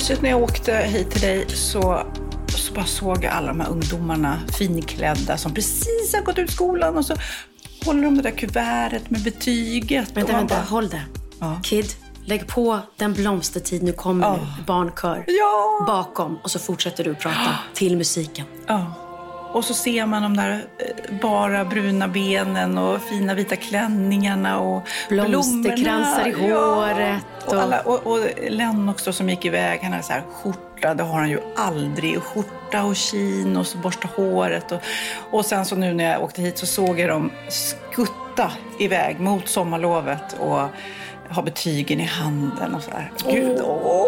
Mysigt 0.00 0.22
när 0.22 0.30
jag 0.30 0.42
åkte 0.42 0.76
hit 0.76 1.10
till 1.10 1.20
dig 1.20 1.44
så, 1.48 2.06
så 2.48 2.74
bara 2.74 2.84
såg 2.84 3.24
jag 3.24 3.32
alla 3.32 3.48
de 3.48 3.60
här 3.60 3.68
ungdomarna 3.70 4.38
finklädda 4.58 5.36
som 5.36 5.54
precis 5.54 6.14
har 6.14 6.22
gått 6.22 6.38
ut 6.38 6.50
skolan 6.50 6.96
och 6.96 7.04
så 7.04 7.14
håller 7.84 8.02
de 8.02 8.16
det 8.16 8.22
där 8.22 8.30
kuvertet 8.30 9.10
med 9.10 9.22
betyget. 9.22 10.16
Vänta, 10.16 10.32
vänta, 10.32 10.54
bara, 10.54 10.64
håll 10.64 10.88
det. 10.88 11.02
Ja. 11.40 11.60
Kid, 11.62 11.86
lägg 12.24 12.46
på 12.46 12.78
Den 12.96 13.12
blomstertid 13.12 13.82
nu 13.82 13.92
kommer 13.92 14.26
Ja. 14.26 14.36
nu, 14.36 14.64
barnkör. 14.66 15.24
Ja. 15.26 15.84
Bakom 15.86 16.38
och 16.42 16.50
så 16.50 16.58
fortsätter 16.58 17.04
du 17.04 17.14
prata 17.14 17.54
till 17.74 17.96
musiken. 17.96 18.46
Ja. 18.66 18.94
Och 19.52 19.64
så 19.64 19.74
ser 19.74 20.06
man 20.06 20.22
de 20.22 20.36
där 20.36 20.50
eh, 20.78 21.18
bara 21.22 21.64
bruna 21.64 22.08
benen 22.08 22.78
och 22.78 23.00
fina 23.02 23.34
vita 23.34 23.56
klänningarna 23.56 24.60
och 24.60 24.82
Blomsterkransar 25.08 26.28
i 26.28 26.32
håret 26.32 27.22
Och, 27.46 27.52
och- 27.54 27.62
alla, 27.62 27.80
och, 27.80 28.06
och 28.06 28.18
Len 28.48 28.88
också 28.88 29.12
som 29.12 29.28
gick 29.30 29.44
iväg, 29.44 29.80
han 29.82 29.92
hade 29.92 30.04
så 30.04 30.12
här 30.12 30.22
skjorta, 30.32 30.94
det 30.94 31.02
har 31.02 31.18
han 31.18 31.30
ju 31.30 31.40
aldrig. 31.56 32.16
Och 32.18 32.24
Skjorta 32.24 32.84
och 32.84 32.96
kin 32.96 33.56
och 33.56 33.66
så 33.66 33.78
borsta 33.78 34.08
håret. 34.16 34.72
Och, 34.72 34.80
och 35.30 35.44
sen 35.46 35.64
så 35.66 35.76
nu 35.76 35.92
när 35.94 36.04
jag 36.12 36.22
åkte 36.22 36.42
hit 36.42 36.58
så 36.58 36.66
såg 36.66 37.00
jag 37.00 37.08
dem 37.08 37.30
skutta 37.48 38.52
iväg 38.78 39.20
mot 39.20 39.48
sommarlovet 39.48 40.36
och 40.38 40.60
ha 41.30 41.42
betygen 41.42 42.00
i 42.00 42.04
handen 42.04 42.74
och 42.74 42.82
så 42.82 42.90
här. 42.90 43.12
Gud, 43.30 43.60
åh! 43.64 44.06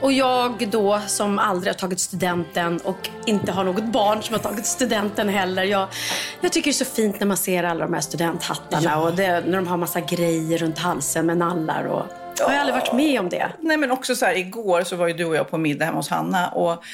Och 0.00 0.12
jag 0.12 0.68
då 0.70 1.00
som 1.06 1.38
aldrig 1.38 1.72
har 1.72 1.78
tagit 1.78 2.00
studenten 2.00 2.80
och 2.84 3.08
inte 3.26 3.52
har 3.52 3.64
något 3.64 3.84
barn 3.84 4.22
som 4.22 4.34
har 4.34 4.40
tagit 4.40 4.66
studenten 4.66 5.28
heller. 5.28 5.62
Jag, 5.62 5.88
jag 6.40 6.52
tycker 6.52 6.70
det 6.70 6.72
är 6.72 6.84
så 6.84 6.94
fint 6.94 7.20
när 7.20 7.26
man 7.26 7.36
ser 7.36 7.64
alla 7.64 7.84
de 7.84 7.94
här 7.94 8.00
studenthattarna 8.00 9.00
och 9.00 9.14
det, 9.14 9.40
när 9.46 9.56
de 9.56 9.66
har 9.66 9.76
massa 9.76 10.00
grejer 10.00 10.58
runt 10.58 10.78
halsen 10.78 11.26
med 11.26 11.36
nallar. 11.36 11.84
Och, 11.84 12.06
jag 12.38 12.48
har 12.48 12.54
aldrig 12.54 12.74
varit 12.74 12.92
med 12.92 13.20
om 13.20 13.28
det. 13.28 13.52
Nej 13.60 13.76
men 13.76 13.90
också 13.90 14.16
så 14.16 14.26
här, 14.26 14.36
igår 14.36 14.84
så 14.84 14.96
var 14.96 15.08
ju 15.08 15.14
du 15.14 15.24
och 15.24 15.36
jag 15.36 15.50
på 15.50 15.58
middag 15.58 15.84
hemma 15.84 15.98
hos 15.98 16.08
Hanna 16.08 16.48
och 16.48 16.84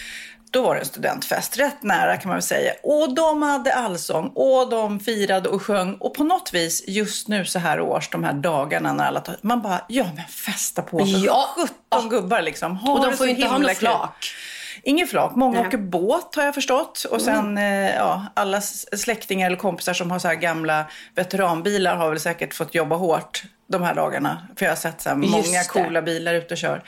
då 0.52 0.62
var 0.62 0.74
det 0.74 0.80
en 0.80 0.86
studentfest, 0.86 1.58
rätt 1.58 1.82
nära 1.82 2.16
kan 2.16 2.28
man 2.28 2.36
väl 2.36 2.42
säga. 2.42 2.72
Och 2.82 3.14
de 3.14 3.42
hade 3.42 3.74
allsång 3.74 4.32
och 4.34 4.70
de 4.70 5.00
firade 5.00 5.48
och 5.48 5.62
sjöng. 5.62 5.94
Och 5.94 6.14
på 6.14 6.24
något 6.24 6.54
vis 6.54 6.84
just 6.86 7.28
nu 7.28 7.44
så 7.44 7.58
här 7.58 7.80
års, 7.80 8.10
de 8.10 8.24
här 8.24 8.32
dagarna 8.32 8.92
när 8.92 9.06
alla 9.06 9.20
tar, 9.20 9.36
man 9.42 9.62
bara, 9.62 9.80
ja 9.88 10.04
men 10.16 10.24
festa 10.24 10.82
på 10.82 10.98
för 10.98 11.26
Ja. 11.26 11.48
17 11.90 12.08
gubbar 12.08 12.42
liksom. 12.42 12.76
Ha 12.76 12.92
Och 12.92 13.06
de 13.06 13.16
får 13.16 13.26
ju 13.26 13.32
inte 13.34 13.48
ha 13.48 13.58
något 13.58 13.76
flak. 13.76 14.34
Ingen 14.82 15.06
flak. 15.06 15.36
Många 15.36 15.52
Nej. 15.52 15.60
Mm. 15.60 15.68
åker 15.68 15.78
båt 15.78 16.34
har 16.34 16.42
jag 16.42 16.54
förstått. 16.54 17.04
Och 17.10 17.22
sen 17.22 17.58
eh, 17.58 17.96
ja, 17.96 18.26
alla 18.34 18.60
släktingar 18.60 19.46
eller 19.46 19.56
kompisar 19.56 19.92
som 19.92 20.10
har 20.10 20.18
så 20.18 20.28
här 20.28 20.34
gamla 20.34 20.84
veteranbilar 21.14 21.96
har 21.96 22.08
väl 22.10 22.20
säkert 22.20 22.54
fått 22.54 22.74
jobba 22.74 22.96
hårt 22.96 23.42
de 23.68 23.82
här 23.82 23.94
dagarna. 23.94 24.46
För 24.56 24.64
jag 24.66 24.70
har 24.72 24.76
sett 24.76 25.00
så 25.00 25.14
många. 25.14 25.38
Mm. 25.38 25.64
coola 25.68 26.02
bilar 26.02 26.34
ute 26.34 26.54
och 26.54 26.58
kör. 26.58 26.82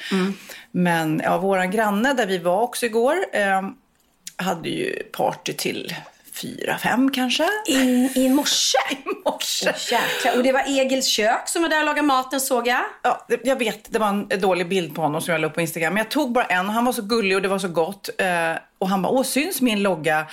Men 0.71 1.21
ja, 1.25 1.39
våran 1.39 1.71
granne 1.71 2.15
där 2.15 2.27
vi 2.27 2.39
var 2.39 2.61
också 2.61 2.87
igår 2.87 3.17
eh, 3.33 3.63
hade 4.37 4.69
ju 4.69 5.03
party 5.13 5.53
till 5.53 5.95
fyra, 6.35 6.79
fem 6.79 7.11
kanske. 7.11 7.49
In, 7.67 8.11
I 8.15 8.29
morse. 8.29 8.79
I 8.91 8.97
morse. 9.25 9.67
Jäklar. 9.91 10.37
Och 10.37 10.43
det 10.43 10.53
var 10.53 10.65
Egils 10.67 11.07
kök 11.07 11.49
som 11.49 11.63
var 11.63 11.69
där 11.69 11.79
och 11.79 11.85
lagade 11.87 12.07
maten 12.07 12.41
såg 12.41 12.67
jag. 12.69 12.81
Ja, 13.03 13.25
det- 13.29 13.41
jag 13.45 13.57
vet, 13.57 13.93
det 13.93 13.99
var 13.99 14.09
en 14.09 14.29
dålig 14.41 14.69
bild 14.69 14.95
på 14.95 15.03
honom 15.03 15.21
som 15.21 15.33
jag 15.33 15.41
la 15.41 15.47
upp 15.47 15.55
på 15.55 15.61
Instagram. 15.61 15.95
Men 15.95 16.01
jag 16.03 16.11
tog 16.11 16.33
bara 16.33 16.45
en. 16.45 16.69
Han 16.69 16.85
var 16.85 16.93
så 16.93 17.03
gullig 17.03 17.37
och 17.37 17.43
det 17.43 17.49
var 17.49 17.59
så 17.59 17.69
gott. 17.69 18.09
Eh, 18.19 18.27
och 18.79 18.89
han 18.89 19.03
bara, 19.03 19.13
åh, 19.13 19.23
syns 19.23 19.61
min 19.61 19.83
logga? 19.83 20.27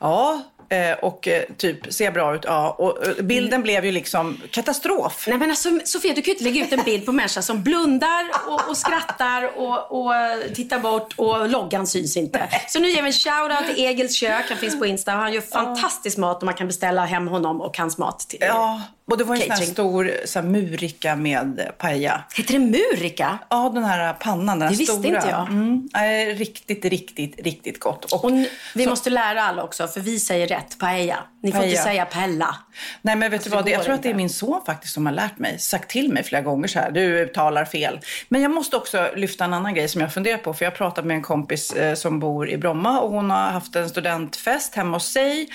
Ja. 0.00 0.42
Eh, 0.74 0.92
och 0.92 1.28
eh, 1.28 1.42
typ, 1.56 1.92
ser 1.92 2.10
bra 2.10 2.34
ut? 2.34 2.44
Ja. 2.44 2.70
Och 2.78 3.06
eh, 3.06 3.24
bilden 3.24 3.62
blev 3.62 3.84
ju 3.84 3.92
liksom 3.92 4.40
katastrof. 4.50 5.24
Nej 5.28 5.38
men 5.38 5.50
alltså 5.50 5.68
Sofia, 5.84 6.14
du 6.14 6.22
kan 6.22 6.24
ju 6.24 6.32
inte 6.32 6.44
lägga 6.44 6.66
ut 6.66 6.72
en 6.72 6.84
bild 6.84 7.04
på 7.04 7.10
en 7.10 7.16
människa 7.16 7.42
som 7.42 7.62
blundar 7.62 8.30
och, 8.46 8.68
och 8.68 8.76
skrattar 8.76 9.58
och, 9.58 10.06
och 10.06 10.12
tittar 10.54 10.78
bort 10.78 11.14
och 11.16 11.48
loggan 11.48 11.86
syns 11.86 12.16
inte. 12.16 12.48
Så 12.68 12.78
nu 12.80 12.88
ger 12.88 13.02
vi 13.02 13.08
en 13.08 13.12
shout-out 13.12 13.74
till 13.74 13.84
Egils 13.84 14.14
kök. 14.14 14.44
Han 14.48 14.58
finns 14.58 14.78
på 14.78 14.86
Insta 14.86 15.12
han 15.12 15.32
gör 15.32 15.40
fantastisk 15.40 16.18
mat 16.18 16.36
och 16.38 16.44
man 16.44 16.54
kan 16.54 16.66
beställa 16.66 17.04
hem 17.04 17.28
honom 17.28 17.60
och 17.60 17.78
hans 17.78 17.98
mat. 17.98 18.18
Till, 18.18 18.38
Ja, 18.40 18.82
och 19.10 19.18
det 19.18 19.24
var 19.24 19.34
en 19.34 19.40
sån 19.40 19.50
här 19.50 19.56
Catering. 19.56 19.72
stor 19.74 20.12
så 20.24 20.38
här, 20.40 20.46
murika 20.46 21.16
med 21.16 21.70
paella. 21.78 22.24
Heter 22.34 22.52
det 22.52 22.58
murika? 22.58 23.38
Ja, 23.50 23.70
den 23.74 23.84
här 23.84 24.12
pannan, 24.12 24.46
den 24.58 24.62
här 24.62 24.70
Det 24.70 24.76
visste 24.78 24.94
stora. 24.94 25.16
inte 25.16 25.28
jag. 25.28 25.48
Mm, 25.48 25.88
nej, 25.92 26.34
riktigt, 26.34 26.84
riktigt, 26.84 27.40
riktigt 27.44 27.80
gott. 27.80 28.12
Och, 28.12 28.24
Och 28.24 28.30
vi 28.74 28.84
så- 28.84 28.90
måste 28.90 29.10
lära 29.10 29.42
alla 29.42 29.62
också, 29.62 29.86
för 29.88 30.00
vi 30.00 30.20
säger 30.20 30.46
rätt. 30.46 30.78
Paella. 30.78 31.16
Ni 31.42 31.52
får 31.52 31.62
inte 31.64 31.76
Paella. 31.76 31.82
säga 31.90 32.04
pella. 32.04 32.56
Nej 33.02 33.16
men 33.16 33.30
vet 33.30 33.44
du 33.44 33.50
det 33.50 33.56
vad, 33.56 33.68
jag 33.68 33.82
tror 33.84 33.94
att 33.94 34.02
det 34.02 34.08
är 34.08 34.10
inte. 34.10 34.16
min 34.16 34.30
son 34.30 34.60
faktiskt 34.66 34.94
som 34.94 35.06
har 35.06 35.12
lärt 35.12 35.38
mig, 35.38 35.58
sagt 35.58 35.90
till 35.90 36.12
mig 36.12 36.22
flera 36.22 36.42
gånger 36.42 36.68
så 36.68 36.78
här, 36.78 36.90
du 36.90 37.00
uttalar 37.00 37.64
fel. 37.64 38.00
Men 38.28 38.42
jag 38.42 38.50
måste 38.50 38.76
också 38.76 39.10
lyfta 39.16 39.44
en 39.44 39.54
annan 39.54 39.74
grej 39.74 39.88
som 39.88 40.00
jag 40.00 40.12
funderar 40.14 40.38
på, 40.38 40.54
för 40.54 40.64
jag 40.64 40.70
har 40.70 40.76
pratat 40.76 41.04
med 41.04 41.14
en 41.14 41.22
kompis 41.22 41.72
eh, 41.72 41.94
som 41.94 42.20
bor 42.20 42.50
i 42.50 42.56
Bromma 42.56 43.00
och 43.00 43.10
hon 43.10 43.30
har 43.30 43.50
haft 43.50 43.76
en 43.76 43.88
studentfest 43.88 44.74
hemma 44.74 44.96
hos 44.96 45.12
sig. 45.12 45.48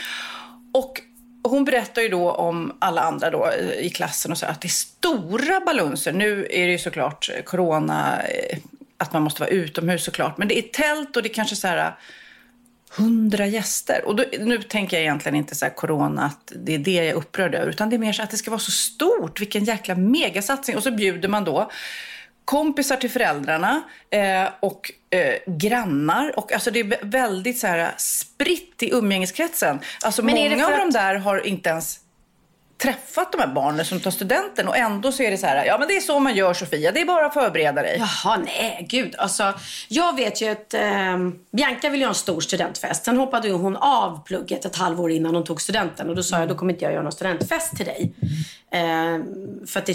Och 0.74 1.02
hon 1.44 1.66
berättar 1.66 2.02
ju 2.02 2.10
då 2.10 2.32
om 2.32 2.78
alla 2.80 3.02
andra 3.02 3.30
då 3.30 3.52
i 3.80 3.90
klassen 3.90 4.32
och 4.32 4.38
så 4.38 4.46
att 4.46 4.62
det 4.62 4.68
är 4.68 4.70
stora 4.70 5.60
balunser. 5.60 6.14
Nu 6.14 6.48
är 6.50 6.66
det 6.66 6.72
ju 6.72 6.78
såklart 6.78 7.30
corona, 7.46 8.22
eh, 8.24 8.58
att 8.98 9.14
man 9.14 9.22
måste 9.22 9.42
vara 9.42 9.50
utomhus 9.50 10.04
såklart, 10.04 10.38
men 10.38 10.48
det 10.48 10.58
är 10.58 10.62
tält 10.62 11.16
och 11.16 11.24
det 11.24 11.30
är 11.30 11.34
kanske 11.34 11.56
så 11.56 11.68
här 11.68 11.78
eh, 11.78 11.94
hundra 12.98 13.48
gäster. 13.48 14.06
Och 14.06 14.16
då, 14.16 14.24
nu 14.40 14.58
tänker 14.62 14.98
jag 14.98 15.02
egentligen 15.02 15.36
inte 15.36 15.56
så 15.56 15.66
här 15.66 15.74
corona, 15.74 16.26
att 16.26 16.54
det 16.56 16.76
är 16.76 16.80
det 16.80 16.92
jag 16.92 17.06
är 17.06 17.14
upprörd 17.14 17.56
över. 17.56 17.70
Utan 17.70 17.90
det 17.90 17.96
är 17.96 17.98
mer 17.98 18.14
så 18.14 18.24
att 18.24 18.32
det 18.32 18.38
ska 18.38 18.52
vara 18.52 18.60
så 18.60 18.72
stort. 18.72 19.42
Vilken 19.42 19.64
jäkla 19.64 19.96
megasatsning. 19.96 20.78
Och 20.78 20.84
så 20.84 20.92
bjuder 20.92 21.30
man 21.30 21.44
då 21.44 21.72
kompisar 22.50 22.96
till 22.96 23.10
föräldrarna 23.10 23.82
eh, 24.10 24.50
och 24.60 24.92
eh, 25.10 25.34
grannar. 25.58 26.40
Och 26.40 26.54
alltså 26.54 26.72
det 26.72 26.80
är 26.80 26.84
vä- 26.84 26.98
väldigt 27.12 27.60
så 27.60 27.68
här 27.68 27.92
spritt 27.98 28.84
i 28.84 28.90
umgängeskretsen. 28.94 29.80
Alltså 30.02 30.24
Men 30.24 30.36
många 30.36 30.66
av 30.66 30.70
för 30.72 30.78
de 30.78 30.88
att- 30.88 30.94
där 30.94 31.16
har 31.16 31.48
inte 31.48 31.70
ens 31.70 32.00
träffat 32.82 33.32
de 33.32 33.38
här 33.42 33.48
barnen 33.48 33.86
som 33.86 34.00
tar 34.00 34.12
studenten. 34.12 34.68
Och 34.68 34.78
ändå 34.78 35.12
så 35.12 35.24
är 35.24 35.32
det 35.32 35.38
så 35.38 35.46
här, 35.48 35.66
ja 35.66 35.78
men 35.78 35.88
det 35.88 35.96
är 35.98 36.02
så 36.02 36.20
man 36.20 36.36
gör 36.36 36.54
Sofia. 36.54 36.92
Det 36.92 37.02
är 37.02 37.06
bara 37.06 37.26
att 37.26 37.34
förbereda 37.34 37.82
dig. 37.82 37.98
Jaha, 38.24 38.38
nej 38.46 38.86
gud. 38.90 39.16
Alltså, 39.18 39.54
jag 39.88 40.16
vet 40.16 40.42
ju 40.42 40.50
att 40.50 40.74
eh, 40.74 41.18
Bianca 41.52 41.90
ville 41.90 42.02
göra 42.02 42.10
en 42.10 42.16
stor 42.16 42.42
studentfest. 42.42 43.06
Sen 43.06 43.18
hoppade 43.18 43.48
ju 43.48 43.54
hon 43.54 43.76
av 43.76 44.24
plugget 44.26 44.66
ett 44.66 44.76
halvår 44.76 45.12
innan 45.12 45.36
hon 45.36 45.44
tog 45.44 45.62
studenten. 45.62 46.10
Och 46.10 46.16
då 46.16 46.24
sa 46.24 46.40
jag, 46.40 46.48
då 46.50 46.56
kommer 46.56 46.74
inte 46.74 46.86
jag 46.86 46.92
göra 46.94 47.04
någon 47.04 47.12
studentfest 47.12 47.76
till 47.78 47.86
dig. 47.86 48.14
Eh, 48.72 49.20
för 49.68 49.80
att 49.80 49.86
det 49.86 49.94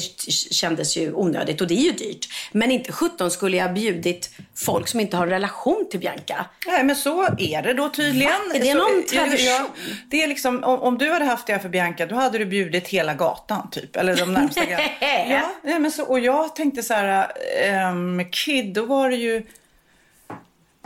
kändes 0.50 0.96
ju 0.96 1.12
onödigt 1.12 1.60
och 1.60 1.66
det 1.66 1.74
är 1.74 1.84
ju 1.84 1.90
dyrt. 1.90 2.28
Men 2.52 2.70
inte 2.70 2.92
17 2.92 3.30
skulle 3.30 3.56
jag 3.56 3.74
bjudit 3.74 4.30
folk 4.54 4.88
som 4.88 5.00
inte 5.00 5.16
har 5.16 5.24
en 5.24 5.30
relation 5.30 5.86
till 5.90 6.00
Bianca. 6.00 6.46
Nej, 6.66 6.84
men 6.84 6.96
så 6.96 7.22
är 7.38 7.62
det 7.62 7.74
då 7.74 7.88
tydligen. 7.88 8.32
Va? 8.48 8.54
Är 8.54 8.60
det 8.60 8.66
så, 8.66 8.74
någon 8.74 9.06
tradition? 9.06 9.46
Ja, 9.46 9.66
det 10.10 10.22
är 10.22 10.28
liksom, 10.28 10.64
om, 10.64 10.80
om 10.80 10.98
du 10.98 11.10
hade 11.10 11.24
haft 11.24 11.46
det 11.46 11.58
för 11.58 11.68
Bianca, 11.68 12.06
då 12.06 12.14
hade 12.14 12.38
du 12.38 12.46
bjudit 12.46 12.88
hela 12.88 13.14
gatan 13.14 13.70
typ. 13.70 13.96
Eller 13.96 14.16
de 14.16 14.32
närmsta 14.32 14.60
ja, 15.30 15.50
nej, 15.62 15.78
men 15.78 15.92
så, 15.92 16.04
Och 16.04 16.20
jag 16.20 16.56
tänkte 16.56 16.82
så 16.82 16.94
här, 16.94 17.32
ehm, 17.62 18.24
Kid, 18.30 18.74
då 18.74 18.84
var 18.84 19.10
det 19.10 19.16
ju 19.16 19.42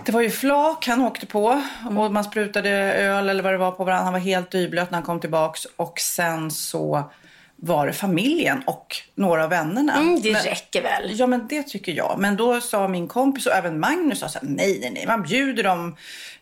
Det 0.05 0.13
var 0.13 0.21
ju 0.21 0.31
flak 0.31 0.87
han 0.87 1.01
åkte 1.01 1.27
på 1.27 1.63
och 1.99 2.13
man 2.13 2.25
sprutade 2.25 2.71
öl 2.95 3.29
eller 3.29 3.43
vad 3.43 3.53
det 3.53 3.59
var 3.59 3.73
på 3.73 3.85
varandra. 3.85 4.05
Han 4.05 4.13
var 4.13 4.21
helt 4.21 4.51
dyblöt 4.51 4.91
när 4.91 4.99
han 4.99 5.07
kom 5.07 5.21
tillbaks. 5.21 5.67
Och 5.77 6.01
sen 6.01 6.51
så 6.51 7.11
var 7.61 7.87
det 7.87 7.93
familjen 7.93 8.63
och 8.67 8.97
några 9.15 9.45
av 9.45 9.51
vännerna. 9.51 9.93
Mm, 9.97 10.21
det 10.23 10.33
Men- 10.33 10.43
räcker 10.43 10.83
väl? 10.83 11.13
Ja, 11.19 11.27
men 11.27 11.47
det 11.49 11.63
tycker 11.63 11.93
jag. 11.93 12.17
Men 12.19 12.37
då 12.37 12.61
sa 12.61 12.89
min 12.89 13.09
kompis 13.09 13.47
och 13.47 13.53
även 13.53 13.81
Magnus 13.81 14.19
sa 14.19 14.29
så 14.29 14.39
här, 14.39 14.49
nej, 14.49 14.79
nej, 14.81 14.91
nej, 14.91 15.07
man 15.07 15.23
bjuder 15.23 15.63
dem, 15.63 15.97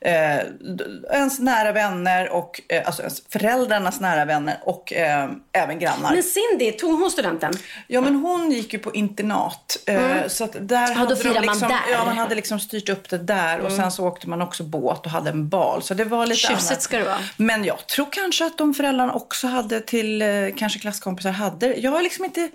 eh, 0.06 0.40
ens 1.12 1.38
nära 1.38 1.72
vänner 1.72 2.28
och 2.28 2.60
eh, 2.68 2.86
alltså 2.86 3.02
föräldrarnas 3.28 4.00
nära 4.00 4.24
vänner 4.24 4.58
och 4.62 4.92
eh, 4.92 5.28
även 5.52 5.78
grannar. 5.78 6.12
Men 6.12 6.22
Cindy, 6.22 6.72
tog 6.72 7.00
hon 7.00 7.10
studenten? 7.10 7.52
Ja, 7.86 8.00
men 8.00 8.14
hon 8.16 8.50
gick 8.52 8.72
ju 8.72 8.78
på 8.78 8.94
internat. 8.94 9.78
eh, 9.86 10.26
Så 10.28 10.44
att 10.44 10.56
där 10.68 10.94
hade 10.94 11.14
då 11.14 11.16
firar 11.20 11.34
man 11.34 11.42
liksom, 11.42 11.68
där. 11.68 11.78
Ja, 11.92 12.04
man 12.04 12.18
hade 12.18 12.34
liksom 12.34 12.60
styrt 12.60 12.88
upp 12.88 13.08
det 13.10 13.18
där. 13.18 13.58
Och 13.60 13.72
sen 13.72 13.92
så 13.92 14.06
åkte 14.06 14.28
man 14.28 14.42
också 14.42 14.62
båt 14.62 15.04
och 15.06 15.10
hade 15.12 15.30
en 15.30 15.48
bal. 15.48 15.82
Så 15.82 15.94
det 15.94 16.04
var 16.04 16.26
lite 16.26 16.40
Tjusigt 16.40 16.70
annat. 16.70 16.82
ska 16.82 16.98
det 16.98 17.04
vara. 17.04 17.18
Men 17.36 17.64
jag 17.64 17.86
tror 17.86 18.06
kanske 18.10 18.46
att 18.46 18.58
de 18.58 18.74
föräldrarna 18.74 19.12
också 19.12 19.46
hade 19.46 19.80
till, 19.80 20.22
eh, 20.22 20.28
kanske 20.56 20.78
klasskompisar 20.78 21.30
hade. 21.30 21.74
Jag 21.74 21.90
har 21.90 22.02
liksom 22.02 22.24
inte 22.24 22.48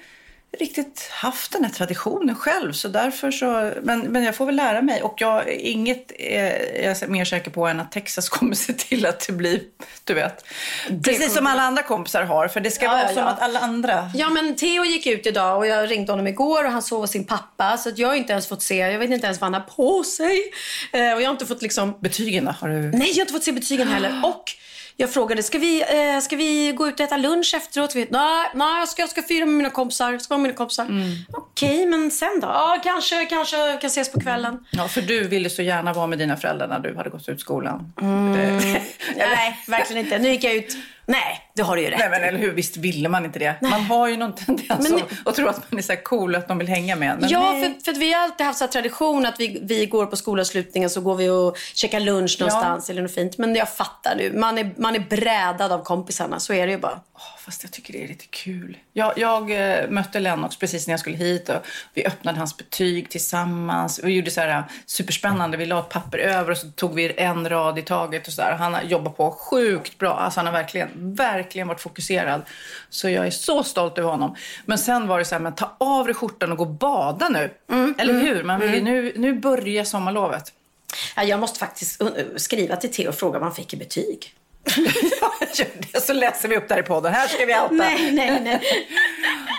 riktigt 0.60 1.10
haft 1.12 1.52
den 1.52 1.64
här 1.64 1.72
traditionen 1.72 2.36
själv. 2.36 2.74
Så 2.74 2.88
därför 2.88 3.32
så, 3.32 3.72
men, 3.82 4.00
men 4.02 4.24
jag 4.24 4.36
får 4.36 4.46
väl 4.46 4.56
lära 4.56 4.82
mig. 4.82 5.02
Och 5.02 5.14
jag, 5.18 5.50
inget 5.50 6.12
är 6.20 6.84
jag 7.02 7.10
mer 7.10 7.26
säker 7.26 7.52
på 7.52 7.68
än 7.68 7.80
att 7.80 7.92
Texas 7.92 8.30
kommer 8.30 8.56
se 8.56 8.74
till 8.74 9.06
att 9.06 9.28
det 9.28 9.34
blir, 9.34 9.62
du 10.04 10.14
vet. 10.14 10.46
Precis 11.04 11.34
som 11.34 11.48
alla 11.48 11.62
andra 11.62 11.84
kompisar 11.84 12.24
har. 12.24 12.48
För 12.48 12.60
det 12.60 12.72
ska 12.72 12.86
Ja, 12.86 12.92
vara 12.92 13.02
ja, 13.02 13.08
som 13.08 13.18
ja. 13.18 13.30
att 13.30 13.40
alla 13.42 13.60
andra 13.60 14.12
Ja, 14.16 14.30
men 14.30 14.56
Theo 14.56 14.86
gick 14.86 15.08
ut 15.08 15.26
idag 15.26 15.58
och 15.58 15.68
jag 15.68 15.92
ringde 15.92 16.12
honom 16.12 16.28
igår 16.28 16.66
och 16.66 16.72
han 16.72 16.82
sov 16.82 17.02
hos 17.02 17.12
sin 17.12 17.26
pappa. 17.26 17.78
Så 17.78 17.90
att 17.90 17.98
jag 17.98 18.08
har 18.08 18.16
inte 18.16 18.34
ens 18.34 18.48
fått 18.48 18.64
se, 18.64 18.76
jag 18.78 19.00
vet 19.00 19.10
inte 19.10 19.26
ens 19.26 19.42
vad 19.42 19.46
han 19.54 19.62
har 19.62 19.76
på 19.76 20.04
sig. 20.04 20.38
Eh, 20.94 21.14
och 21.14 21.22
jag 21.22 21.28
har 21.28 21.32
inte 21.34 21.46
fått 21.46 21.62
liksom, 21.62 21.98
betygen 22.00 22.46
då, 22.46 22.52
har 22.52 22.70
du... 22.70 22.76
nej 22.76 23.08
jag 23.08 23.16
har 23.16 23.22
inte 23.22 23.34
fått 23.34 23.44
se 23.44 23.52
betygen 23.52 23.88
heller. 23.88 24.22
Och 24.26 24.52
jag 24.98 25.14
frågade, 25.14 25.44
ska 25.44 25.58
vi, 25.58 25.82
eh, 25.82 26.20
ska 26.22 26.36
vi 26.36 26.72
gå 26.72 26.88
ut 26.88 26.94
och 26.94 27.00
äta 27.06 27.18
lunch 27.18 27.54
efteråt? 27.58 27.96
Nej, 27.96 28.08
nej 28.10 28.80
jag, 28.80 28.88
ska, 28.90 29.02
jag 29.02 29.10
ska 29.10 29.22
fira 29.22 29.46
med 29.46 29.56
mina 29.56 29.70
kompisar. 29.70 30.12
Jag 30.12 30.22
ska 30.22 30.34
vara 30.34 30.42
med 30.42 30.48
mina 30.50 30.58
kompisar. 30.58 30.88
Okej, 31.34 31.86
men 31.86 32.12
sen 32.12 32.40
då? 32.42 32.48
Ja, 32.48 32.80
kanske, 32.84 33.26
kanske 33.26 33.56
kan 33.82 33.88
ses 33.88 34.12
på 34.12 34.20
kvällen. 34.20 34.66
Ja, 34.72 34.88
för 34.88 35.02
du 35.02 35.28
ville 35.28 35.50
så 35.50 35.62
gärna 35.62 35.94
vara 35.94 36.08
med 36.08 36.20
dina 36.20 36.38
föräldrar 36.38 36.68
när 36.68 36.80
du 36.80 36.96
hade 36.98 37.10
gått 37.10 37.30
ut 37.30 37.40
skolan. 37.42 37.94
Mm. 38.02 38.34
Det- 38.34 38.82
Nej, 39.16 39.60
verkligen 39.68 40.06
inte. 40.06 40.20
Nu 40.20 40.30
gick 40.30 40.44
jag 40.44 40.54
ut. 40.56 40.78
Nej, 41.06 41.51
det 41.62 41.66
har 41.66 41.76
du 41.76 41.82
ju 41.82 41.90
rätt 41.90 42.00
Nej, 42.00 42.10
men 42.10 42.24
eller 42.24 42.40
hur? 42.40 42.52
Visst 42.52 42.78
ville 42.78 43.10
man 43.10 43.26
inte 43.26 43.40
det? 43.40 43.56
Man 43.62 43.82
har 43.82 44.08
ju 44.08 44.18
någon 44.18 44.36
tendens 44.36 44.90
Men- 44.90 45.02
att, 45.26 45.36
tro 45.36 45.48
att 45.48 45.72
man 45.72 45.78
är 45.78 45.84
så 45.84 45.96
cool 45.96 46.36
att 46.36 46.48
de 46.48 46.58
vill 46.58 46.68
hänga 46.68 46.96
med. 46.96 47.18
Men 47.20 47.30
ja, 47.30 47.52
nej. 47.52 47.64
för, 47.64 47.94
för 47.94 48.00
vi 48.00 48.14
har 48.14 48.24
alltid 48.24 48.46
haft 48.46 48.60
så 48.60 48.68
tradition 48.68 49.26
att 49.26 49.40
vi, 49.40 49.60
vi 49.64 49.86
går 49.86 50.06
på 50.06 50.16
skolavslutningen 50.16 50.90
så 50.90 51.02
går 51.02 51.16
vi 51.16 51.30
och 51.30 51.58
käkar 51.74 52.00
lunch 52.00 52.38
någonstans 52.40 52.90
eller 52.90 53.02
något 53.02 53.14
fint. 53.14 53.38
Men 53.38 53.56
jag 53.56 53.70
fattar 53.70 54.16
nu. 54.16 54.32
Man 54.34 54.58
är, 54.58 54.72
man 54.78 54.96
är 54.96 55.00
brädad 55.00 55.72
av 55.72 55.84
kompisarna. 55.84 56.40
Så 56.40 56.54
är 56.54 56.68
det 56.68 56.72
ju 56.72 56.80
bara. 56.80 57.00
Åh, 57.14 57.40
fast 57.40 57.64
jag 57.64 57.72
tycker 57.72 57.94
det 57.94 58.04
är 58.04 58.08
lite 58.08 58.26
kul. 58.30 58.78
Jag, 58.94 59.14
jag 59.18 59.52
eh, 59.52 59.90
mötte 59.90 60.20
Lennox 60.20 60.58
precis 60.58 60.88
när 60.88 60.94
jag 60.94 61.00
skulle 61.00 61.18
hit 61.18 61.50
och 61.50 61.56
vi 61.94 62.06
öppnade 62.06 62.38
hans 62.38 62.58
betyg 62.58 63.10
tillsammans. 63.10 64.00
Vi 64.04 64.14
gjorde 64.14 64.32
så 64.32 64.42
här 64.42 64.50
eh, 64.50 64.64
superspännande. 64.86 65.58
Vi 65.58 65.66
la 65.66 65.80
ett 65.80 65.90
papper 65.90 66.18
över 66.18 66.52
och 66.52 66.58
så 66.58 66.68
tog 66.68 66.96
vi 66.96 67.14
en 67.18 67.50
rad 67.50 67.80
i 67.80 67.82
taget 67.82 68.28
och 68.28 68.34
så 68.34 68.42
där. 68.42 68.52
Han 68.52 68.74
har 68.74 68.82
jobbat 68.82 69.18
på 69.18 69.32
sjukt 69.32 69.98
bra. 69.98 70.14
Alltså 70.14 70.40
han 70.40 70.48
har 70.48 70.54
verkligen, 70.54 71.16
verkligen 71.16 71.51
varit 71.56 71.82
fokuserad. 71.82 72.42
Så 72.90 73.10
jag 73.10 73.28
är 73.28 73.32
så 73.32 73.64
stolt 73.64 73.98
över 73.98 74.10
honom. 74.10 74.36
Men 74.66 74.78
sen 74.78 75.08
var 75.08 75.20
det 75.20 75.26
så 75.26 75.36
här, 75.36 75.40
men 75.40 75.56
ta 75.56 75.76
av 75.78 76.06
dig 76.06 76.16
skjortan 76.16 76.52
och 76.52 76.58
gå 76.58 76.64
och 76.64 76.70
bada 76.70 77.30
nu. 77.30 77.54
Eller 77.98 78.14
hur? 78.14 78.44
Man 78.44 78.60
vill 78.60 78.74
ju, 78.74 78.82
nu, 78.82 79.14
nu 79.16 79.34
börjar 79.34 79.84
sommarlovet. 79.84 80.54
Ja, 81.16 81.24
jag 81.24 81.40
måste 81.40 81.60
faktiskt 81.60 82.02
skriva 82.36 82.76
till 82.76 82.94
Theo 82.94 83.10
och 83.10 83.16
fråga 83.16 83.40
vad 83.40 83.48
han 83.48 83.56
fick 83.56 83.74
i 83.74 83.78
betyg. 83.78 84.34
Ja, 85.22 85.48
gör 85.54 85.68
det, 85.94 86.02
så 86.02 86.14
läser 86.14 86.50
vi 86.50 86.58
upp 86.58 86.68
det 86.68 86.74
här 86.74 86.82
i 86.82 86.86
podden. 86.86 87.14
Här 87.14 87.28
ska 87.28 87.46
vi 87.46 87.54
outa. 87.54 87.74
Nej, 87.74 88.12
nej, 88.12 88.42
nej. 88.42 88.62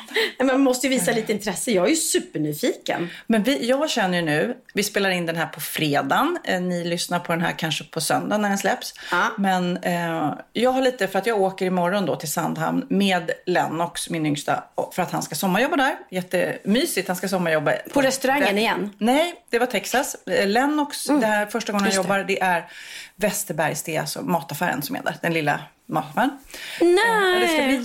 Man 0.42 0.60
måste 0.60 0.86
ju 0.86 0.90
visa 0.90 1.12
lite 1.12 1.32
intresse. 1.32 1.70
Jag 1.70 1.84
är 1.86 1.90
ju 1.90 1.96
supernyfiken. 1.96 3.10
Men 3.26 3.42
vi, 3.42 3.68
jag 3.68 3.90
känner 3.90 4.18
ju 4.18 4.24
nu, 4.24 4.56
vi 4.74 4.82
spelar 4.82 5.10
in 5.10 5.26
den 5.26 5.36
här 5.36 5.46
på 5.46 5.60
fredagen. 5.60 6.38
Eh, 6.44 6.60
ni 6.60 6.84
lyssnar 6.84 7.18
på 7.18 7.32
den 7.32 7.40
här 7.40 7.52
kanske 7.52 7.84
på 7.84 8.00
söndag 8.00 8.38
när 8.38 8.48
den 8.48 8.58
släpps. 8.58 8.94
Ja. 9.10 9.28
Men 9.38 9.76
eh, 9.76 10.34
jag 10.52 10.70
har 10.70 10.80
lite, 10.80 11.08
för 11.08 11.18
att 11.18 11.26
jag 11.26 11.40
åker 11.40 11.66
imorgon 11.66 12.06
då 12.06 12.16
till 12.16 12.32
Sandhamn 12.32 12.86
med 12.88 13.30
Lennox, 13.46 14.10
min 14.10 14.26
yngsta, 14.26 14.64
för 14.92 15.02
att 15.02 15.10
han 15.10 15.22
ska 15.22 15.34
sommarjobba 15.34 15.76
där. 15.76 15.96
Jättemysigt, 16.10 17.08
han 17.08 17.16
ska 17.16 17.28
sommarjobba. 17.28 17.72
På 17.92 18.02
restaurangen 18.02 18.58
igen? 18.58 18.90
Nej, 18.98 19.34
det 19.50 19.58
var 19.58 19.66
Texas. 19.66 20.16
Eh, 20.26 20.46
Lennox, 20.46 21.04
det 21.04 21.26
här 21.26 21.46
första 21.46 21.72
gången 21.72 21.82
han 21.82 21.88
Just 21.92 22.08
det. 22.08 22.14
jobbar, 22.14 22.24
det 22.28 22.42
är 22.42 22.68
Västerbergs, 23.16 23.82
det 23.82 23.96
är 23.96 24.00
alltså 24.00 24.22
mataffären 24.22 24.82
som 24.82 24.96
är 24.96 25.02
där. 25.02 25.16
Den 25.22 25.32
lilla 25.32 25.60
mataffären. 25.86 26.30
Nej. 26.80 27.40
Det 27.40 27.48
ska 27.48 27.66
bli 27.66 27.76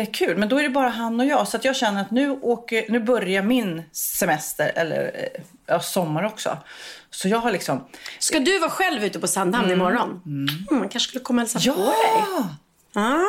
jättekul. 0.00 0.36
Men 0.36 0.48
då 0.48 0.58
är 0.58 0.62
det 0.62 0.68
bara 0.68 0.88
han 0.88 1.20
och 1.20 1.26
jag. 1.26 1.48
Så 1.48 1.58
jag 1.62 1.76
känner 1.76 2.00
att 2.02 2.10
nu, 2.10 2.30
åker, 2.30 2.84
nu 2.88 3.00
börjar 3.00 3.42
min 3.42 3.82
semester, 3.92 4.72
eller 4.74 5.02
eh, 5.14 5.42
ja, 5.66 5.80
sommar 5.80 6.24
också. 6.24 6.58
Så 7.10 7.28
jag 7.28 7.38
har 7.38 7.52
liksom... 7.52 7.84
Ska 8.18 8.38
du 8.40 8.58
vara 8.58 8.70
själv 8.70 9.04
ute 9.04 9.20
på 9.20 9.26
Sandhamn 9.28 9.70
imorgon? 9.70 10.20
Mm. 10.26 10.80
Man 10.80 10.88
kanske 10.88 11.08
skulle 11.08 11.24
komma 11.24 11.42
och 11.42 11.48
hälsa 11.48 11.58
Ja! 11.62 11.74
på 11.74 11.80
dig. 11.80 12.44
Ja, 12.94 13.20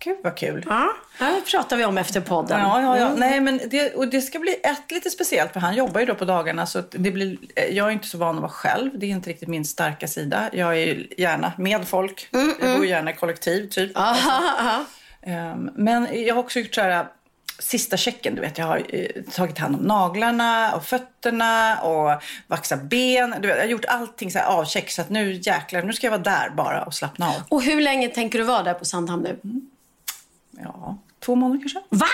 Gud 0.00 0.16
vad 0.24 0.36
kul. 0.36 0.64
ja. 0.68 0.88
Det 1.18 1.40
pratar 1.50 1.76
vi 1.76 1.84
om 1.84 1.98
efter 1.98 2.20
podden. 2.20 2.60
Ja, 2.60 2.80
ja, 2.82 2.98
ja. 2.98 3.12
Nej, 3.16 3.40
men 3.40 3.60
det, 3.70 3.94
och 3.94 4.08
det 4.08 4.22
ska 4.22 4.38
bli 4.38 4.54
ett 4.62 4.90
lite 4.90 5.10
speciellt 5.10 5.52
för 5.52 5.60
han 5.60 5.74
jobbar 5.74 6.00
ju 6.00 6.06
då 6.06 6.14
på 6.14 6.24
dagarna 6.24 6.66
så 6.66 6.82
det 6.90 7.10
blir, 7.10 7.36
eh, 7.56 7.64
jag 7.64 7.86
är 7.86 7.90
inte 7.90 8.08
så 8.08 8.18
van 8.18 8.34
att 8.34 8.40
vara 8.40 8.50
själv. 8.52 8.90
Det 8.98 9.06
är 9.06 9.10
inte 9.10 9.30
riktigt 9.30 9.48
min 9.48 9.64
starka 9.64 10.08
sida. 10.08 10.50
Jag 10.52 10.68
är 10.68 10.86
ju 10.86 11.08
gärna 11.16 11.52
med 11.58 11.88
folk. 11.88 12.28
Jag 12.60 12.76
bor 12.76 12.86
gärna 12.86 13.10
i 13.10 13.14
kollektiv 13.14 13.68
typ. 13.68 13.96
Aha, 13.98 14.42
aha. 14.58 14.84
Ehm, 15.28 15.70
Men 15.74 16.24
jag 16.26 16.34
har 16.34 16.42
också 16.42 16.58
gjort 16.60 16.74
så 16.74 16.80
här 16.80 17.06
sista 17.58 17.96
checken. 17.96 18.34
Du 18.34 18.40
vet, 18.40 18.58
jag 18.58 18.66
har 18.66 18.82
eh, 18.88 19.22
tagit 19.32 19.58
hand 19.58 19.74
om 19.76 19.82
naglarna 19.82 20.74
och 20.74 20.84
fötterna 20.84 21.80
och 21.80 22.22
vaxat 22.46 22.82
ben. 22.82 23.34
Du 23.40 23.48
vet, 23.48 23.56
jag 23.56 23.64
har 23.64 23.70
gjort 23.70 23.84
allting 23.84 24.30
så 24.30 24.38
här 24.38 24.46
avcheck 24.46 24.90
så 24.90 25.02
att 25.02 25.10
nu 25.10 25.32
jäklar, 25.32 25.82
nu 25.82 25.92
ska 25.92 26.06
jag 26.06 26.12
vara 26.12 26.22
där 26.22 26.50
bara 26.50 26.84
och 26.84 26.94
slappna 26.94 27.28
av. 27.28 27.42
Och 27.48 27.62
hur 27.62 27.80
länge 27.80 28.08
tänker 28.08 28.38
du 28.38 28.44
vara 28.44 28.62
där 28.62 28.74
på 28.74 28.84
Sandhamn 28.84 29.22
nu? 29.22 29.38
Ja, 30.62 30.98
två 31.20 31.34
månader 31.34 31.60
kanske. 31.60 31.80
Va? 31.88 32.06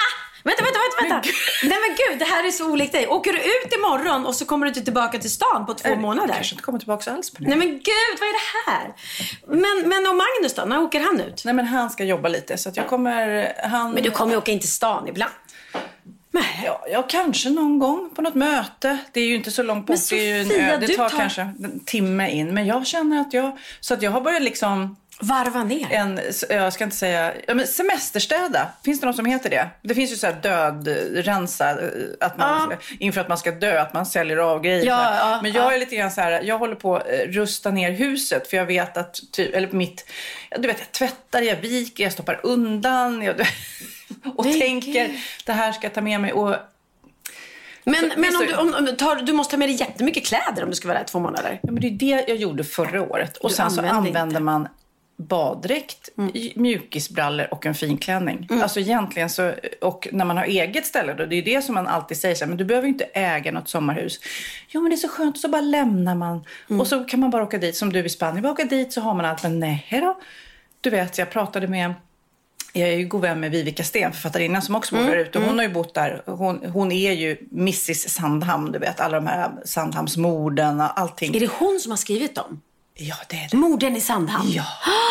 Vänta, 0.45 0.63
vänta, 0.65 0.79
vänta. 1.01 1.15
vänta. 1.15 1.29
Nej 1.63 1.79
men 1.81 1.97
gud, 1.97 2.19
det 2.19 2.25
här 2.25 2.47
är 2.47 2.51
så 2.51 2.71
olikt 2.71 2.93
dig. 2.93 3.07
Åker 3.07 3.33
du 3.33 3.39
ut 3.39 3.75
imorgon 3.75 4.27
och 4.27 4.35
så 4.35 4.45
kommer 4.45 4.67
du 4.67 4.69
inte 4.69 4.83
tillbaka 4.83 5.19
till 5.19 5.31
stan 5.31 5.67
på 5.67 5.75
två 5.75 5.89
Jag 5.89 5.99
månader? 6.01 6.35
kanske 6.35 6.55
inte 6.55 6.63
kommer 6.63 6.79
tillbaka 6.79 7.13
alls 7.13 7.31
på 7.31 7.43
det. 7.43 7.49
Nej 7.49 7.59
men 7.59 7.69
gud, 7.69 8.15
vad 8.21 8.29
är 8.29 8.33
det 8.33 8.71
här? 8.71 8.93
Men, 9.47 9.89
men 9.89 10.07
och 10.07 10.15
Magnus 10.17 10.55
då? 10.55 10.63
När 10.65 10.83
åker 10.83 11.01
han 11.01 11.21
ut? 11.21 11.43
Nej, 11.45 11.55
men 11.55 11.67
han 11.67 11.91
ska 11.91 12.05
jobba 12.05 12.29
lite 12.29 12.57
så 12.59 12.69
att 12.69 12.77
jag 12.77 12.87
kommer... 12.89 13.53
Han... 13.69 13.93
Men 13.93 14.03
du 14.03 14.11
kommer 14.11 14.33
ju 14.33 14.39
åka 14.39 14.53
in 14.53 14.61
till 14.61 14.73
stan 14.73 15.09
ibland. 15.09 15.33
Nej. 16.31 16.63
Ja, 16.65 16.85
ja, 16.93 17.03
kanske 17.09 17.51
någon 17.51 17.79
gång 17.79 18.11
på 18.15 18.23
något 18.23 18.35
möte. 18.35 18.99
Det 19.13 19.21
är 19.21 19.27
ju 19.27 19.35
inte 19.35 19.51
så 19.51 19.63
långt 19.63 19.87
bort. 19.87 19.97
Men 20.11 20.19
det, 20.19 20.25
är 20.27 20.35
ju 20.35 20.41
en 20.41 20.47
Sofia, 20.47 20.75
ö. 20.75 20.77
det 20.81 20.89
tar, 20.89 21.09
tar- 21.09 21.19
kanske 21.19 21.41
en 21.43 21.81
timme 21.85 22.31
in. 22.31 22.55
Men 22.55 22.67
jag 22.67 22.87
känner 22.87 23.21
att 23.21 23.33
jag... 23.33 23.59
Så 23.81 23.95
att 23.95 24.03
jag 24.03 24.11
har 24.11 24.21
börjat 24.21 24.43
liksom... 24.43 24.97
Varva 25.21 25.65
ner. 25.65 25.87
En, 25.93 26.21
jag 26.49 26.73
ska 26.73 26.85
inte 26.85 26.97
säga... 26.97 27.33
Ja, 27.47 27.55
men 27.55 27.67
semesterstäda. 27.67 28.69
Finns 28.85 29.01
det 29.01 29.07
något 29.07 29.17
som 29.17 29.25
heter 29.27 29.51
det? 29.51 29.69
Det 29.83 29.95
finns 29.95 30.13
ju 30.13 30.17
så 30.17 30.27
här 30.27 30.35
dödrensa. 30.43 31.71
eh, 31.71 31.89
Att 32.21 32.39
man, 32.39 32.73
Inför 32.99 33.21
att 33.21 33.29
man 33.29 33.39
ska 33.39 33.51
dö, 33.51 33.81
att 33.81 33.95
man 33.95 34.07
säljer 34.07 34.37
av 34.37 34.63
grejer. 34.63 34.87
Ja, 34.87 35.17
ja, 35.17 35.41
men 35.43 35.53
jag 35.53 35.65
ja. 35.65 35.73
är 35.75 35.79
lite 35.79 35.97
grann 35.97 36.11
så 36.11 36.21
här... 36.21 36.43
Jag 36.43 36.59
håller 36.59 36.75
på 36.75 36.97
att 36.97 37.07
eh, 37.09 37.13
rusta 37.29 37.71
ner 37.71 37.91
huset. 37.91 38.49
För 38.51 38.57
jag 38.57 38.67
vet 38.67 38.97
att... 38.97 39.21
Typ, 39.33 39.55
eller 39.55 39.69
mitt... 39.73 40.07
ja, 40.51 40.59
Du 40.59 40.69
vet, 40.69 40.79
jag 40.79 40.93
tvättar, 40.93 41.43
jag 41.43 41.57
viker, 41.57 42.05
jag 42.05 42.13
stoppar 42.13 42.41
undan. 42.43 43.23
Jag, 43.23 43.35
och 44.37 44.45
Nej, 44.47 44.61
tänker, 44.61 44.93
gud. 45.09 45.19
det 45.47 45.53
här 45.53 45.73
ska 45.73 45.83
jag 45.87 45.95
ta 45.95 46.01
med 46.01 46.21
mig. 46.21 46.33
Och 46.33 46.57
Men, 47.85 47.95
Så- 48.11 48.21
men 48.21 48.37
om 48.37 48.47
du, 48.47 48.55
om, 48.55 48.75
om, 48.89 48.97
tar, 48.97 49.17
du 49.17 49.33
måste 49.33 49.51
ta 49.51 49.57
med 49.59 49.69
dig 49.69 49.77
jättemycket 49.77 50.27
kläder 50.27 50.63
om 50.65 50.71
du 50.71 50.77
ska 50.77 50.89
vara 50.89 50.99
där 50.99 51.05
i 51.05 51.09
två 51.09 51.19
månader. 51.19 51.61
Ja, 51.63 51.73
men 51.73 51.81
det 51.81 51.87
är 51.87 51.91
det 51.91 52.25
jag 52.29 52.37
gjorde 52.37 52.65
förra 52.65 53.03
året. 53.03 53.37
Och 53.37 53.49
Du 53.49 53.55
sen 53.55 53.71
så 53.71 53.81
använde 53.81 53.97
använder 53.99 54.27
inte. 54.27 54.41
Man 54.41 54.69
baddräkt, 55.17 56.09
i- 56.35 56.53
mjukisbrallor 56.57 57.47
och 57.51 57.67
en 57.67 57.75
finklänning. 57.75 58.49
Alltså 58.63 58.81
egentligen 58.81 59.31
så, 59.31 59.53
och 59.81 60.09
när 60.13 60.25
man 60.25 60.37
har 60.37 60.45
eget 60.45 60.87
ställe 60.87 61.15
då, 61.15 61.27
det 61.27 61.37
är 61.37 61.43
det 61.43 61.63
som 61.63 61.75
man 61.75 61.87
alltid 61.87 62.17
säger 62.17 62.35
så 62.35 62.45
här, 62.45 62.49
men 62.49 62.57
du 62.59 62.65
behöver 62.65 62.87
ju 62.89 62.93
inte 62.93 63.05
äga 63.05 63.53
något 63.53 63.69
sommarhus. 63.69 64.21
Jo 64.69 64.81
men 64.81 64.91
det 64.91 64.95
är 64.95 64.99
så 64.99 65.09
skönt, 65.09 65.39
så 65.39 65.49
bara 65.49 65.63
lämnar 65.63 66.15
man. 66.15 66.45
Mm. 66.71 66.81
Och 66.81 66.87
så 66.87 67.05
kan 67.05 67.21
man 67.21 67.31
bara 67.31 67.43
åka 67.43 67.59
dit, 67.59 67.77
som 67.77 67.93
du 67.93 68.05
i 68.05 68.09
Spanien, 68.09 68.43
bara 68.43 68.53
åka 68.53 68.65
dit 68.65 68.93
så 68.93 69.01
har 69.01 69.15
man 69.15 69.25
allt. 69.25 69.43
Men 69.43 69.61
nej 69.61 69.87
då. 69.91 70.19
Du 70.81 70.91
vet, 70.91 71.19
jag 71.19 71.31
pratade 71.31 71.69
med 71.69 71.95
jag 72.77 72.89
är 72.89 72.97
ju 72.97 73.05
god 73.07 73.21
vän 73.21 73.41
med 73.41 73.51
Vivica 73.51 73.85
Sten, 73.85 74.13
författarinnan 74.13 74.63
som 74.63 74.75
också 74.75 74.95
bor 74.95 75.03
Mm, 75.03 75.13
där 75.13 75.19
ute. 75.21 75.39
Hon 75.39 75.59
har 75.59 75.63
ju 75.67 75.73
bott 75.73 75.95
där. 75.95 76.23
Hon, 76.27 76.61
hon 76.73 76.93
är 76.93 77.13
ju 77.13 77.37
Mrs 77.53 78.11
Sandhamn, 78.11 78.73
du 78.73 78.79
vet. 78.79 79.01
Alla 79.01 79.21
de 79.21 79.27
här 79.27 79.51
Sandhamnsmorden 79.65 80.81
och 80.81 81.01
allting. 81.01 81.37
Är 81.37 81.41
det 81.41 81.51
hon 81.59 81.81
som 81.81 81.91
har 81.93 81.97
skrivit 81.97 82.35
dem? 82.35 82.61
Ja, 82.97 83.15
det 83.29 83.37
är 83.37 83.49
det. 83.51 83.57
Morden 83.57 83.97
i 83.97 84.01
Sandhamn. 84.01 84.51
Ja. 84.51 84.65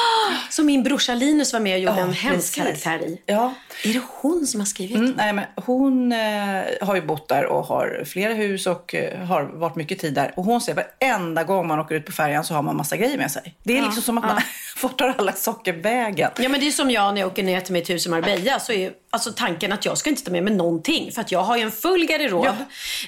Som 0.50 0.66
min 0.66 0.84
brorsa 0.84 1.16
Linus 1.16 1.54
var 1.54 1.60
med 1.60 1.74
och 1.74 1.80
gjorde 1.80 1.98
Ja, 2.00 2.04
en 2.04 2.14
hemsk 2.14 2.56
karaktär 2.56 3.02
i. 3.02 3.22
Ja. 3.26 3.54
Är 3.84 3.94
det 3.94 4.02
hon 4.22 4.48
som 4.48 4.60
har 4.62 4.66
skrivit? 4.66 4.96
Mm, 4.98 5.14
nej, 5.18 5.34
men 5.34 5.46
hon 5.56 6.12
eh, 6.12 6.64
har 6.82 6.96
ju 6.96 7.02
bott 7.02 7.28
där 7.30 7.46
och 7.46 7.66
har 7.66 8.04
flera 8.06 8.34
hus 8.34 8.68
och 8.68 8.96
eh, 8.96 9.20
har 9.26 9.44
varit 9.44 9.76
mycket 9.76 10.00
tid 10.00 10.14
där. 10.14 10.34
Och 10.36 10.44
hon 10.44 10.62
säger 10.62 10.84
varenda 11.00 11.44
gång 11.44 11.68
man 11.68 11.80
åker 11.80 11.96
ut 11.96 12.06
på 12.06 12.12
färjan 12.12 12.44
så 12.44 12.54
har 12.54 12.62
man 12.62 12.76
massa 12.78 12.98
grejer 12.98 13.18
med 13.18 13.32
sig. 13.32 13.56
Det 13.64 13.74
är 13.74 13.78
Ja, 13.78 13.84
liksom 13.86 14.04
som 14.04 14.18
att 14.18 14.24
man 14.24 14.42
vart 14.82 14.98
tar 14.98 15.16
alla 15.18 15.32
saker 15.34 15.74
vägen? 15.74 16.32
Ja 16.38 16.50
men 16.50 16.60
det 16.60 16.68
är 16.68 16.72
som 16.72 16.92
jag 16.92 17.14
när 17.14 17.22
jag 17.22 17.32
åker 17.32 17.44
ner 17.44 17.62
till 17.62 17.74
mitt 17.74 17.90
hus 17.90 18.06
i 18.06 18.10
Marbella 18.10 18.60
så 18.60 18.72
är 18.74 18.92
alltså 19.10 19.32
tanken 19.32 19.72
att 19.74 19.86
jag 19.86 19.98
ska 19.98 20.10
inte 20.10 20.24
ta 20.24 20.32
med 20.32 20.44
mig 20.44 20.54
någonting 20.54 21.12
för 21.12 21.22
att 21.22 21.32
jag 21.32 21.44
har 21.44 21.58
ju 21.58 21.64
en 21.64 21.72
full 21.72 22.06
garderob. 22.06 22.46
Ja. 22.46 22.54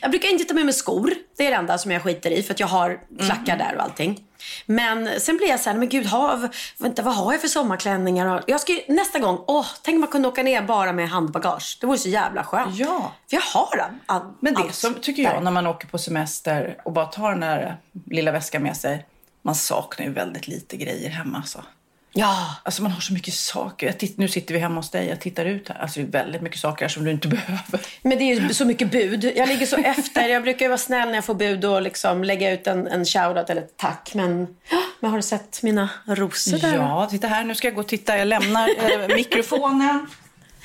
Jag 0.01 0.11
brukar 0.11 0.29
inte 0.29 0.43
ta 0.43 0.53
med 0.53 0.65
mig 0.65 0.73
skor. 0.73 1.13
Det 1.37 1.45
är 1.45 1.51
det 1.51 1.57
enda 1.57 1.77
som 1.77 1.91
jag 1.91 2.03
skiter 2.03 2.31
i 2.31 2.43
för 2.43 2.53
att 2.53 2.59
jag 2.59 2.67
har 2.67 2.99
klackar 3.19 3.57
där 3.57 3.75
och 3.75 3.83
allting. 3.83 4.19
Men 4.65 5.19
sen 5.19 5.37
blir 5.37 5.47
jag 5.47 5.59
så 5.59 5.69
här, 5.69 5.77
men 5.77 5.89
gud, 5.89 6.05
ha, 6.05 6.49
vänta, 6.77 7.01
vad 7.01 7.15
har 7.15 7.31
jag 7.31 7.41
för 7.41 7.47
sommarklänningar? 7.47 8.43
Jag 8.47 8.61
ska 8.61 8.73
nästa 8.87 9.19
gång, 9.19 9.43
åh, 9.47 9.65
tänk 9.81 9.95
om 9.95 10.01
man 10.01 10.09
kunde 10.09 10.27
åka 10.27 10.43
ner 10.43 10.61
bara 10.61 10.93
med 10.93 11.09
handbagage. 11.09 11.77
Det 11.81 11.87
vore 11.87 11.97
så 11.97 12.09
jävla 12.09 12.43
skönt. 12.43 12.75
Ja. 12.75 13.11
För 13.29 13.37
jag 13.37 13.43
har 13.43 13.77
all, 13.77 13.91
all, 14.05 14.33
Men 14.39 14.53
det 14.53 14.73
som 14.73 14.93
tycker 14.93 15.23
jag 15.23 15.33
där. 15.33 15.41
när 15.41 15.51
man 15.51 15.67
åker 15.67 15.87
på 15.87 15.97
semester 15.97 16.77
och 16.85 16.91
bara 16.91 17.05
tar 17.05 17.31
den 17.31 17.43
här 17.43 17.77
lilla 18.05 18.31
väskan 18.31 18.63
med 18.63 18.77
sig. 18.77 19.05
Man 19.41 19.55
saknar 19.55 20.05
ju 20.05 20.11
väldigt 20.11 20.47
lite 20.47 20.77
grejer 20.77 21.09
hemma. 21.09 21.37
Alltså. 21.37 21.63
Ja. 22.17 22.55
Alltså 22.63 22.83
man 22.83 22.91
har 22.91 23.01
så 23.01 23.13
mycket 23.13 23.33
saker. 23.33 23.87
Jag 23.87 23.97
titt, 23.97 24.17
nu 24.17 24.27
sitter 24.27 24.53
vi 24.53 24.59
hemma 24.59 24.75
hos 24.75 24.91
dig. 24.91 25.07
Jag 25.07 25.21
tittar 25.21 25.45
ut 25.45 25.69
här. 25.69 25.81
Alltså 25.81 25.99
det 25.99 26.05
är 26.05 26.23
väldigt 26.23 26.41
mycket 26.41 26.59
saker 26.59 26.85
här 26.85 26.89
som 26.89 27.03
du 27.03 27.11
inte 27.11 27.27
behöver. 27.37 27.79
Men 28.01 28.17
det 28.17 28.23
är 28.23 28.41
ju 28.41 28.53
så 28.53 28.65
mycket 28.65 28.91
bud. 28.91 29.23
Jag 29.35 29.49
ligger 29.49 29.65
så 29.65 29.77
efter. 29.77 30.27
Jag 30.27 30.43
brukar 30.43 30.65
ju 30.65 30.69
vara 30.69 30.77
snäll 30.77 31.07
när 31.07 31.15
jag 31.15 31.25
får 31.25 31.33
bud 31.33 31.65
och 31.65 31.81
liksom 31.81 32.23
lägga 32.23 32.51
ut 32.51 32.67
en, 32.67 32.87
en 32.87 33.05
shoutout 33.05 33.49
eller 33.49 33.61
ett 33.61 33.77
tack. 33.77 34.11
Men, 34.13 34.47
men 34.99 35.11
har 35.11 35.17
du 35.17 35.23
sett 35.23 35.63
mina 35.63 35.89
rosor 36.05 36.57
där? 36.57 36.75
Ja, 36.75 37.07
titta 37.11 37.27
här. 37.27 37.43
Nu 37.43 37.55
ska 37.55 37.67
jag 37.67 37.75
gå 37.75 37.81
och 37.81 37.87
titta. 37.87 38.17
Jag 38.17 38.27
lämnar 38.27 38.69
eh, 38.91 39.15
mikrofonen. 39.15 40.07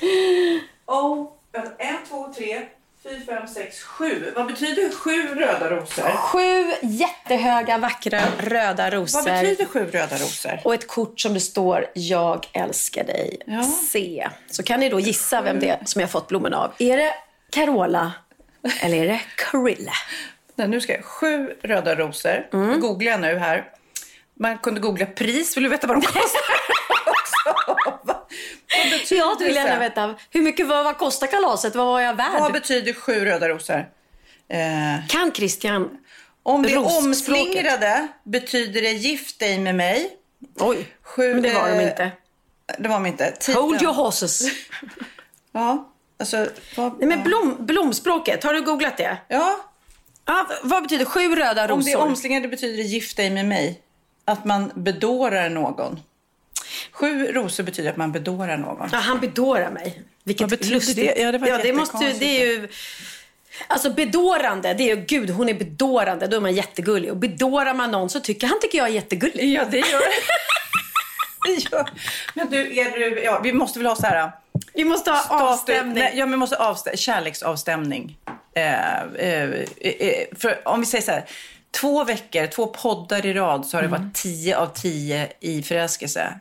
Oh, 0.85 1.27
en, 1.77 1.95
två, 2.09 2.33
tre, 2.37 2.61
fyra, 3.03 3.19
fem, 3.25 3.47
sex, 3.47 3.83
sju. 3.83 4.31
Vad 4.35 4.47
betyder 4.47 4.89
sju 4.95 5.27
röda 5.35 5.69
rosor? 5.69 6.11
Sju 6.11 6.71
jättehöga, 6.81 7.77
vackra, 7.77 8.21
röda 8.39 8.89
rosor. 8.89 9.17
Vad 9.19 9.25
betyder 9.25 9.65
sju 9.65 9.85
röda 9.91 10.15
rosor? 10.15 10.59
Och 10.63 10.73
ett 10.73 10.87
kort 10.87 11.19
som 11.19 11.33
det 11.33 11.39
står 11.39 11.85
Jag 11.93 12.47
älskar 12.53 13.03
dig. 13.03 13.41
Ja. 13.45 13.63
C. 13.63 14.27
Så 14.51 14.63
kan 14.63 14.79
ni 14.79 14.89
då 14.89 14.99
gissa 14.99 15.41
vem 15.41 15.59
det 15.59 15.69
är 15.69 15.79
som 15.85 16.01
jag 16.01 16.07
har 16.07 16.11
fått 16.11 16.27
blommorna 16.27 16.57
av. 16.57 16.71
Är 16.77 16.97
det 16.97 17.13
Carola 17.49 18.11
eller 18.81 18.97
är 18.97 19.07
det 19.07 19.21
Carilla? 19.35 19.93
Nej, 20.55 20.67
nu 20.67 20.81
ska 20.81 20.93
jag. 20.93 21.05
Sju 21.05 21.55
röda 21.61 21.95
rosor. 21.95 22.47
Mm. 22.53 22.79
Googlar 22.79 23.11
jag 23.11 23.21
nu 23.21 23.37
här. 23.37 23.65
Man 24.39 24.57
kunde 24.57 24.81
googla 24.81 25.05
pris. 25.05 25.57
Vill 25.57 25.63
du 25.63 25.69
veta 25.69 25.87
vad 25.87 25.95
de 25.97 26.01
kostar? 26.01 26.41
också? 27.05 27.75
Jag 29.11 29.39
vill 29.39 29.55
gärna 29.55 29.79
veta. 29.79 30.15
Hur 30.29 30.41
mycket 30.41 30.67
vad, 30.67 30.83
vad 30.83 30.97
kostar 30.97 31.27
kalaset? 31.27 31.75
Vad 31.75 31.85
var 31.87 31.99
jag 32.01 32.13
värd? 32.15 32.39
Vad 32.39 32.53
betyder 32.53 32.93
sju 32.93 33.25
röda 33.25 33.49
rosor? 33.49 33.85
Eh, 34.49 35.07
kan 35.07 35.31
Christian 35.31 35.89
om 36.43 36.61
vi 36.61 36.77
omslingrade 36.77 38.07
betyder 38.23 38.81
det 38.81 38.91
gift 38.91 39.39
dig 39.39 39.59
med 39.59 39.75
mig. 39.75 40.09
Oj, 40.59 40.87
Sju, 41.03 41.33
men 41.33 41.43
det 41.43 41.53
var 41.53 41.67
de 41.69 41.77
eh, 41.79 41.83
inte. 41.89 42.11
Det 42.77 42.89
var 42.89 42.95
de 42.95 43.05
inte. 43.05 43.31
Tiden- 43.31 43.61
Hold 43.61 43.81
your 43.81 43.93
horses. 43.93 44.41
Ja, 45.53 45.91
alltså. 46.19 46.47
Vad, 46.77 46.99
Nej, 46.99 47.07
men 47.07 47.23
blom, 47.23 47.55
blomspråket, 47.59 48.43
har 48.43 48.53
du 48.53 48.61
googlat 48.61 48.97
det? 48.97 49.17
ja, 49.27 49.59
v- 50.49 50.55
vad 50.63 50.83
betyder 50.83 51.05
sju 51.05 51.35
röda 51.35 51.63
rosor? 51.67 51.73
om 51.73 51.83
det 51.83 51.91
är 51.91 51.97
omslingrade 51.97 52.47
betyder 52.47 52.77
det 52.77 52.83
gift 52.83 53.17
dig 53.17 53.29
med 53.29 53.45
mig. 53.45 53.81
Att 54.25 54.45
man 54.45 54.71
bedårar 54.75 55.49
någon. 55.49 55.99
Sju 56.91 57.31
rosor 57.31 57.63
betyder 57.63 57.89
att 57.89 57.97
man 57.97 58.11
bedårar 58.11 58.57
någon. 58.57 58.89
Ja, 58.91 58.97
han 58.97 59.19
bedårar 59.19 59.71
mig. 59.71 60.01
Vilket 60.23 60.41
Vad 60.41 60.49
betyder 60.49 60.75
lustigt. 60.75 60.95
det? 60.95 61.21
Ja, 61.21 61.31
det 61.31 61.37
var 61.37 61.47
ja, 61.47 61.57
det, 61.57 61.73
måste, 61.73 61.97
det 62.19 62.41
är 62.41 62.45
ju... 62.45 62.67
Alltså 63.67 63.89
bedårande, 63.93 64.73
det 64.73 64.83
är 64.91 64.95
ju 64.95 65.05
gud 65.05 65.29
hon 65.29 65.49
är 65.49 65.53
bedårande, 65.53 66.27
då 66.27 66.37
är 66.37 66.41
man 66.41 66.53
jättegullig. 66.55 67.11
Och 67.11 67.17
bedårar 67.17 67.73
man 67.73 67.91
någon 67.91 68.09
så 68.09 68.19
tycker 68.19 68.47
han 68.47 68.59
tycker 68.61 68.77
jag 68.77 68.87
är 68.87 68.91
jättegullig. 68.91 69.53
Ja, 69.53 69.65
det 69.71 69.77
gör 69.77 70.01
gör. 71.71 71.89
Men 72.33 72.49
du, 72.49 72.79
är 72.79 72.91
du, 72.91 73.23
ja, 73.23 73.39
vi 73.43 73.53
måste 73.53 73.79
väl 73.79 73.85
ha 73.85 73.95
så 73.95 74.07
här... 74.07 74.31
Vi 74.73 74.83
måste 74.83 75.11
ha 75.11 75.17
status- 75.19 75.41
avstämning. 75.41 75.93
Nej, 76.03 76.13
ja, 76.15 76.25
men 76.25 76.31
vi 76.31 76.37
måste 76.37 76.55
avstä- 76.55 76.95
kärleksavstämning. 76.95 78.17
Eh, 78.55 79.01
eh, 79.01 79.49
eh, 79.79 80.25
för 80.39 80.67
om 80.67 80.79
vi 80.79 80.85
säger 80.85 81.03
så 81.03 81.11
här. 81.11 81.25
Två 81.71 82.03
veckor, 82.03 82.47
två 82.47 82.67
poddar 82.67 83.25
i 83.25 83.33
rad 83.33 83.65
så 83.65 83.77
har 83.77 83.81
det 83.81 83.87
Mm. 83.87 84.01
varit 84.01 84.15
tio 84.15 84.57
av 84.57 84.67
tio 84.67 85.29
i 85.39 85.63
förälskelse. 85.63 86.33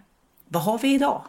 Vad 0.53 0.63
har 0.63 0.79
vi 0.79 0.95
idag? 0.95 1.23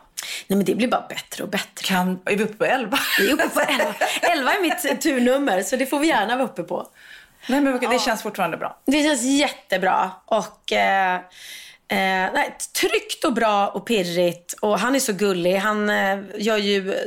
Nej 0.48 0.58
men 0.58 0.66
det 0.66 0.76
blir 0.76 0.88
bara 0.88 1.06
bättre 1.10 1.44
och 1.44 1.50
bättre. 1.50 1.84
Kan, 1.84 2.20
är 2.26 2.36
vi 2.36 2.44
uppe 2.44 2.54
på 2.54 2.66
elva? 2.66 2.98
Vi 3.20 3.30
är 3.30 3.34
uppe 3.34 3.50
på 3.50 3.60
11. 3.60 3.94
11 4.22 4.52
är 4.52 4.62
mitt 4.62 5.02
turnummer 5.02 5.64
så 5.64 5.76
det 5.76 5.86
får 5.86 6.00
vi 6.00 6.08
gärna 6.08 6.36
vara 6.36 6.48
uppe 6.48 6.64
på. 6.64 6.88
Nej, 7.48 7.62
men 7.62 7.80
det 7.80 8.00
känns 8.00 8.24
fortfarande 8.24 8.58
bra. 8.58 8.80
Det 8.86 9.04
känns 9.04 9.24
jättebra. 9.24 10.12
Och, 10.26 10.72
eh, 10.72 11.16
eh, 11.16 12.30
nej, 12.34 12.56
tryggt 12.80 13.26
och 13.26 13.34
bra 13.34 13.68
och 13.68 13.86
pirrigt. 13.86 14.54
Och 14.54 14.80
han 14.80 14.96
är 14.96 15.00
så 15.00 15.14
gullig. 15.14 15.56
Han 15.56 15.90
eh, 15.90 16.20
gör 16.36 16.58
ju 16.58 16.94
eh, 16.94 17.04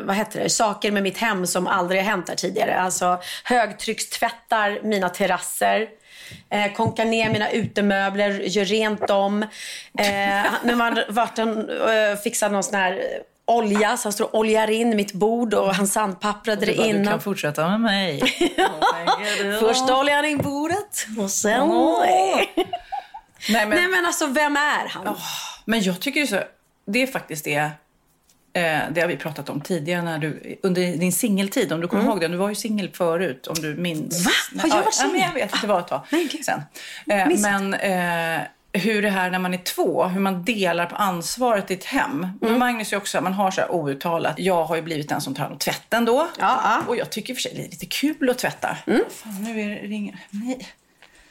vad 0.00 0.16
heter 0.16 0.40
det, 0.40 0.50
saker 0.50 0.90
med 0.90 1.02
mitt 1.02 1.18
hem 1.18 1.46
som 1.46 1.66
aldrig 1.66 2.00
har 2.00 2.10
hänt 2.10 2.28
här 2.28 2.36
tidigare. 2.36 2.80
Alltså 2.80 3.20
högtryckstvättar 3.44 4.80
mina 4.82 5.08
terrasser. 5.08 5.88
Eh, 6.50 6.72
konkar 6.72 7.04
ner 7.04 7.30
mina 7.32 7.50
utemöbler, 7.50 8.30
gör 8.30 8.64
rent 8.64 9.08
dem. 9.08 9.42
Eh, 9.98 10.52
nu 10.64 10.74
man 10.74 10.98
varit 11.08 11.38
en, 11.38 11.70
eh, 11.70 12.18
fixat 12.24 12.52
någon 12.52 12.62
sån 12.62 12.74
här 12.74 12.92
eh, 12.92 12.98
olja, 13.46 13.96
så 13.96 14.06
han 14.06 14.12
står 14.12 14.24
och 14.24 14.34
oljar 14.34 14.70
in 14.70 14.96
mitt 14.96 15.12
bord 15.12 15.54
och 15.54 15.74
han 15.74 15.86
sandpapprade 15.86 16.66
det 16.66 16.76
bara, 16.76 16.82
du 16.82 16.88
innan. 16.90 17.12
kan 17.12 17.20
fortsätta 17.20 17.68
med 17.68 17.80
mig. 17.80 18.20
Först 19.60 19.90
oljar 19.90 20.16
han 20.16 20.24
in 20.24 20.38
bordet 20.38 21.06
och 21.18 21.30
sen... 21.30 21.60
Åh. 21.62 22.04
Nej, 23.48 23.66
men, 23.66 23.68
Nej 23.68 23.88
men 23.88 24.06
alltså 24.06 24.26
vem 24.26 24.56
är 24.56 24.88
han? 24.88 25.16
Men 25.64 25.82
jag 25.82 26.00
tycker 26.00 26.26
så, 26.26 26.40
det 26.86 27.02
är 27.02 27.06
faktiskt 27.06 27.44
det, 27.44 27.54
eh, 27.54 27.68
det 28.52 29.00
har 29.00 29.06
vi 29.08 29.16
pratat 29.16 29.48
om 29.50 29.60
tidigare 29.60 30.02
när 30.02 30.18
du, 30.18 30.58
under 30.62 30.96
din 30.96 31.12
singeltid, 31.12 31.72
om 31.72 31.80
du 31.80 31.88
kommer 31.88 32.04
ihåg 32.04 32.20
det, 32.20 32.28
du 32.28 32.36
var 32.36 32.48
ju 32.48 32.54
singel 32.54 32.90
förut 32.90 33.46
om 33.46 33.54
du 33.54 33.74
minns. 33.74 34.26
Va? 34.26 34.60
Har 34.60 34.68
jag 34.68 34.78
Ja, 34.78 34.82
varit 34.82 34.96
ja, 35.00 35.04
men 35.06 35.10
singel? 35.12 35.28
Jag 35.34 35.48
vet 35.48 35.60
det 35.60 35.66
var 35.66 35.80
ett 35.80 35.88
tag 35.88 36.00
Nej, 36.10 36.28
sen. 36.42 36.62
Eh, 37.06 37.28
men 37.40 37.74
eh, 37.74 38.40
hur 38.72 39.02
det 39.02 39.10
här 39.10 39.30
när 39.30 39.38
man 39.38 39.54
är 39.54 39.58
två, 39.58 40.04
hur 40.04 40.20
man 40.20 40.44
delar 40.44 40.86
på 40.86 40.96
ansvaret 40.96 41.70
i 41.70 41.74
ett 41.74 41.84
hem. 41.84 42.26
Mm. 42.42 42.58
Magnus 42.58 42.92
är 42.92 42.96
också, 42.96 43.20
man 43.20 43.32
har 43.32 43.50
så 43.50 43.60
här 43.60 43.72
outtalat, 43.74 44.34
jag 44.38 44.64
har 44.64 44.76
ju 44.76 44.82
blivit 44.82 45.08
den 45.08 45.20
som 45.20 45.34
tar 45.34 45.42
hand 45.42 45.52
om 45.52 45.58
tvätten 45.58 46.04
då. 46.04 46.28
Ja, 46.38 46.60
ja. 46.64 46.82
Och 46.86 46.96
jag 46.96 47.10
tycker 47.10 47.30
i 47.30 47.34
och 47.34 47.36
för 47.36 47.42
sig 47.42 47.52
det 47.56 47.60
är 47.60 47.70
lite 47.70 47.86
kul 47.86 48.30
att 48.30 48.38
tvätta. 48.38 48.76
Mm. 48.86 49.00
Fan, 49.10 49.44
nu 49.44 49.60
är 49.60 49.68
det 49.68 49.74
ringer. 49.74 50.18
Nej. 50.30 50.68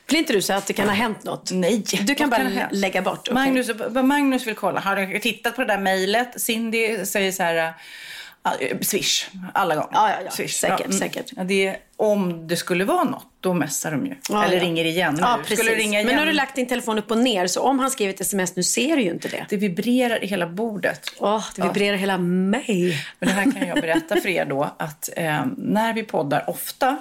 Vill 0.07 0.17
inte 0.17 0.33
du 0.33 0.41
säga 0.41 0.57
att 0.57 0.67
det 0.67 0.73
kan 0.73 0.87
ha 0.87 0.95
hänt 0.95 1.23
något? 1.23 1.51
Nej. 1.51 1.83
Du 2.03 2.15
kan 2.15 2.29
bara 2.29 2.43
hänt? 2.43 2.71
lägga 2.71 3.01
bort. 3.01 3.19
okej. 3.21 3.33
Magnus, 3.33 3.71
Magnus 4.03 4.47
vill 4.47 4.55
kolla. 4.55 4.79
Har 4.79 4.95
du 4.95 5.19
tittat 5.19 5.55
på 5.55 5.61
det 5.61 5.67
där 5.67 5.79
mejlet? 5.79 6.41
Cindy 6.41 7.05
säger 7.05 7.31
så 7.31 7.43
här... 7.43 7.55
äh, 7.55 8.77
Swish, 8.81 9.29
alla 9.53 9.75
gånger. 9.75 9.89
Ja, 9.93 10.09
ja, 10.09 10.17
ja. 10.25 10.31
Swish. 10.31 10.53
Säkert, 10.53 10.85
mm. 10.85 10.97
säkert. 10.97 11.31
Ja, 11.35 11.43
det 11.43 11.67
är, 11.67 11.77
om 11.97 12.47
det 12.47 12.55
skulle 12.55 12.85
vara 12.85 13.03
något, 13.03 13.27
då 13.39 13.53
messar 13.53 13.91
de 13.91 14.05
ju. 14.05 14.15
Ja, 14.29 14.45
Eller 14.45 14.57
ja. 14.57 14.63
ringer 14.63 14.85
igen 14.85 15.13
nu. 15.13 15.21
Ja, 15.21 15.39
precis. 15.41 15.59
Skulle 15.59 15.75
ringa 15.75 15.99
igen, 15.99 16.05
Men 16.05 16.15
nu 16.15 16.19
har 16.19 16.25
du 16.25 16.33
lagt 16.33 16.55
din 16.55 16.67
telefon 16.67 16.97
upp 16.97 17.11
och 17.11 17.17
ner, 17.17 17.47
så 17.47 17.61
om 17.61 17.79
han 17.79 17.91
skriver 17.91 18.13
ett 18.13 18.21
sms 18.21 18.55
nu 18.55 18.63
ser 18.63 18.95
du 18.95 19.01
ju 19.01 19.11
inte 19.11 19.27
det. 19.27 19.45
det 19.49 19.57
vibrerar 19.57 20.23
i 20.23 20.27
hela 20.27 20.47
bordet. 20.47 21.01
Åh, 21.17 21.45
det 21.55 21.61
vibrerar 21.61 21.97
hela 21.97 22.17
mig. 22.17 23.05
Men 23.19 23.29
det 23.29 23.35
här 23.35 23.51
kan 23.51 23.67
jag 23.67 23.81
berätta 23.81 24.21
för 24.21 24.29
er 24.29 24.45
då 24.45 24.75
att 24.79 25.09
eh, 25.15 25.45
när 25.57 25.93
vi 25.93 26.03
poddar 26.03 26.49
ofta 26.49 26.97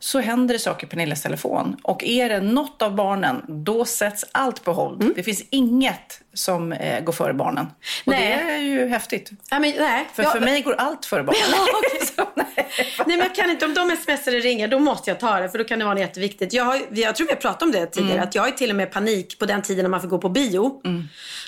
så 0.00 0.20
händer 0.20 0.52
det 0.54 0.58
saker 0.58 0.86
på 0.86 0.90
Pernillas 0.90 1.22
telefon. 1.22 1.76
Och 1.82 2.04
är 2.04 2.28
det 2.28 2.40
något 2.40 2.82
av 2.82 2.94
barnen, 2.94 3.42
då 3.48 3.84
sätts 3.84 4.24
allt 4.32 4.64
på 4.64 4.72
hold. 4.72 5.02
Mm. 5.02 5.12
Det 5.16 5.22
finns 5.22 5.42
inget 5.50 6.20
som 6.34 6.72
eh, 6.72 7.00
går 7.04 7.12
före 7.12 7.34
barnen. 7.34 7.66
Och 8.04 8.12
Nej. 8.12 8.20
det 8.46 8.52
är 8.52 8.58
ju 8.58 8.86
häftigt. 8.88 9.30
Ja, 9.50 9.58
men, 9.58 9.74
nej. 9.78 10.08
För, 10.14 10.22
Ja, 10.22 10.30
för 10.30 10.40
mig 10.40 10.62
går 10.62 10.74
allt 10.74 11.06
före 11.06 11.22
barnen. 11.24 11.40
Ja, 11.52 11.66
okej. 11.74 12.06
Så, 12.16 12.24
nej. 12.34 12.46
Nej 13.06 13.16
men 13.16 13.18
jag 13.18 13.34
kan 13.34 13.50
inte, 13.50 13.64
om 13.64 13.74
de 13.74 13.96
smsar 13.96 14.30
eller 14.32 14.40
ringer 14.40 14.68
då 14.68 14.78
måste 14.78 15.10
jag 15.10 15.20
ta 15.20 15.40
det 15.40 15.48
för 15.48 15.58
då 15.58 15.64
kan 15.64 15.78
det 15.78 15.84
vara 15.84 15.98
jätteviktigt. 15.98 16.52
Jag, 16.52 16.64
har, 16.64 16.80
jag 16.90 17.16
tror 17.16 17.26
vi 17.26 17.32
har 17.32 17.40
pratat 17.40 17.62
om 17.62 17.72
det 17.72 17.86
tidigare, 17.86 18.12
Mm. 18.14 18.28
att 18.28 18.34
jag 18.34 18.46
ju 18.48 18.52
till 18.54 18.70
och 18.70 18.76
med 18.76 18.92
panik 18.92 19.38
på 19.38 19.46
den 19.46 19.62
tiden 19.62 19.82
när 19.82 19.90
man 19.90 20.00
får 20.00 20.08
gå 20.08 20.18
på 20.18 20.28
bio. 20.28 20.80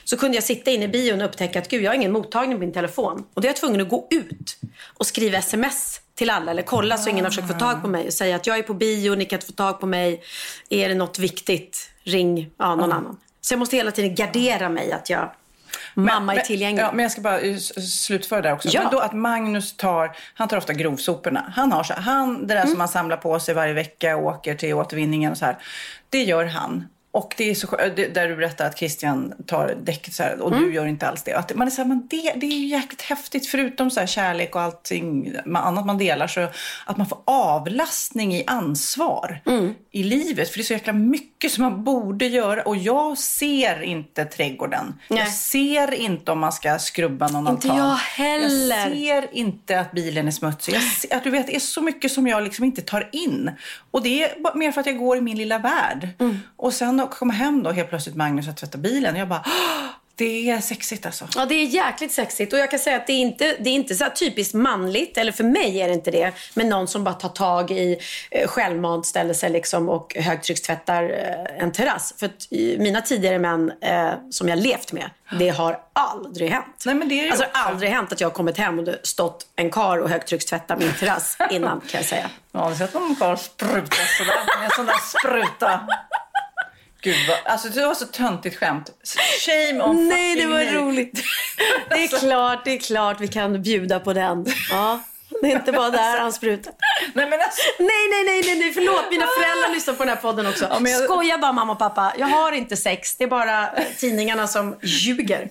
Så 0.04 0.16
kunde 0.16 0.36
jag 0.36 0.44
sitta 0.44 0.70
inne 0.70 0.84
i 0.84 0.88
bion 0.88 1.20
och 1.20 1.26
upptäcka 1.26 1.58
att 1.58 1.68
gud 1.68 1.82
jag 1.82 1.90
har 1.90 1.94
ingen 1.94 2.12
mottagning 2.12 2.56
på 2.56 2.60
min 2.60 2.72
telefon. 2.72 3.24
Och 3.34 3.40
då 3.42 3.46
är 3.46 3.48
jag 3.48 3.56
tvungen 3.56 3.80
att 3.80 3.88
gå 3.88 4.06
ut 4.10 4.56
och 4.98 5.06
skriva 5.06 5.38
sms 5.38 6.00
till 6.20 6.30
alla 6.30 6.50
eller 6.50 6.62
kolla 6.62 6.98
så 6.98 7.10
ingen 7.10 7.24
har 7.24 7.30
försökt 7.30 7.48
få 7.48 7.54
tag 7.58 7.82
på 7.82 7.88
mig 7.88 8.06
och 8.06 8.12
säga 8.12 8.36
att 8.36 8.46
jag 8.46 8.58
är 8.58 8.62
på 8.62 8.74
bio, 8.74 9.14
ni 9.14 9.24
kan 9.24 9.36
inte 9.36 9.46
få 9.46 9.52
tag 9.52 9.80
på 9.80 9.86
mig. 9.86 10.22
Är 10.70 10.88
det 10.88 10.94
något 10.94 11.18
viktigt, 11.18 11.90
ring 12.04 12.50
ja, 12.58 12.74
någon 12.74 12.92
annan. 12.92 13.16
Så 13.40 13.52
jag 13.54 13.58
måste 13.58 13.76
hela 13.76 13.90
tiden 13.90 14.14
gardera 14.14 14.68
mig 14.68 14.92
att 14.92 15.10
jag, 15.10 15.30
mamma 15.94 16.32
är 16.32 16.36
Men- 16.36 16.44
tillgänglig. 16.44 16.82
Ja, 16.82 16.90
men 16.92 17.02
jag 17.02 17.12
ska 17.12 17.20
bara 17.20 17.40
slutföra 17.88 18.40
där 18.42 18.52
också. 18.52 18.68
Ja. 18.72 18.82
Men 18.82 18.90
då 18.92 18.98
att 18.98 19.12
Magnus 19.12 19.76
tar, 19.76 20.16
han 20.34 20.48
tar 20.48 20.56
ofta 20.56 20.72
grovsoporna. 20.72 21.52
Han 21.56 21.72
har 21.72 21.82
så, 21.82 21.94
han, 21.94 22.46
det 22.46 22.54
där 22.54 22.60
Mm. 22.60 22.70
som 22.70 22.80
han 22.80 22.88
samlar 22.88 23.16
på 23.16 23.40
sig 23.40 23.54
varje 23.54 23.72
vecka 23.72 24.16
och 24.16 24.24
åker 24.26 24.54
till 24.54 24.74
återvinningen 24.74 25.32
och 25.32 25.38
så 25.38 25.44
här. 25.44 25.56
Det 26.10 26.22
gör 26.22 26.44
han. 26.44 26.88
Och 27.12 27.34
det 27.36 27.50
är 27.50 27.54
så 27.54 27.66
där 28.14 28.28
du 28.28 28.36
berättar 28.36 28.66
att 28.66 28.78
Christian 28.78 29.34
tar 29.46 29.76
däcket 29.82 30.14
så 30.14 30.22
här, 30.22 30.40
och 30.40 30.52
du 30.52 30.74
gör 30.74 30.86
inte 30.86 31.08
alls 31.08 31.22
det. 31.22 31.34
Att 31.34 31.54
man 31.54 31.66
är 31.66 31.70
så 31.70 31.82
här, 31.82 31.88
men 31.88 32.06
det, 32.10 32.32
det 32.36 32.46
är 32.46 32.58
ju 32.58 32.66
jäkligt 32.66 33.02
häftigt 33.02 33.46
förutom 33.46 33.90
så 33.90 34.00
här 34.00 34.06
kärlek 34.06 34.54
och 34.54 34.62
allting 34.62 35.34
annat 35.54 35.86
man 35.86 35.98
delar. 35.98 36.26
Så 36.26 36.48
att 36.86 36.96
man 36.96 37.06
får 37.06 37.18
avlastning 37.24 38.34
i 38.34 38.44
ansvar 38.46 39.40
i 39.90 40.02
livet. 40.02 40.48
För 40.48 40.58
det 40.58 40.62
är 40.62 40.64
så 40.64 40.72
jäkla 40.72 40.92
mycket 40.92 41.52
som 41.52 41.64
man 41.64 41.84
borde 41.84 42.26
göra. 42.26 42.62
Och 42.62 42.76
jag 42.76 43.18
ser 43.18 43.82
inte 43.82 44.24
trädgården. 44.24 44.94
Nej. 45.08 45.18
Jag 45.18 45.28
ser 45.32 45.94
inte 45.94 46.32
om 46.32 46.38
man 46.38 46.52
ska 46.52 46.78
skrubba 46.78 47.28
någon 47.28 47.48
Inte 47.48 47.70
altan. 47.70 47.86
jag 47.88 47.96
heller. 47.96 48.76
Jag 48.76 48.92
ser 48.92 49.34
inte 49.34 49.80
att 49.80 49.92
bilen 49.92 50.26
är 50.26 50.30
smutsig. 50.30 50.82
Ser, 50.82 51.16
att 51.16 51.24
du 51.24 51.30
vet, 51.30 51.46
det 51.46 51.56
är 51.56 51.60
så 51.60 51.80
mycket 51.80 52.12
som 52.12 52.26
jag 52.26 52.42
liksom 52.42 52.64
inte 52.64 52.82
tar 52.82 53.08
in. 53.12 53.50
Och 53.90 54.02
det 54.02 54.22
är 54.22 54.58
mer 54.58 54.72
för 54.72 54.80
att 54.80 54.86
jag 54.86 54.98
går 54.98 55.16
i 55.16 55.20
min 55.20 55.38
lilla 55.38 55.58
värld. 55.58 56.08
Mm. 56.18 56.38
Och 56.56 56.74
sen 56.74 56.99
att 57.04 57.18
komma 57.18 57.32
hem 57.32 57.62
då 57.62 57.70
helt 57.70 57.88
plötsligt 57.88 58.16
Magnus 58.16 58.46
har 58.46 58.52
tvättat 58.54 58.80
bilen. 58.80 59.16
Jag 59.16 59.28
bara, 59.28 59.44
"Åh, 59.46 59.86
det 60.16 60.50
är 60.50 60.60
sexigt 60.60 61.06
alltså. 61.06 61.28
Ja, 61.36 61.46
det 61.46 61.54
är 61.54 61.64
jäkligt 61.66 62.12
sexigt. 62.12 62.52
Och 62.52 62.58
jag 62.58 62.70
kan 62.70 62.78
säga 62.78 62.96
att 62.96 63.06
det 63.06 63.12
är 63.12 63.18
inte, 63.18 63.56
det 63.60 63.70
är 63.70 63.74
inte 63.74 63.94
så 63.94 64.04
typiskt 64.14 64.54
manligt, 64.54 65.18
eller 65.18 65.32
för 65.32 65.44
mig 65.44 65.80
är 65.80 65.88
det 65.88 65.94
inte 65.94 66.10
det, 66.10 66.32
men 66.54 66.68
någon 66.68 66.88
som 66.88 67.04
bara 67.04 67.14
tar 67.14 67.28
tag 67.28 67.70
i 67.70 67.98
eh, 68.30 68.48
självmant, 68.48 69.06
ställer 69.06 69.34
sig 69.34 69.50
liksom 69.50 69.88
och 69.88 70.16
högtryckstvättar 70.16 71.02
eh, 71.04 71.62
en 71.62 71.72
terrass. 71.72 72.14
För 72.18 72.26
att 72.26 72.46
i 72.52 72.76
mina 72.78 73.00
tidigare 73.00 73.38
män 73.38 73.72
eh, 73.80 74.10
som 74.30 74.48
jag 74.48 74.58
levt 74.58 74.92
med, 74.92 75.10
det 75.38 75.48
har 75.48 75.78
aldrig 75.92 76.50
hänt. 76.50 76.82
Nej, 76.86 76.94
men 76.94 77.08
det 77.08 77.20
är 77.26 77.30
alltså 77.30 77.44
också. 77.44 77.58
aldrig 77.58 77.90
hänt 77.90 78.12
att 78.12 78.20
jag 78.20 78.28
har 78.28 78.34
kommit 78.34 78.58
hem 78.58 78.78
och 78.78 78.84
det 78.84 78.98
stått 79.02 79.46
en 79.56 79.70
kar 79.70 79.98
och 79.98 80.08
högtryckstvättat 80.10 80.78
min 80.78 80.92
terrass 80.92 81.36
innan 81.50 81.80
kan 81.80 81.98
jag 82.00 82.04
säga. 82.04 82.30
Ja, 82.52 82.60
har 82.60 82.74
sett 82.74 82.94
någon 82.94 83.14
karl 83.16 83.36
spruta 83.36 83.96
sådär 84.18 84.58
med 84.58 84.64
en 84.64 84.70
sån 84.76 84.86
där 84.86 84.94
spruta? 85.18 85.80
Gud 87.02 87.16
vad, 87.28 87.52
alltså 87.52 87.68
det 87.68 87.86
var 87.86 87.94
så 87.94 88.06
töntigt 88.06 88.56
skämt. 88.56 88.90
Shame 89.46 89.82
on 89.84 90.08
Nej, 90.08 90.36
det 90.36 90.46
var 90.46 90.58
me. 90.58 90.72
roligt. 90.74 91.22
Det 91.88 91.94
är 92.04 92.20
klart, 92.20 92.64
det 92.64 92.70
är 92.70 92.78
klart 92.78 93.20
vi 93.20 93.28
kan 93.28 93.62
bjuda 93.62 94.00
på 94.00 94.12
den. 94.12 94.46
Ja, 94.70 95.00
det 95.42 95.52
är 95.52 95.56
inte 95.56 95.72
bara 95.72 95.90
där 95.90 96.20
han 96.20 96.32
sprutar. 96.32 96.72
Nej 97.14 97.30
men 97.30 97.40
alltså. 97.40 97.62
Nej, 97.78 97.88
nej, 98.10 98.24
nej, 98.24 98.42
nej, 98.46 98.58
nej, 98.58 98.72
förlåt. 98.72 99.04
Mina 99.10 99.26
föräldrar 99.26 99.74
lyssnar 99.74 99.94
på 99.94 100.04
den 100.04 100.08
här 100.14 100.22
podden 100.22 100.46
också. 100.46 100.76
men 100.80 100.92
jag- 100.92 101.02
Skoja 101.04 101.38
bara 101.38 101.52
mamma 101.52 101.72
och 101.72 101.78
pappa. 101.78 102.12
Jag 102.18 102.26
har 102.26 102.52
inte 102.52 102.76
sex. 102.76 103.16
Det 103.16 103.24
är 103.24 103.28
bara 103.28 103.62
eh, 103.72 103.84
tidningarna 103.98 104.46
som 104.46 104.76
ljuger. 104.82 105.48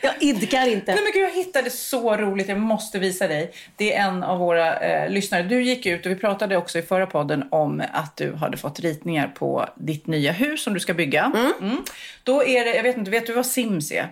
Jag 0.00 0.12
idkar 0.20 0.68
inte. 0.68 0.94
Nej 0.94 1.02
men 1.04 1.12
gud, 1.12 1.22
jag 1.24 1.30
hittade 1.34 1.70
så 1.70 2.16
roligt. 2.16 2.48
Jag 2.48 2.58
måste 2.58 2.98
visa 2.98 3.28
dig. 3.28 3.52
Det 3.76 3.94
är 3.94 4.02
en 4.06 4.22
av 4.22 4.38
våra 4.38 4.78
eh, 4.80 5.10
lyssnare. 5.10 5.42
Du 5.42 5.62
gick 5.62 5.86
ut 5.86 6.06
och 6.06 6.12
vi 6.12 6.16
pratade 6.16 6.56
också 6.56 6.78
i 6.78 6.82
förra 6.82 7.06
podden 7.06 7.44
om 7.50 7.82
att 7.92 8.16
du 8.16 8.34
hade 8.34 8.56
fått 8.56 8.80
ritningar 8.80 9.28
på 9.28 9.68
ditt 9.76 10.06
nya 10.06 10.32
hus 10.32 10.62
som 10.62 10.74
du 10.74 10.80
ska 10.80 10.94
bygga. 10.94 11.32
Mm. 11.60 11.76
Då 12.22 12.44
är 12.44 12.64
det, 12.64 12.74
jag 12.74 12.82
vet 12.82 12.96
inte, 12.96 13.10
vet 13.10 13.26
du 13.26 13.32
vad 13.32 13.46
Sims 13.46 13.92
är? 13.92 14.08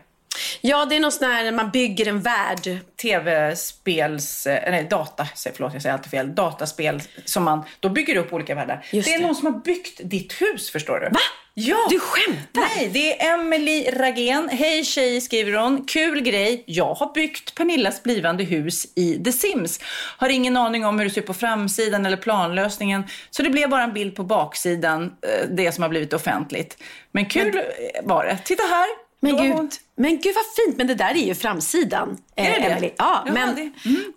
Ja, 0.61 0.85
det 0.85 0.97
är 0.97 1.01
någon 1.01 1.13
sån 1.13 1.31
här 1.31 1.45
när 1.45 1.53
man 1.53 1.71
bygger 1.71 2.09
en 2.09 2.21
värld. 2.21 2.79
tv-spels, 3.03 4.47
eh, 4.47 4.71
nej 4.71 4.87
data, 4.91 5.29
förlåt 5.57 5.73
jag 5.73 5.83
säger 5.83 5.93
alltid 5.93 6.11
fel, 6.11 6.35
dataspel 6.35 7.03
som 7.25 7.45
man, 7.45 7.65
då 7.81 7.89
bygger 7.89 8.17
upp 8.17 8.33
olika 8.33 8.55
världar. 8.55 8.87
Just 8.93 9.09
det 9.09 9.15
är 9.15 9.19
det. 9.19 9.27
någon 9.27 9.35
som 9.35 9.55
har 9.55 9.61
byggt 9.61 10.01
ditt 10.05 10.43
hus 10.43 10.71
förstår 10.71 11.01
du. 11.01 11.09
Va? 11.09 11.21
Ja! 11.55 11.87
Du 11.91 12.01
skämtar? 12.01 12.61
Nej, 12.61 12.91
det 12.93 13.23
är 13.23 13.35
Emily 13.35 13.91
Ragén. 13.91 14.49
Hej 14.53 14.85
tjej, 14.85 15.21
skriver 15.21 15.53
hon. 15.53 15.85
Kul 15.87 16.21
grej. 16.21 16.65
Jag 16.67 16.95
har 16.95 17.15
byggt 17.15 17.55
Pernillas 17.55 18.03
blivande 18.03 18.45
hus 18.45 18.87
i 18.97 19.25
The 19.25 19.33
Sims. 19.33 19.81
Har 20.17 20.29
ingen 20.29 20.57
aning 20.57 20.85
om 20.85 20.99
hur 20.99 21.05
det 21.05 21.11
ser 21.11 21.21
ut 21.21 21.27
på 21.27 21.35
framsidan 21.35 22.07
eller 22.07 22.17
planlösningen. 22.17 23.05
Så 23.31 23.43
det 23.43 23.51
blev 23.51 23.69
bara 23.69 23.83
en 23.83 23.93
bild 23.93 24.17
på 24.17 24.23
baksidan, 24.23 25.03
eh, 25.03 25.49
det 25.51 25.73
som 25.73 25.83
har 25.83 25.89
blivit 25.89 26.13
offentligt. 26.13 26.83
Men 27.13 27.27
kul 27.27 27.57
eh, 27.57 27.63
var 28.03 28.25
det. 28.25 28.39
Titta 28.45 28.63
här. 28.63 28.87
Men 29.21 29.37
gud, 29.37 29.71
men 30.01 30.11
gud 30.21 30.35
vad 30.35 30.45
fint. 30.67 30.77
Men 30.79 30.87
det 30.87 30.95
där 30.95 31.11
är 31.11 31.25
ju 31.27 31.35
framsidan. 31.35 32.19
Är 32.37 32.45
det 32.45 32.57
eh? 32.57 32.73
Emily. 32.73 32.91
Ja, 32.99 33.23
Ja, 33.27 33.33
men 33.33 33.55
det- 33.55 33.71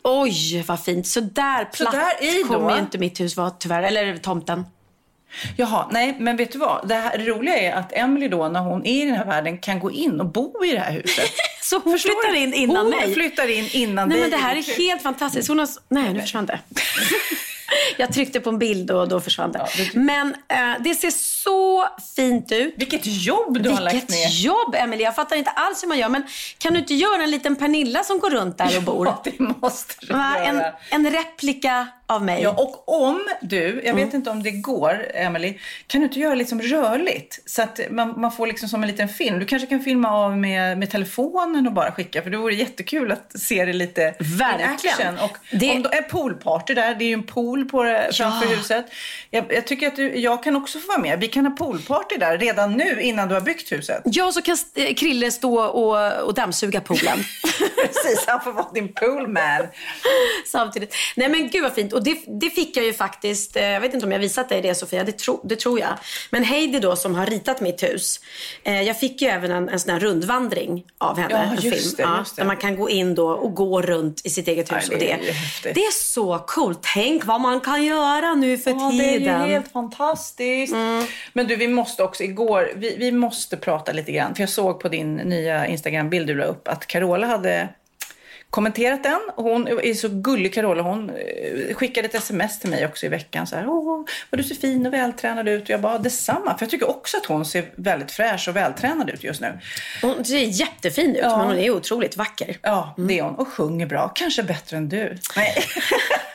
oj 0.03 0.61
vad 0.67 0.83
fint. 0.83 1.07
Så 1.07 1.19
där 1.19 1.65
platt 1.65 1.95
kommer 2.47 2.73
ju 2.75 2.79
inte 2.79 2.97
mitt 2.97 3.19
hus 3.19 3.37
vara 3.37 3.49
tyvärr. 3.49 3.83
Eller 3.83 4.17
tomten. 4.17 4.65
Jaha, 5.57 5.87
nej, 5.91 6.15
men 6.19 6.37
vet 6.37 6.51
du 6.51 6.57
vad? 6.57 6.87
Det, 6.87 6.95
här, 6.95 7.17
det 7.17 7.23
roliga 7.25 7.57
är 7.57 7.71
att 7.75 7.93
Emily 7.93 8.27
då, 8.27 8.47
när 8.47 8.59
hon 8.59 8.85
är 8.85 9.03
i 9.03 9.05
den 9.05 9.15
här 9.15 9.25
världen, 9.25 9.57
kan 9.57 9.79
gå 9.79 9.91
in 9.91 10.19
och 10.19 10.25
bo 10.31 10.65
i 10.65 10.71
det 10.71 10.79
här 10.79 10.91
huset. 10.91 11.29
Så 11.61 11.79
hon 11.83 11.93
Förstår 11.93 12.09
flyttar 12.21 12.33
du? 12.33 12.39
in 12.39 12.53
innan 12.53 12.77
hon 12.77 12.89
mig. 12.89 13.13
flyttar 13.13 13.47
in 13.47 13.69
innan 13.71 14.09
Nej 14.09 14.17
dig. 14.21 14.29
men 14.29 14.39
det 14.39 14.45
här 14.45 14.55
är 14.55 14.77
helt 14.77 15.01
fantastiskt. 15.01 15.47
Hon 15.47 15.59
har... 15.59 15.67
Nej, 15.89 16.13
nu 16.13 16.21
försvann 16.21 16.45
det. 16.45 16.59
Jag 17.97 18.13
tryckte 18.13 18.39
på 18.39 18.49
en 18.49 18.59
bild 18.59 18.91
och 18.91 19.07
då 19.07 19.21
försvann 19.21 19.51
det- 19.51 19.67
Men 19.93 20.27
eh, 20.47 20.57
det 20.79 20.95
ser 20.95 21.11
så 21.43 21.87
fint 22.15 22.51
ut. 22.51 22.73
Vilket 22.77 23.01
jobb 23.05 23.63
du 23.63 23.69
har 23.69 23.81
lagt 23.81 23.93
ner. 24.09 24.17
Vilket 24.17 24.39
jobb, 24.39 24.75
Emelie. 24.75 25.05
Jag 25.05 25.15
fattar 25.15 25.35
inte 25.35 25.49
alls 25.51 25.83
hur 25.83 25.87
man 25.87 25.97
gör. 25.97 26.09
Men 26.09 26.23
kan 26.57 26.73
du 26.73 26.79
inte 26.79 26.93
göra 26.93 27.23
en 27.23 27.31
liten 27.31 27.55
Pernilla 27.55 28.03
som 28.03 28.19
går 28.19 28.29
runt 28.29 28.57
där 28.57 28.77
och 28.77 28.83
bor? 28.83 29.05
Ja, 29.13 29.21
det 29.23 29.39
måste 29.39 29.93
du 30.05 30.13
Va? 30.13 30.35
En, 30.37 30.55
göra. 30.55 30.73
en 30.91 31.11
replika 31.11 31.87
av 32.07 32.23
mig. 32.25 32.41
Ja, 32.43 32.49
och 32.49 32.89
om 33.03 33.23
du, 33.41 33.57
jag 33.83 33.85
Mm. 33.93 34.05
vet 34.05 34.13
inte 34.13 34.29
om 34.29 34.43
det 34.43 34.51
går, 34.51 35.05
Emily, 35.13 35.59
kan 35.87 36.01
du 36.01 36.07
inte 36.07 36.19
göra 36.19 36.35
liksom 36.35 36.61
rörligt? 36.61 37.39
Så 37.45 37.61
att 37.61 37.79
man, 37.89 38.13
man 38.21 38.31
får 38.31 38.47
liksom 38.47 38.69
som 38.69 38.83
en 38.83 38.89
liten 38.89 39.09
film. 39.09 39.39
Du 39.39 39.45
kanske 39.45 39.67
kan 39.67 39.79
filma 39.83 40.11
av 40.11 40.37
med, 40.37 40.77
med 40.77 40.91
telefonen 40.91 41.67
och 41.67 41.73
bara 41.73 41.91
skicka, 41.91 42.21
för 42.21 42.29
det 42.29 42.37
vore 42.37 42.55
jättekul 42.55 43.11
att 43.11 43.31
se 43.41 43.65
det 43.65 43.73
lite 43.73 44.13
Verkligen. 44.19 44.73
action. 45.09 45.19
Och 45.19 45.37
Det- 45.51 45.71
om 45.71 45.83
det 45.83 45.89
är 45.97 46.01
poolparty 46.01 46.73
där, 46.73 46.95
det 46.95 47.03
är 47.05 47.07
ju 47.07 47.13
en 47.13 47.23
pool 47.23 47.65
på 47.65 48.07
framför 48.13 48.47
huset. 48.55 48.85
Jag, 49.29 49.45
jag 49.53 49.67
tycker 49.67 49.87
att 49.87 49.95
du, 49.95 50.15
jag 50.19 50.43
kan 50.43 50.55
också 50.55 50.79
få 50.79 50.87
vara 50.87 50.99
med. 51.01 51.19
Vi 51.19 51.27
kan 51.33 51.45
ha 51.45 51.51
poolparty 51.55 52.17
där 52.17 52.37
redan 52.37 52.73
nu 52.73 53.01
innan 53.01 53.27
du 53.27 53.33
har 53.33 53.41
byggt 53.41 53.71
huset. 53.71 54.01
Ja, 54.05 54.31
så 54.31 54.41
kan 54.41 54.57
eh, 54.75 54.93
Krille 54.93 55.31
stå 55.31 55.59
och, 55.59 56.23
och 56.23 56.33
dammsuga 56.33 56.81
poolen. 56.81 57.19
Precis, 57.81 58.25
han 58.27 58.41
får 58.41 58.51
vara 58.51 58.67
din 58.73 58.93
poolman. 58.93 59.67
Samtidigt. 60.45 60.95
Nej 61.15 61.29
men 61.29 61.49
gud 61.49 61.63
vad 61.63 61.73
fint. 61.73 61.93
Och 61.93 62.03
det, 62.03 62.17
det 62.27 62.49
fick 62.49 62.77
jag 62.77 62.85
ju 62.85 62.93
faktiskt, 62.93 63.55
eh, 63.55 63.63
jag 63.65 63.81
vet 63.81 63.93
inte 63.93 64.05
om 64.05 64.11
jag 64.11 64.19
visat 64.19 64.49
dig 64.49 64.61
det 64.61 64.75
Sofia, 64.75 65.03
det, 65.03 65.11
tro, 65.11 65.41
det 65.43 65.55
tror 65.55 65.79
jag. 65.79 65.93
Men 66.29 66.43
Heidi 66.43 66.79
då 66.79 66.95
som 66.95 67.15
har 67.15 67.25
ritat 67.25 67.61
mitt 67.61 67.83
hus. 67.83 68.19
Eh, 68.63 68.81
jag 68.81 68.99
fick 68.99 69.21
ju 69.21 69.27
även 69.27 69.51
en, 69.51 69.69
en 69.69 69.79
sån 69.79 69.93
här 69.93 69.99
rundvandring 69.99 70.83
av 70.97 71.17
henne. 71.17 71.55
Ja, 71.55 71.61
just 71.61 71.97
det, 71.97 72.03
just 72.17 72.35
det. 72.35 72.41
Där 72.41 72.47
man 72.47 72.57
kan 72.57 72.75
gå 72.75 72.89
in 72.89 73.15
då 73.15 73.29
och 73.29 73.55
gå 73.55 73.81
runt 73.81 74.21
i 74.23 74.29
sitt 74.29 74.47
eget 74.47 74.71
hus. 74.71 74.85
Ja, 74.87 74.93
och 74.93 74.99
det 74.99 75.05
det, 75.05 75.11
är 75.11 75.25
ju 75.25 75.31
häftigt. 75.31 75.75
det 75.75 75.81
är 75.81 75.91
så 75.91 76.39
coolt. 76.47 76.79
Tänk 76.93 77.25
vad 77.25 77.41
man 77.41 77.59
kan 77.59 77.83
göra 77.83 78.33
nu 78.35 78.57
för 78.57 78.71
Ja, 78.71 78.91
det 78.97 79.15
är 79.15 79.19
tiden. 79.19 79.41
ju 79.47 79.53
helt 79.53 79.71
fantastiskt. 79.71 80.73
Mm. 80.73 81.05
Men 81.33 81.47
du, 81.47 81.55
vi 81.55 81.67
måste 81.67 82.03
också 82.03 82.23
igår, 82.23 82.71
vi, 82.75 82.95
vi 82.97 83.11
måste 83.11 83.57
prata 83.57 83.91
lite 83.91 84.11
grann. 84.11 84.35
För 84.35 84.41
jag 84.41 84.49
såg 84.49 84.79
på 84.79 84.89
din 84.89 85.15
nya 85.15 85.67
Instagram-bild 85.67 86.27
du 86.27 86.35
la 86.35 86.43
upp 86.45 86.67
att 86.67 86.87
Carola 86.87 87.27
hade 87.27 87.69
kommenterat 88.49 89.03
den. 89.03 89.19
Hon 89.35 89.67
är 89.67 89.93
så 89.93 90.09
gullig 90.09 90.53
Carola. 90.53 90.83
Hon 90.83 91.09
eh, 91.09 91.75
skickade 91.75 92.07
ett 92.07 92.15
sms 92.15 92.59
till 92.59 92.69
mig 92.69 92.85
också 92.85 93.05
i 93.05 93.09
veckan. 93.09 93.47
Så 93.47 93.55
här, 93.55 93.69
Åh, 93.69 94.05
vad 94.29 94.39
du 94.39 94.43
ser 94.43 94.55
fin 94.55 94.85
och 94.85 94.93
vältränad 94.93 95.47
ut. 95.47 95.63
Och 95.63 95.69
jag 95.69 95.81
bara, 95.81 95.97
detsamma. 95.97 96.57
För 96.57 96.65
jag 96.65 96.69
tycker 96.69 96.89
också 96.89 97.17
att 97.17 97.25
hon 97.25 97.45
ser 97.45 97.65
väldigt 97.75 98.11
fräsch 98.11 98.47
och 98.49 98.55
vältränad 98.55 99.09
ut 99.09 99.23
just 99.23 99.41
nu. 99.41 99.59
Hon 100.01 100.25
ser 100.25 100.37
jättefin 100.37 101.11
ut 101.15 101.21
Ja. 101.21 101.37
men 101.37 101.47
hon 101.47 101.57
är 101.57 101.69
otroligt 101.71 102.17
vacker. 102.17 102.57
Ja, 102.61 102.95
det 102.97 103.19
är 103.19 103.23
hon. 103.23 103.35
Och 103.35 103.47
sjunger 103.47 103.85
bra. 103.85 104.11
Kanske 104.15 104.43
bättre 104.43 104.77
än 104.77 104.89
du. 104.89 105.17
Nej. 105.35 105.55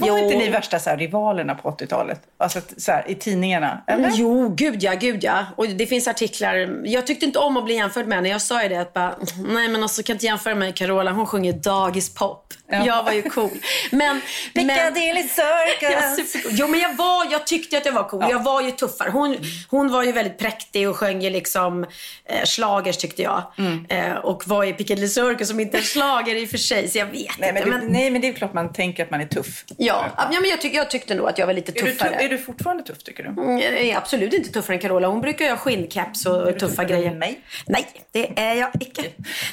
Var 0.00 0.18
inte 0.18 0.34
Jo. 0.34 0.38
ni 0.40 0.48
värsta 0.48 0.78
så 0.78 0.90
här, 0.90 0.96
rivalerna 0.96 1.54
på 1.54 1.70
80-talet? 1.70 2.20
Alltså 2.38 2.60
så 2.76 2.92
här, 2.92 3.04
i 3.10 3.14
tidningarna? 3.14 3.82
Eller? 3.86 4.10
Jo, 4.14 4.48
gud 4.48 4.82
ja, 4.82 4.94
gud 4.94 5.24
ja. 5.24 5.46
Och 5.56 5.68
det 5.68 5.86
finns 5.86 6.08
artiklar. 6.08 6.80
Jag 6.84 7.06
tyckte 7.06 7.26
inte 7.26 7.38
om 7.38 7.56
att 7.56 7.64
bli 7.64 7.74
jämförd 7.74 8.06
med 8.06 8.18
henne. 8.18 8.28
Jag 8.28 8.42
sa 8.42 8.62
ju 8.62 8.68
det 8.68 8.76
att 8.80 8.92
bara, 8.92 9.14
nej 9.48 9.68
men 9.68 9.82
alltså 9.82 10.02
kan 10.02 10.14
inte 10.16 10.26
jämföra 10.26 10.54
mig 10.54 10.68
med 10.68 10.76
Carola. 10.76 11.10
Hon 11.12 11.26
sjunger 11.26 11.52
dagispop. 11.52 12.54
Ja. 12.68 12.86
Jag 12.86 13.02
var 13.02 13.12
ju 13.12 13.22
cool. 13.22 13.50
Men, 13.92 14.20
men 14.54 14.68
Piccadilly 14.68 15.28
Ja, 15.36 15.52
Circus! 15.80 16.32
supercool. 16.32 16.52
Jo 16.54 16.68
men 16.68 16.80
jag 16.80 16.94
var, 16.96 17.32
jag 17.32 17.46
tyckte 17.46 17.78
att 17.78 17.86
jag 17.86 17.92
var 17.92 18.04
cool. 18.08 18.24
Jag 18.30 18.42
var 18.42 18.62
ju 18.62 18.70
tuffare. 18.70 19.10
Hon, 19.10 19.36
hon 19.68 19.92
var 19.92 20.02
ju 20.02 20.12
väldigt 20.12 20.38
präktig 20.38 20.88
och 20.88 20.96
sjöng 20.96 21.22
ju 21.22 21.30
liksom 21.30 21.84
eh, 22.24 22.44
slagers 22.44 22.96
tyckte 22.96 23.22
jag. 23.22 23.42
Mm. 23.58 23.86
Eh, 23.88 24.12
och 24.16 24.42
var 24.48 24.64
i 24.64 24.72
Piccadilly 24.72 25.08
Circus 25.08 25.48
som 25.48 25.60
inte 25.60 25.76
är 25.76 25.78
en 25.78 25.84
slager 25.84 26.34
i 26.34 26.44
och 26.44 26.48
för 26.48 26.58
sig. 26.58 26.88
Så 26.88 26.98
jag 26.98 27.06
vet 27.06 27.38
Nej 27.38 27.48
inte. 27.48 27.66
men, 27.66 27.80
det, 27.80 27.86
nej, 27.92 28.10
men 28.10 28.20
det 28.20 28.28
är 28.28 28.32
klart 28.32 28.52
man 28.54 28.72
tänker 28.72 29.04
att 29.04 29.10
man 29.10 29.20
är 29.20 29.26
tuff. 29.26 29.64
Ja, 29.86 30.10
ja 30.32 30.40
men 30.40 30.50
jag, 30.50 30.60
tyck, 30.60 30.74
jag 30.74 30.90
tyckte 30.90 31.14
nog 31.14 31.28
att 31.28 31.38
jag 31.38 31.46
var 31.46 31.54
lite 31.54 31.72
Är 31.72 31.74
du, 31.84 31.92
tuffare. 31.92 32.10
tuff, 32.10 32.20
är 32.20 32.28
du 32.28 32.38
fortfarande 32.38 32.82
tuff 32.82 32.98
tycker 33.02 33.22
du? 33.22 33.28
Mm, 33.28 33.58
Jag 33.58 33.72
är 33.72 33.96
absolut 33.96 34.32
inte 34.34 34.50
tuffare 34.52 34.76
än 34.76 34.80
Carola. 34.82 35.08
Hon 35.08 35.20
brukar 35.20 35.44
ju 35.44 35.50
ha 35.50 35.56
skinncaps 35.58 36.26
och 36.26 36.44
tuffa 36.46 36.58
tuffare 36.66 36.86
grejer. 36.86 37.10
än 37.10 37.18
mig? 37.18 37.40
Nej, 37.66 37.86
det 38.12 38.38
är 38.40 38.54
jag 38.54 38.70
icke. 38.80 39.02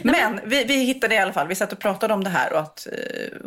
Men 0.03 0.39
vi, 0.45 0.63
vi 0.63 0.75
hittade 0.83 1.15
i 1.15 1.17
alla 1.17 1.33
fall, 1.33 1.47
vi 1.47 1.55
satt 1.55 1.73
och 1.73 1.79
pratade 1.79 2.13
om 2.13 2.23
det 2.23 2.29
här 2.29 2.53
och 2.53 2.59
att 2.59 2.87
eh, 2.87 2.93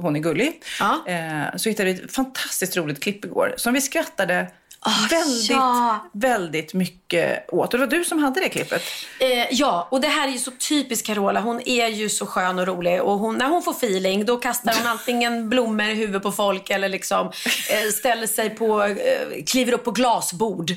hon 0.03 0.17
är 0.17 0.21
gullig. 0.21 0.63
Ja. 0.81 1.05
Eh, 1.07 1.57
så 1.57 1.69
hittade 1.69 1.93
vi 1.93 2.05
ett 2.05 2.13
fantastiskt 2.15 2.77
roligt 2.77 3.03
klipp 3.03 3.25
igår 3.25 3.55
som 3.57 3.75
vi 3.75 3.81
skrattade 3.81 4.47
oh, 4.85 5.09
väldigt, 5.11 5.51
ja. 5.51 6.11
väldigt 6.13 6.75
mycket 6.75 7.53
åt. 7.53 7.75
Och 7.75 7.81
det 7.81 7.87
var 7.87 7.91
du 7.91 8.05
som 8.05 8.19
hade 8.19 8.41
det 8.41 8.49
klippet. 8.49 8.83
Eh, 9.21 9.47
ja, 9.51 9.89
och 9.91 10.01
det 10.01 10.09
här 10.09 10.29
är 10.29 10.33
ju 10.33 10.39
så 10.39 10.51
typiskt 10.51 11.07
Carola. 11.07 11.41
Hon 11.41 11.61
är 11.69 11.89
ju 11.89 12.09
så 12.09 12.27
skön 12.27 12.59
och 12.59 12.67
rolig. 12.67 13.03
Och 13.03 13.19
hon, 13.19 13.39
när 13.39 13.47
hon 13.47 13.63
får 13.63 13.73
feeling, 13.73 14.25
då 14.25 14.37
kastar 14.37 14.75
hon 14.79 14.87
antingen 14.87 15.49
blommor 15.49 15.87
i 15.87 15.95
huvudet 15.95 16.23
på 16.23 16.33
folk 16.33 16.71
eller 16.71 16.89
liksom 16.89 17.27
eh, 17.71 17.91
ställer 17.93 18.27
sig 18.27 18.51
på, 18.51 18.83
eh, 18.83 19.45
kliver 19.47 19.73
upp 19.73 19.85
på 19.85 19.91
glasbord 19.91 20.73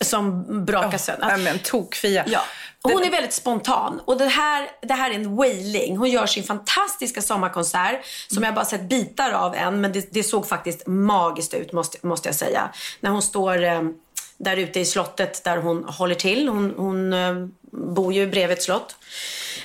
som 0.00 0.44
brakar 0.64 0.88
oh, 0.88 0.96
sönder. 0.96 1.36
Men 1.36 1.58
tokfia. 1.58 2.24
Ja. 2.26 2.40
Hon 2.82 3.04
är 3.04 3.10
väldigt 3.10 3.32
spontan. 3.32 4.00
Och 4.04 4.18
det 4.18 4.26
här, 4.26 4.70
det 4.80 4.94
här 4.94 5.10
är 5.10 5.14
en 5.14 5.36
wailing. 5.36 5.96
Hon 5.96 6.10
gör 6.10 6.26
sin 6.26 6.44
fantastiska 6.44 7.22
sommarkonsert 7.22 8.04
som 8.28 8.42
jag 8.42 8.54
bara 8.54 8.64
sett 8.64 8.88
bitar 8.88 9.32
av 9.32 9.54
än. 9.54 9.80
Men 9.80 9.92
det, 9.92 10.12
det 10.12 10.22
såg 10.22 10.48
faktiskt 10.48 10.86
magiskt 10.86 11.54
ut 11.54 11.72
måste, 11.72 12.06
måste 12.06 12.28
jag 12.28 12.36
säga. 12.36 12.70
När 13.00 13.10
hon 13.10 13.22
står 13.22 13.64
eh, 13.64 13.82
där 14.36 14.56
ute 14.56 14.80
i 14.80 14.84
slottet 14.84 15.44
där 15.44 15.56
hon 15.56 15.84
håller 15.84 16.14
till. 16.14 16.48
Hon, 16.48 16.74
hon 16.76 17.12
eh, 17.12 17.46
bor 17.70 18.12
ju 18.12 18.26
bredvid 18.26 18.56
ett 18.56 18.62
slott. 18.62 18.96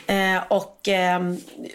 Eh, 0.07 0.43
och 0.47 0.87
eh, 0.87 1.19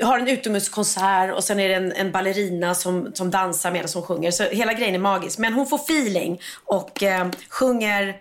har 0.00 0.18
en 0.18 0.28
utomhuskonsert 0.28 1.35
och 1.35 1.44
sen 1.44 1.61
är 1.61 1.68
det 1.68 1.74
en, 1.74 1.92
en 1.92 2.12
ballerina 2.12 2.74
som, 2.74 3.11
som 3.14 3.31
dansar 3.31 3.70
medan 3.70 3.88
hon 3.94 4.02
sjunger. 4.02 4.31
Så 4.31 4.44
hela 4.44 4.72
grejen 4.72 4.94
är 4.94 4.98
magisk. 4.98 5.38
Men 5.38 5.52
hon 5.52 5.66
får 5.66 5.78
feeling 5.78 6.40
och 6.64 7.02
eh, 7.02 7.28
sjunger 7.48 8.16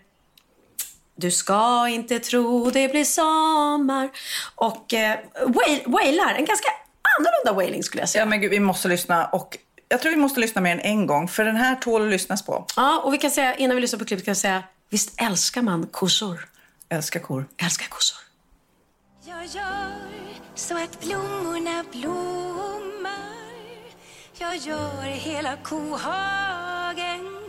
du 1.15 1.31
ska 1.31 1.87
inte 1.87 2.19
tro 2.19 2.69
det 2.69 2.87
blir 2.87 3.05
sommar. 3.05 4.09
Och 4.55 4.93
eh, 4.93 5.19
wailar, 5.85 6.33
en 6.33 6.45
ganska 6.45 6.69
annorlunda 7.19 7.53
wailing 7.53 7.83
skulle 7.83 8.01
jag 8.01 8.09
säga. 8.09 8.21
Ja 8.21 8.25
men 8.29 8.41
gud, 8.41 8.51
vi 8.51 8.59
måste 8.59 8.87
lyssna 8.87 9.25
och 9.25 9.57
jag 9.89 10.01
tror 10.01 10.11
vi 10.11 10.17
måste 10.17 10.39
lyssna 10.39 10.61
mer 10.61 10.71
än 10.71 10.79
en 10.79 11.07
gång 11.07 11.27
för 11.27 11.45
den 11.45 11.55
här 11.55 11.75
tål 11.75 12.01
att 12.01 12.11
lyssnas 12.11 12.45
på. 12.45 12.65
Ja, 12.75 13.01
och 13.05 13.13
vi 13.13 13.17
kan 13.17 13.31
säga 13.31 13.55
innan 13.55 13.75
vi 13.75 13.81
lyssnar 13.81 13.99
på 13.99 14.05
klippet 14.05 14.25
kan 14.25 14.31
jag 14.31 14.37
säga 14.37 14.63
visst 14.89 15.21
älskar 15.21 15.61
man 15.61 15.87
kossor? 15.87 16.49
Älskar 16.89 17.19
kor. 17.19 17.45
Älskar 17.57 17.87
kossor. 17.87 18.17
Jag 19.25 19.45
gör 19.45 19.91
så 20.55 20.83
att 20.83 21.01
blommorna 21.01 21.83
blommar 21.91 23.11
Jag 24.37 24.57
gör 24.57 25.01
hela 25.03 25.57
kohagen 25.63 27.40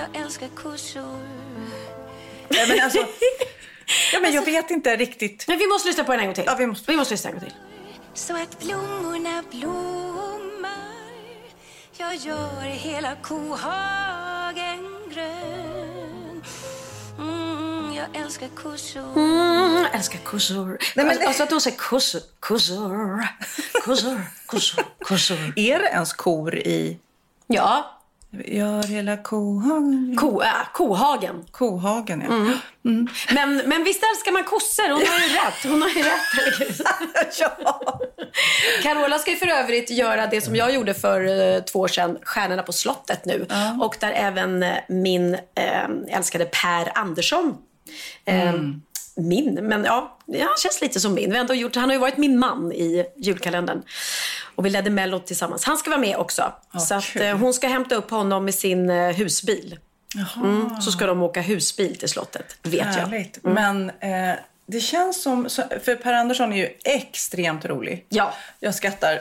Jag 0.00 0.22
älskar 0.22 0.48
kossor 0.48 1.20
ja, 2.48 2.66
men 2.68 2.80
alltså, 2.80 2.98
ja, 4.12 4.20
men 4.20 4.32
jag 4.32 4.44
vet 4.44 4.70
inte 4.70 4.96
riktigt. 4.96 5.44
Men 5.48 5.58
vi 5.58 5.66
måste 5.66 5.88
lyssna 5.88 6.04
på 6.04 6.12
den 6.12 6.20
en 6.20 6.26
gång 6.26 6.34
till. 6.34 6.44
Ja, 6.46 6.54
vi 6.58 6.66
måste. 6.66 6.90
Vi 6.90 6.96
måste 6.96 7.14
lyssna 7.14 7.30
en 7.30 7.36
gång 7.36 7.44
till. 7.44 7.54
Så 8.14 8.42
att 8.42 8.60
blommorna 8.60 9.42
blommar 9.50 10.70
Jag 11.96 12.16
gör 12.16 12.60
hela 12.60 13.16
kohagen 13.22 14.84
grön 15.14 16.42
mm, 17.18 17.94
Jag 17.94 18.16
älskar 18.22 18.48
kossor 18.48 19.12
mm, 19.16 19.86
älskar 19.92 20.18
kossor. 20.18 20.78
Nej, 20.96 21.06
men... 21.06 21.26
Alltså 21.26 21.42
att 21.42 21.50
de 21.50 21.60
säger 21.60 21.76
kossor, 21.76 22.20
kossor, 22.40 23.28
kossor, 23.84 24.20
kossor, 24.46 24.84
kossor. 24.98 25.52
Är 25.56 25.78
det 25.78 25.88
ens 25.88 26.12
kor 26.12 26.54
i... 26.54 26.98
Ja, 27.46 27.99
Gör 28.32 28.82
hela 28.82 29.16
kohagen. 29.16 30.16
Ko, 30.16 30.42
äh, 30.42 30.50
kohagen. 30.72 31.44
Kohagen, 31.50 32.22
ja. 32.28 32.34
Mm. 32.34 32.58
Mm. 32.84 33.08
Men, 33.34 33.56
men 33.56 33.84
visst 33.84 34.02
älskar 34.02 34.32
man 34.32 34.44
kossor? 34.44 34.88
Hon 34.88 35.06
har 35.06 35.20
ju 35.20 35.34
rätt. 35.34 35.64
Hon 35.64 35.82
har 35.82 35.88
ju 35.88 36.02
rätt. 36.02 36.80
ja. 37.40 38.00
Carola 38.82 39.18
ska 39.18 39.30
ju 39.30 39.36
för 39.36 39.46
övrigt 39.46 39.90
göra 39.90 40.26
det 40.26 40.40
som 40.40 40.56
jag 40.56 40.74
gjorde 40.74 40.94
för 40.94 41.20
uh, 41.20 41.62
två 41.62 41.80
år 41.80 41.88
sedan, 41.88 42.18
Stjärnorna 42.22 42.62
på 42.62 42.72
slottet 42.72 43.24
nu. 43.24 43.46
Mm. 43.50 43.80
Och 43.80 43.96
där 44.00 44.12
även 44.12 44.62
uh, 44.62 44.74
min 44.88 45.34
uh, 45.34 46.16
älskade 46.16 46.44
Per 46.44 46.98
Andersson 46.98 47.56
mm 48.24 48.82
min, 49.20 49.54
men 49.54 49.84
ja, 49.84 50.18
han 50.26 50.56
känns 50.62 50.80
lite 50.80 51.00
som 51.00 51.14
min. 51.14 51.30
Vi 51.30 51.36
har 51.36 51.40
ändå 51.40 51.54
gjort, 51.54 51.76
han 51.76 51.84
har 51.84 51.92
ju 51.92 51.98
varit 51.98 52.16
min 52.16 52.38
man 52.38 52.72
i 52.72 53.04
julkalendern. 53.16 53.82
Och 54.54 54.66
vi 54.66 54.70
ledde 54.70 54.90
Mello 54.90 55.18
tillsammans. 55.18 55.64
Han 55.64 55.76
ska 55.76 55.90
vara 55.90 56.00
med 56.00 56.16
också. 56.16 56.52
Oh, 56.74 56.80
så 56.80 56.94
att, 56.94 57.16
eh, 57.16 57.36
hon 57.36 57.54
ska 57.54 57.68
hämta 57.68 57.94
upp 57.94 58.10
honom 58.10 58.44
med 58.44 58.54
sin 58.54 58.90
eh, 58.90 59.08
husbil. 59.08 59.78
Mm, 60.36 60.80
så 60.80 60.92
ska 60.92 61.06
de 61.06 61.22
åka 61.22 61.40
husbil 61.40 61.96
till 61.96 62.08
slottet, 62.08 62.56
vet 62.62 62.86
Härligt. 62.86 63.38
jag. 63.42 63.50
Mm. 63.52 63.88
Men 64.00 64.30
eh, 64.30 64.38
det 64.66 64.80
känns 64.80 65.22
som, 65.22 65.48
för 65.84 65.96
Per 65.96 66.12
Andersson 66.12 66.52
är 66.52 66.56
ju 66.56 66.68
extremt 66.84 67.64
rolig. 67.64 68.06
Ja. 68.08 68.34
Jag 68.60 68.74
skrattar 68.74 69.20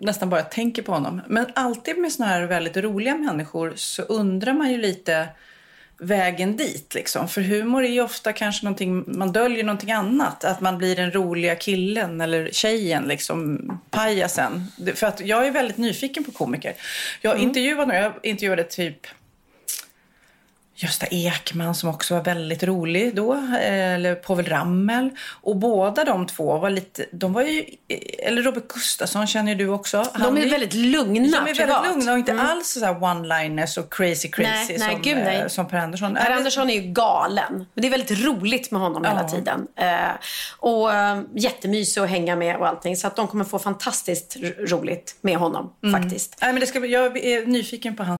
nästan 0.00 0.30
bara 0.30 0.42
tänker 0.42 0.82
på 0.82 0.92
honom. 0.92 1.20
Men 1.26 1.46
alltid 1.54 1.98
med 1.98 2.12
såna 2.12 2.28
här 2.28 2.42
väldigt 2.42 2.76
roliga 2.76 3.14
människor 3.14 3.72
så 3.76 4.02
undrar 4.02 4.52
man 4.52 4.70
ju 4.70 4.78
lite 4.78 5.28
vägen 6.00 6.56
dit. 6.56 6.94
Liksom. 6.94 7.28
För 7.28 7.40
humor 7.40 7.84
är 7.84 7.88
ju 7.88 8.00
ofta 8.00 8.32
kanske 8.32 8.64
någonting, 8.64 9.04
man 9.06 9.32
döljer 9.32 9.64
någonting 9.64 9.92
annat. 9.92 10.44
Att 10.44 10.60
man 10.60 10.78
blir 10.78 10.96
den 10.96 11.12
roliga 11.12 11.56
killen 11.56 12.20
eller 12.20 12.48
tjejen, 12.52 13.04
liksom 13.04 13.60
pajasen. 13.90 14.66
För 14.94 15.06
att 15.06 15.20
jag 15.20 15.46
är 15.46 15.50
väldigt 15.50 15.76
nyfiken 15.76 16.24
på 16.24 16.30
komiker. 16.30 16.74
Jag 17.20 17.34
mm. 17.34 17.48
intervjuade, 17.48 17.98
jag 17.98 18.12
intervjuade 18.22 18.64
typ 18.64 19.06
Gösta 20.82 21.06
Ekman 21.10 21.74
som 21.74 21.88
också 21.88 22.14
var 22.14 22.24
väldigt 22.24 22.62
rolig 22.62 23.14
då, 23.14 23.48
eller 23.60 24.14
Povel 24.14 24.46
Ramel. 24.46 25.10
Och 25.42 25.56
båda 25.56 26.04
de 26.04 26.26
två 26.26 26.58
var 26.58 26.70
lite, 26.70 27.06
de 27.12 27.32
var 27.32 27.42
ju, 27.42 27.64
eller 28.18 28.42
Robert 28.42 28.68
Gustafsson 28.68 29.26
känner 29.26 29.54
du 29.54 29.68
också. 29.68 30.04
Han 30.12 30.34
de 30.34 30.42
är 30.42 30.50
väldigt 30.50 30.74
lugna 30.74 31.40
De 31.44 31.50
är 31.50 31.54
privat. 31.54 31.84
väldigt 31.84 31.96
lugna 31.96 32.12
och 32.12 32.18
inte 32.18 32.32
mm. 32.32 32.46
alls 32.46 32.68
så 32.68 32.86
one-liners 32.86 33.78
och 33.78 33.94
crazy 33.94 34.28
crazy 34.28 34.52
nej, 34.68 34.76
nej, 34.78 34.90
som, 34.90 35.02
gud, 35.02 35.16
nej. 35.16 35.36
Eh, 35.36 35.48
som 35.48 35.68
Per 35.68 35.78
Andersson. 35.78 36.14
Per 36.14 36.30
Andersson 36.30 36.70
är 36.70 36.74
ju 36.74 36.92
galen. 36.92 37.52
Men 37.74 37.82
det 37.82 37.86
är 37.88 37.90
väldigt 37.90 38.24
roligt 38.24 38.70
med 38.70 38.80
honom 38.80 39.04
ja. 39.04 39.10
hela 39.10 39.28
tiden. 39.28 39.66
Eh, 39.76 39.86
och 40.58 40.92
eh, 40.92 41.20
jättemysig 41.34 42.00
att 42.00 42.10
hänga 42.10 42.36
med 42.36 42.56
och 42.56 42.68
allting. 42.68 42.96
Så 42.96 43.06
att 43.06 43.16
de 43.16 43.28
kommer 43.28 43.44
få 43.44 43.58
fantastiskt 43.58 44.36
roligt 44.58 45.16
med 45.20 45.36
honom 45.36 45.72
mm. 45.82 46.02
faktiskt. 46.02 46.38
Nej, 46.40 46.52
men 46.52 46.60
det 46.60 46.66
ska, 46.66 46.86
jag 46.86 47.16
är 47.16 47.46
nyfiken 47.46 47.96
på 47.96 48.02
han. 48.02 48.19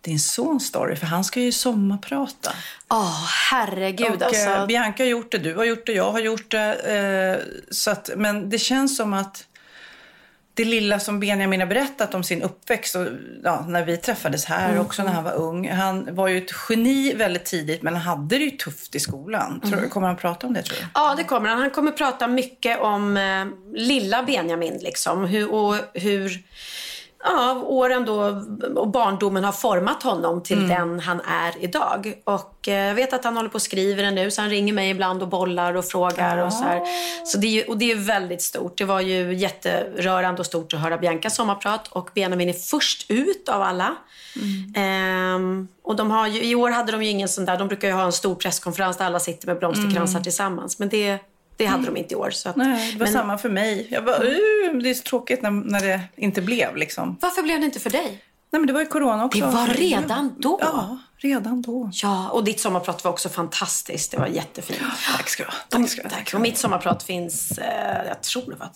din 0.00 0.20
sons 0.20 0.66
story, 0.66 0.96
för 0.96 1.06
han 1.06 1.24
ska 1.24 1.40
ju 1.40 1.52
sommarprata. 1.52 2.52
Ja, 2.88 2.96
oh, 2.96 3.26
herregud 3.50 4.16
och, 4.16 4.22
alltså. 4.22 4.50
Eh, 4.50 4.66
Bianca 4.66 5.02
har 5.02 5.08
gjort 5.08 5.32
det, 5.32 5.38
du 5.38 5.54
har 5.54 5.64
gjort 5.64 5.86
det, 5.86 5.92
jag 5.92 6.12
har 6.12 6.20
gjort 6.20 6.50
det. 6.50 6.74
Eh, 6.74 7.62
så 7.70 7.90
att, 7.90 8.10
men 8.16 8.50
det 8.50 8.58
känns 8.58 8.96
som 8.96 9.12
att 9.12 9.46
det 10.54 10.64
lilla 10.64 11.00
som 11.00 11.20
Benjamin 11.20 11.60
har 11.60 11.66
berättat 11.66 12.14
om 12.14 12.24
sin 12.24 12.42
uppväxt 12.42 12.94
och 12.94 13.06
ja, 13.44 13.64
när 13.68 13.84
vi 13.84 13.96
träffades 13.96 14.44
här 14.44 14.70
mm. 14.70 14.80
också 14.80 15.02
när 15.02 15.12
han 15.12 15.24
var 15.24 15.32
ung. 15.32 15.70
Han 15.70 16.14
var 16.14 16.28
ju 16.28 16.38
ett 16.38 16.50
geni 16.68 17.14
väldigt 17.14 17.44
tidigt 17.44 17.82
men 17.82 17.96
han 17.96 18.02
hade 18.02 18.38
det 18.38 18.44
ju 18.44 18.50
tufft 18.50 18.94
i 18.94 19.00
skolan. 19.00 19.60
Tror, 19.60 19.78
mm. 19.78 19.90
Kommer 19.90 20.06
han 20.06 20.16
prata 20.16 20.46
om 20.46 20.54
det 20.54 20.62
tror 20.62 20.78
du? 20.78 20.86
Ja 20.94 21.14
det 21.16 21.24
kommer 21.24 21.48
han. 21.48 21.58
Han 21.58 21.70
kommer 21.70 21.92
prata 21.92 22.28
mycket 22.28 22.80
om 22.80 23.16
eh, 23.16 23.46
lilla 23.74 24.22
Benjamin 24.22 24.78
liksom. 24.80 25.24
Hur, 25.24 25.52
och 25.52 25.76
hur 25.94 26.42
ja, 27.24 27.62
åren 27.66 28.04
då 28.04 28.42
och 28.76 28.88
barndomen 28.88 29.44
har 29.44 29.52
format 29.52 30.02
honom 30.02 30.42
till 30.42 30.64
mm. 30.64 30.68
den 30.68 31.00
han 31.00 31.20
är 31.20 31.64
idag. 31.64 32.14
Och 32.24 32.68
eh, 32.68 32.86
jag 32.86 32.94
vet 32.94 33.12
att 33.12 33.24
han 33.24 33.36
håller 33.36 33.48
på 33.48 33.54
och 33.54 33.62
skriver 33.62 34.02
den 34.02 34.14
nu 34.14 34.30
så 34.30 34.40
han 34.40 34.50
ringer 34.50 34.72
mig 34.72 34.90
ibland 34.90 35.22
och 35.22 35.28
bollar 35.28 35.74
och 35.74 35.84
frågar 35.84 36.38
ja. 36.38 36.44
och 36.46 36.52
så 36.52 36.62
här. 36.62 36.82
Så 37.24 37.38
det 37.38 37.46
är 37.46 37.70
och 37.70 37.78
det 37.78 37.90
är 37.90 37.96
väldigt 37.96 38.42
stort. 38.42 38.78
Det 38.78 38.84
var 38.84 39.00
ju 39.00 39.34
jätterörande 39.34 40.40
och 40.40 40.46
stort 40.46 40.74
att 40.74 40.80
höra 40.80 40.98
Biancas 40.98 41.36
sommarprat 41.36 41.88
och 41.88 42.10
Benjamin 42.14 42.48
är 42.48 42.52
först 42.52 43.10
ut 43.10 43.48
av 43.48 43.62
alla. 43.62 43.96
Mm. 44.36 44.74
Ehm, 44.76 45.68
och 45.82 45.96
de 45.96 46.10
har 46.10 46.26
ju, 46.26 46.42
i 46.42 46.54
år 46.54 46.70
hade 46.70 46.92
de 46.92 47.02
ju 47.02 47.10
ingen 47.10 47.28
sån 47.28 47.44
där, 47.44 47.58
de 47.58 47.68
brukar 47.68 47.88
ju 47.88 47.94
ha 47.94 48.04
en 48.04 48.12
stor 48.12 48.34
presskonferens 48.34 48.96
där 48.96 49.04
alla 49.04 49.20
sitter 49.20 49.46
med 49.46 49.58
blomsterkransar 49.58 50.14
mm. 50.14 50.22
tillsammans. 50.22 50.78
Men 50.78 50.88
det 50.88 51.18
det 51.60 51.66
hade 51.66 51.82
mm. 51.82 51.94
de 51.94 52.00
inte 52.00 52.14
i 52.14 52.16
år. 52.16 52.30
Så 52.30 52.48
att, 52.48 52.56
Nej, 52.56 52.92
det 52.92 52.98
var 52.98 53.06
men... 53.06 53.12
samma 53.12 53.38
för 53.38 53.48
mig. 53.48 53.88
Jag 53.90 54.04
bara, 54.04 54.16
uh, 54.16 54.78
det 54.82 54.90
är 54.90 54.94
så 54.94 55.02
tråkigt 55.02 55.42
när, 55.42 55.50
när 55.50 55.80
det 55.80 56.00
inte 56.16 56.42
blev. 56.42 56.76
Liksom. 56.76 57.16
Varför 57.20 57.42
blev 57.42 57.60
det 57.60 57.66
inte 57.66 57.80
för 57.80 57.90
dig? 57.90 58.24
Nej, 58.52 58.60
men 58.60 58.66
det 58.66 58.72
var 58.72 58.80
ju 58.80 58.86
corona 58.86 59.24
också. 59.24 59.40
Det 59.40 59.46
var 59.46 59.66
redan 59.66 60.34
då? 60.38 60.58
Ja, 60.62 60.98
redan 61.16 61.62
då. 61.62 61.90
Ja, 61.92 62.28
och 62.28 62.44
ditt 62.44 62.60
sommarprat 62.60 63.04
var 63.04 63.10
också 63.10 63.28
fantastiskt. 63.28 64.10
Det 64.10 64.18
var 64.18 64.26
jättefint. 64.26 64.80
Tack 65.16 65.28
ska 65.28 65.42
du 65.42 65.48
ha. 65.48 65.56
Tack 65.68 65.88
ska 65.88 66.02
du 66.02 66.08
ha. 66.08 66.20
Och 66.34 66.40
mitt 66.40 66.58
sommarprat 66.58 67.02
finns, 67.02 67.58
eh, 67.58 68.06
jag 68.08 68.22
tror 68.22 68.50
det 68.50 68.56
var 68.56 68.68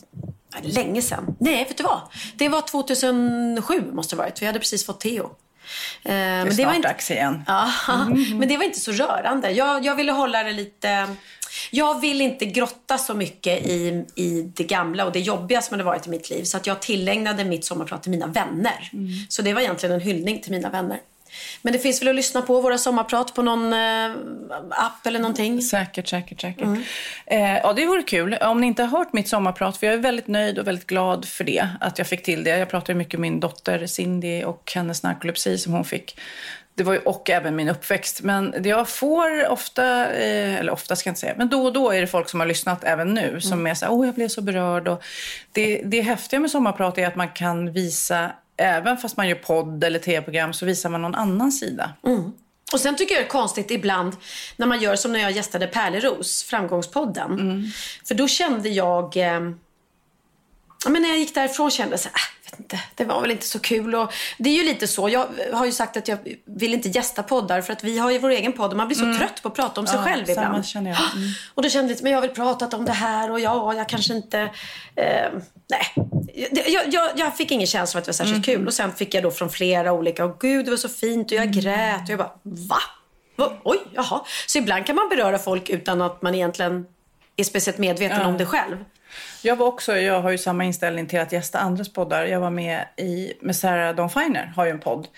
länge 0.63 1.03
sedan. 1.03 1.37
Nej, 1.41 1.65
vet 1.65 1.77
du 1.77 1.83
vad? 1.83 2.01
Det 2.37 2.49
var 2.49 2.61
2007 2.61 3.83
måste 3.93 4.17
det 4.17 4.23
ha 4.23 4.25
varit. 4.25 4.43
Vi 4.43 4.47
hade 4.47 4.59
precis 4.59 4.87
fått 4.87 5.01
Theo. 5.01 5.25
Eh, 5.25 5.31
det 6.03 6.13
är 6.13 6.45
men 6.45 6.57
det 6.57 6.67
var 6.67 6.75
inte... 6.75 6.89
dags 6.89 7.11
igen. 7.11 7.43
Ja, 7.47 7.71
mm. 7.89 8.39
men 8.39 8.49
det 8.49 8.57
var 8.57 8.65
inte 8.65 8.81
så 8.81 8.93
rörande. 8.93 9.51
Jag, 9.51 9.85
jag 9.85 9.95
ville 9.95 10.13
hålla 10.13 10.43
det 10.43 10.53
lite 10.53 11.09
jag 11.71 12.01
vill 12.01 12.21
inte 12.21 12.45
grotta 12.45 12.99
så 12.99 13.15
mycket 13.15 13.67
i, 13.67 14.05
i 14.15 14.53
det 14.55 14.65
gamla 14.65 15.05
och 15.05 15.13
det 15.13 15.21
jobbiga 15.21 15.63
som 15.63 15.75
hade 15.75 15.85
varit 15.85 16.07
i 16.07 16.11
mitt 16.11 16.31
liv. 16.31 16.45
Så 16.45 16.57
att 16.57 16.67
jag 16.67 16.83
tillägnade 16.83 17.45
mitt 17.45 17.65
sommarprat 17.65 18.03
till 18.03 18.11
mina 18.11 18.27
vänner. 18.27 18.91
Mm. 18.93 19.09
Så 19.29 19.43
det 19.43 19.53
var 19.53 19.61
egentligen 19.61 19.95
en 19.95 20.01
hyllning 20.01 20.41
till 20.41 20.53
mina 20.53 20.71
vänner. 20.71 21.01
Men 21.63 21.73
det 21.73 21.79
finns 21.79 22.03
väl 22.03 22.09
att 22.09 22.15
lyssna 22.15 22.43
på 22.43 22.61
våra 22.61 22.79
sommarprat 22.79 23.35
på 23.35 23.43
någon 23.43 23.73
eh, 23.73 24.11
app 24.71 25.07
eller 25.07 25.19
någonting? 25.19 25.63
Säkert, 25.63 26.09
säkert, 26.09 26.41
säkert. 26.41 26.69
Eh, 27.27 27.57
ja, 27.57 27.73
det 27.73 27.87
vore 27.87 28.03
kul. 28.03 28.35
Om 28.35 28.61
ni 28.61 28.67
inte 28.67 28.83
har 28.83 28.99
hört 28.99 29.13
mitt 29.13 29.29
sommarprat, 29.29 29.77
för 29.77 29.87
jag 29.87 29.95
är 29.95 29.99
väldigt 29.99 30.29
nöjd 30.29 30.59
och 30.59 30.67
väldigt 30.67 30.87
glad 30.87 31.25
för 31.25 31.45
det, 31.45 31.69
att 31.81 31.99
jag 31.99 32.07
fick 32.07 32.23
till 32.23 32.45
det. 32.45 32.59
Jag 32.59 32.71
pratar 32.71 32.95
mycket 32.95 33.21
med 33.21 33.31
min 33.31 33.41
dotter 33.41 33.87
Cindy 33.87 34.45
och 34.45 34.73
hennes 34.75 35.03
narkolepsi 35.03 35.59
som 35.59 35.73
hon 35.73 35.85
fick. 35.85 36.19
Det 36.77 36.83
var 36.83 36.93
ju, 36.93 36.99
och 36.99 37.31
även 37.31 37.57
min 37.57 37.69
uppväxt. 37.69 38.23
Men 38.23 38.55
jag 38.65 38.89
får 38.89 39.49
ofta, 39.49 40.13
eh, 40.13 40.55
eller 40.55 40.73
ofta 40.73 40.97
ska 40.97 41.09
jag 41.09 41.13
inte 41.13 41.21
säga, 41.21 41.35
men 41.39 41.49
då 41.49 41.65
och 41.65 41.73
då 41.73 41.91
är 41.91 42.01
det 42.01 42.07
folk 42.07 42.29
som 42.29 42.41
har 42.41 42.47
lyssnat 42.47 42.85
även 42.85 43.15
nu 43.15 43.41
som 43.41 43.67
är 43.67 43.75
så 43.75 43.85
här, 43.85 43.93
åh 43.93 44.07
jag 44.07 44.15
blev 44.15 44.29
så 44.29 44.43
berörd. 44.43 44.89
Och 44.89 45.05
det, 45.53 45.83
det 45.85 46.01
häftiga 46.01 46.41
med 46.41 46.51
sommarprat 46.51 46.99
är 46.99 47.07
att 47.07 47.17
man 47.17 47.29
kan 47.29 47.73
visa, 47.73 48.31
även 48.57 48.97
fast 48.97 49.17
man 49.17 49.29
gör 49.29 49.37
podd 49.37 49.85
eller 49.85 49.99
tv-program, 49.99 50.53
så 50.53 50.67
visar 50.67 50.91
man 50.91 51.03
någon 51.03 51.15
annan 51.15 51.53
sida. 51.53 51.91
Och 52.73 52.81
sen 52.81 52.97
tycker 52.97 53.15
jag 53.15 53.23
det 53.23 53.27
är 53.27 53.31
konstigt 53.31 53.71
ibland 53.71 54.17
när 54.57 54.67
man 54.67 54.81
gör 54.81 54.97
som 54.97 55.13
när 55.13 55.21
jag 55.21 55.31
gästade 55.31 55.67
Pärleros, 55.67 56.45
Framgångspodden. 56.45 57.33
Mm. 57.33 57.65
För 58.09 58.15
då 58.15 58.29
kände 58.29 58.69
jag... 58.69 59.17
Eh, 59.17 59.41
men 60.87 61.03
när 61.03 61.09
jag 61.09 61.19
gick 61.19 61.35
därifrån 61.35 61.71
kände 61.71 61.93
jag 61.93 62.01
så 62.01 62.09
här, 62.09 62.15
äh, 62.15 62.44
vet 62.55 62.73
inte, 62.73 62.81
det 62.95 63.05
var 63.05 63.21
väl 63.21 63.31
inte 63.31 63.47
så 63.47 63.59
kul. 63.59 63.95
Och 63.95 64.13
det 64.39 64.51
är 64.51 64.55
ju 64.55 64.63
lite 64.63 64.87
så. 64.87 65.09
Jag 65.09 65.29
har 65.53 65.67
ju 65.67 65.73
sagt 65.73 65.97
att 65.97 66.09
jag 66.09 66.19
vill 66.45 66.75
inte 66.75 66.89
gästa 66.89 67.23
poddar 67.23 67.61
för 67.61 67.73
att 67.73 67.85
vi 67.85 67.99
har 67.99 68.11
ju 68.11 68.19
vår 68.19 68.31
egen 68.31 68.53
podd 68.53 68.71
och 68.71 68.77
man 68.77 68.87
blir 68.89 68.99
så 68.99 69.19
trött 69.19 69.43
på 69.43 69.49
att 69.49 69.55
prata 69.55 69.81
om 69.81 69.87
sig 69.87 69.95
Mm. 69.99 70.11
Ja, 70.11 70.15
själv 70.17 70.31
ibland. 70.31 70.67
känner 70.67 70.91
jag. 70.91 71.01
Mm. 71.17 71.31
Och 71.55 71.63
då 71.63 71.69
kände 71.69 71.93
jag 71.93 72.03
men 72.03 72.13
jag 72.13 72.17
har 72.17 72.27
väl 72.27 72.37
pratat 72.37 72.75
om 72.75 72.85
det 72.85 72.93
här 72.93 73.31
och 73.31 73.41
ja, 73.41 73.75
jag 73.75 73.89
kanske 73.89 74.15
inte... 74.15 74.41
Eh, 74.97 75.31
nej. 75.71 76.07
Jag, 76.67 76.93
jag, 76.93 77.11
jag 77.17 77.37
fick 77.37 77.51
ingen 77.51 77.67
känsla 77.67 77.99
av 77.99 78.01
att 78.01 78.05
det 78.05 78.09
var 78.09 78.27
särskilt 78.27 78.45
kul. 78.45 78.67
Och 78.67 78.75
sen 78.75 78.93
fick 78.93 79.15
jag 79.15 79.23
då 79.23 79.31
från 79.31 79.51
flera 79.51 79.93
olika, 79.93 80.25
och 80.25 80.41
gud 80.41 80.65
det 80.65 80.71
var 80.71 80.79
så 80.79 80.89
fint 80.89 81.33
och 81.33 81.39
jag 81.39 81.53
grät. 81.53 82.03
Och 82.03 82.11
jag 82.11 82.19
bara, 82.19 82.33
va? 82.43 82.79
va? 83.37 83.53
Oj, 83.65 83.79
jaha. 83.95 84.21
Så 84.47 84.59
ibland 84.59 84.87
kan 84.87 84.97
man 84.97 85.09
beröra 85.09 85.39
folk 85.39 85.71
utan 85.71 86.03
att 86.03 86.23
man 86.23 86.35
egentligen 86.35 86.87
är 87.37 87.45
speciellt 87.45 87.79
medveten 87.79 88.27
om 88.27 88.39
det 88.39 88.47
själv. 88.47 88.85
Jag 89.45 89.57
var 89.57 89.67
också, 89.67 89.97
jag 89.97 90.21
har 90.21 90.31
ju 90.31 90.39
samma 90.39 90.65
inställning 90.65 91.07
till 91.07 91.21
att 91.21 91.33
gästa 91.33 91.59
andras 91.59 91.93
poddar. 91.93 92.25
Jag 92.25 92.41
var 92.41 92.51
med 92.51 92.85
i, 92.97 93.33
med 93.41 93.57
Sarah 93.57 93.95
Dawn 93.95 94.11
Finer, 94.11 94.53
har 94.57 94.65
ju 94.65 94.71
en 94.71 94.81
podd. 94.81 95.09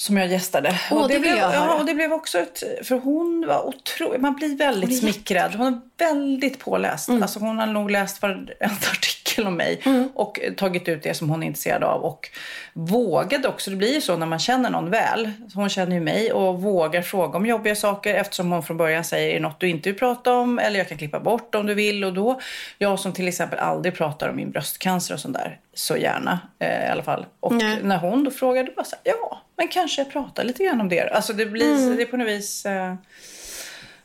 Som 0.00 0.16
jag 0.16 0.26
gästade. 0.26 0.80
Åh, 0.90 1.02
och 1.02 1.08
det 1.08 1.14
vill 1.14 1.22
blev, 1.22 1.36
jag. 1.36 1.54
Ja, 1.54 1.74
och 1.74 1.86
det 1.86 1.94
blev 1.94 2.12
också 2.12 2.38
ett, 2.38 2.62
för 2.82 2.98
hon 2.98 3.46
var 3.46 3.66
otrolig, 3.66 4.20
man 4.20 4.34
blir 4.34 4.56
väldigt 4.56 4.90
Hon 4.90 4.98
smickrad. 4.98 5.54
Hon 5.54 5.66
är 5.66 5.80
väldigt 5.98 6.58
påläst. 6.58 7.08
Mm. 7.08 7.22
Alltså 7.22 7.38
hon 7.38 7.58
har 7.58 7.66
nog 7.66 7.90
läst 7.90 8.22
varenda 8.22 8.52
artikel 8.92 9.46
om 9.46 9.54
mig. 9.54 9.82
Och 10.14 10.40
tagit 10.56 10.88
ut 10.88 11.02
det 11.02 11.14
som 11.14 11.30
hon 11.30 11.42
är 11.42 11.46
intresserad 11.46 11.84
av. 11.84 12.04
Och 12.04 12.30
vågade 12.72 13.48
också, 13.48 13.70
det 13.70 13.76
blir 13.76 13.94
ju 13.94 14.00
så 14.00 14.16
när 14.16 14.26
man 14.26 14.38
känner 14.38 14.70
någon 14.70 14.90
väl. 14.90 15.30
Hon 15.54 15.68
känner 15.68 15.94
ju 15.94 16.00
mig 16.00 16.32
och 16.32 16.62
vågar 16.62 17.02
fråga 17.02 17.38
om 17.38 17.46
jobbiga 17.46 17.76
saker. 17.76 18.14
Eftersom 18.14 18.52
hon 18.52 18.62
från 18.62 18.76
början 18.76 19.04
säger, 19.04 19.30
är 19.30 19.34
det 19.34 19.40
något 19.40 19.60
du 19.60 19.68
inte 19.68 19.90
vill 19.90 19.98
prata 19.98 20.32
om? 20.32 20.58
Eller 20.58 20.78
jag 20.78 20.88
kan 20.88 20.98
klippa 20.98 21.20
bort 21.20 21.54
om 21.54 21.66
du 21.66 21.74
vill. 21.74 22.04
Och 22.04 22.12
då, 22.12 22.40
jag 22.78 22.98
som 22.98 23.12
till 23.12 23.28
exempel 23.28 23.58
aldrig 23.58 23.94
pratar 23.94 24.28
om 24.28 24.36
min 24.36 24.50
bröstcancer 24.50 25.14
och 25.14 25.20
sånt 25.20 25.34
där. 25.34 25.58
Så 25.74 25.96
gärna 25.96 26.38
eh, 26.58 26.86
i 26.86 26.90
alla 26.90 27.02
fall. 27.02 27.26
Och 27.40 27.54
Nej. 27.54 27.78
när 27.82 27.98
hon 27.98 28.24
då 28.24 28.30
frågade, 28.30 28.72
bara 28.76 28.84
så 28.84 28.96
här, 29.04 29.14
ja, 29.20 29.42
men 29.58 29.68
kanske 29.68 30.04
prata 30.04 30.42
lite 30.42 30.64
grann 30.64 30.80
om 30.80 30.88
det. 30.88 31.10
Alltså 31.14 31.32
det 31.32 31.46
blir, 31.46 31.74
Mm. 31.74 31.96
det 31.96 32.02
är 32.02 32.06
på 32.06 32.16
något 32.16 32.28
vis... 32.28 32.66
Eh, 32.66 32.94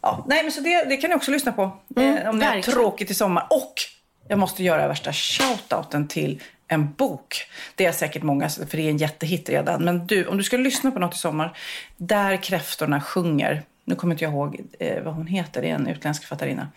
ja, 0.01 0.25
nej 0.27 0.43
men 0.43 0.51
så 0.51 0.61
det, 0.61 0.83
det 0.83 0.97
kan 0.97 1.09
ni 1.09 1.15
också 1.15 1.31
lyssna 1.31 1.51
på. 1.51 1.61
eh, 1.95 2.29
om 2.29 2.39
ni 2.39 2.45
har 2.45 2.51
Mm, 2.51 2.61
tråkigt 2.61 3.11
i 3.11 3.13
sommar. 3.13 3.47
Och 3.49 3.73
jag 4.27 4.39
måste 4.39 4.63
göra 4.63 4.87
värsta 4.87 5.13
shoutouten 5.13 6.07
till 6.07 6.41
en 6.67 6.93
bok. 6.93 7.45
Det 7.75 7.85
är 7.85 7.91
säkert 7.91 8.23
många, 8.23 8.49
för 8.49 8.77
det 8.77 8.83
är 8.83 8.89
en 8.89 8.97
jättehit 8.97 9.49
redan. 9.49 9.83
Men 9.85 10.07
du, 10.07 10.25
om 10.27 10.37
du 10.37 10.43
ska 10.43 10.57
lyssna 10.57 10.91
på 10.91 10.99
något 10.99 11.15
i 11.15 11.17
sommar. 11.17 11.57
Där 11.97 12.37
kräftorna 12.43 13.01
sjunger. 13.01 13.63
Nu 13.85 13.95
kommer 13.95 14.13
inte 14.13 14.23
jag 14.23 14.33
ihåg 14.33 14.61
eh, 14.79 15.03
vad 15.03 15.13
hon 15.13 15.27
heter. 15.27 15.61
Det 15.61 15.69
är 15.69 15.75
en 15.75 15.87
utländsk 15.87 16.21
författarinna. 16.23 16.67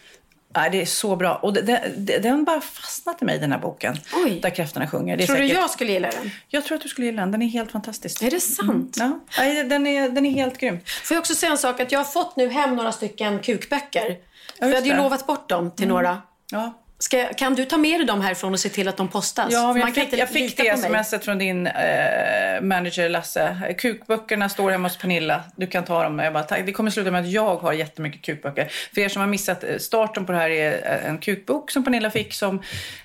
Nej, 0.57 0.71
det 0.71 0.83
är 0.83 0.87
så 0.87 1.17
bra. 1.17 1.35
Och 1.35 1.53
det, 1.53 1.83
den 2.23 2.45
bara 2.45 2.61
fastnat 2.61 3.23
i 3.23 3.25
mig, 3.25 3.39
den 3.39 3.53
här 3.53 3.59
boken. 3.59 3.97
Oj. 4.25 4.41
Där 4.43 4.51
kräftorna 4.51 4.89
sjunger. 4.89 5.17
Tror 5.17 5.37
du 5.37 5.43
säkert, 5.43 5.57
jag 5.57 5.71
skulle 5.71 5.93
gilla 5.93 6.11
den? 6.11 6.31
jag 6.49 6.65
tror 6.65 6.77
att 6.77 6.83
du 6.83 6.89
skulle 6.89 7.07
gilla 7.07 7.23
den. 7.23 7.31
Den 7.31 7.43
är 7.43 7.47
helt 7.47 7.73
fantastisk. 7.73 8.23
Är 8.23 8.31
det 8.31 8.41
sant? 8.41 8.97
Ja, 9.01 9.21
Nej, 9.39 9.65
den 9.65 9.87
är, 9.87 10.09
den 10.09 10.27
är 10.27 10.31
helt 10.31 10.59
grym. 10.59 10.79
Får 11.03 11.15
jag 11.15 11.21
också 11.21 11.35
säga 11.35 11.53
en 11.53 11.59
sak? 11.59 11.81
Att 11.81 11.93
jag 11.93 12.01
har 12.01 12.05
fått 12.05 12.37
nu 12.37 12.49
hem 12.49 12.77
några 12.77 12.93
stycken 12.93 13.39
kukböcker. 13.39 14.17
För 14.59 14.67
jag 14.67 14.75
hade 14.75 14.77
ju 14.77 14.83
det. 14.83 14.91
Mm. 14.91 15.03
lovat 15.03 15.27
bort 15.27 15.49
dem 15.49 15.71
till 15.71 15.89
några. 15.89 16.23
Ja. 16.51 16.83
Ska, 16.99 17.25
kan 17.37 17.55
du 17.55 17.65
ta 17.65 17.77
med 17.77 18.01
dig 18.01 18.07
dem 18.07 18.21
härifrån 18.21 18.53
och 18.53 18.61
se 18.61 18.69
till 18.69 18.89
att 18.89 18.97
de 18.97 19.09
postas? 19.09 19.53
Ja, 19.53 19.67
man 19.67 19.81
jag 19.81 19.95
fick, 19.95 20.13
jag 20.13 20.29
fick 20.29 20.57
det 20.57 20.79
smset 20.79 21.25
från 21.25 21.39
din 21.39 21.67
eh, 21.67 22.61
manager 22.63 23.09
Lasse. 23.09 23.75
Kukböckerna 23.79 24.49
står 24.49 24.71
hemma 24.71 24.89
hos 24.89 24.97
Pernilla. 24.99 25.43
Du 25.57 25.67
kan 25.67 25.85
ta 25.85 26.03
dem. 26.03 26.19
Jag 26.19 26.33
bara, 26.33 26.43
tack. 26.43 26.67
Det 26.67 26.73
kommer 26.73 26.91
sluta 26.91 27.11
med 27.11 27.21
att 27.21 27.31
jag 27.31 27.57
har 27.57 27.73
jättemycket 27.73 28.23
kukböcker. 28.23 28.69
För 28.95 29.01
er 29.01 29.09
som 29.09 29.21
har 29.21 29.29
missat, 29.29 29.65
eh, 29.65 29.77
starten 29.79 30.27
på 30.27 30.33
det 30.33 30.39
här 30.39 30.51
är 30.51 30.73
eh, 31.03 31.09
en 31.09 31.19
kukbok 31.19 31.71
som 31.71 31.85
Pernilla 31.85 32.11
fick 32.11 32.35
som 32.35 32.63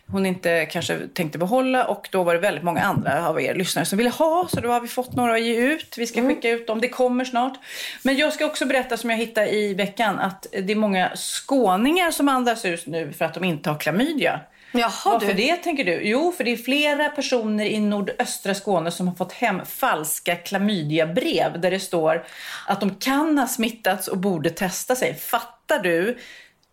hon 0.08 0.26
inte 0.26 0.66
kanske 0.66 1.00
tänkte 1.14 1.38
behålla. 1.38 1.86
Och 1.86 2.08
då 2.12 2.24
var 2.24 2.34
det 2.34 2.40
väldigt 2.40 2.64
många 2.64 2.82
andra 2.82 3.28
av 3.28 3.42
er 3.42 3.56
lyssnare 3.56 3.86
som 3.86 3.98
ville 3.98 4.10
ha. 4.10 4.48
Så 4.50 4.62
då 4.62 4.70
har 4.72 4.82
vi 4.82 4.88
fått 4.88 5.14
några 5.16 5.34
att 5.34 5.42
ge 5.42 5.56
ut. 5.56 5.96
Vi 5.98 6.08
ska 6.08 6.20
Mm. 6.20 6.36
skicka 6.36 6.50
ut 6.50 6.68
dem. 6.68 6.82
Det 6.82 6.90
kommer 6.90 7.26
snart. 7.26 7.60
Men 8.04 8.18
jag 8.18 8.34
ska 8.34 8.46
också 8.46 8.66
berätta 8.66 8.98
som 8.98 9.10
jag 9.10 9.18
hittade 9.18 9.50
i 9.56 9.74
veckan 9.74 10.20
att 10.20 10.46
det 10.52 10.72
är 10.72 10.76
många 10.76 11.12
skåningar 11.16 12.12
som 12.12 12.30
andas 12.30 12.66
ut 12.66 12.88
nu 12.88 13.14
för 13.14 13.26
att 13.26 13.34
de 13.34 13.44
inte 13.44 13.70
har 13.70 13.78
klamydia. 13.82 14.40
Jaha, 14.74 14.92
Varför 15.06 15.28
du. 15.28 15.34
det 15.34 15.56
tänker 15.56 15.84
du? 15.84 16.02
Jo, 16.02 16.32
för 16.38 16.44
det 16.44 16.52
är 16.52 16.58
flera 16.58 17.10
personer 17.10 17.66
i 17.66 17.80
nordöstra 17.80 18.54
Skåne 18.54 18.92
som 18.92 19.08
har 19.08 19.16
fått 19.16 19.34
hem 19.34 19.66
falska 19.66 20.36
klamydiabrev 20.36 21.62
där 21.62 21.72
det 21.72 21.80
står 21.80 22.26
att 22.68 22.80
de 22.80 22.96
kan 22.96 23.38
ha 23.38 23.48
smittats 23.48 24.08
och 24.08 24.18
borde 24.18 24.50
testa 24.50 24.96
sig. 24.96 25.16
Fattar 25.16 25.80
du 25.80 26.18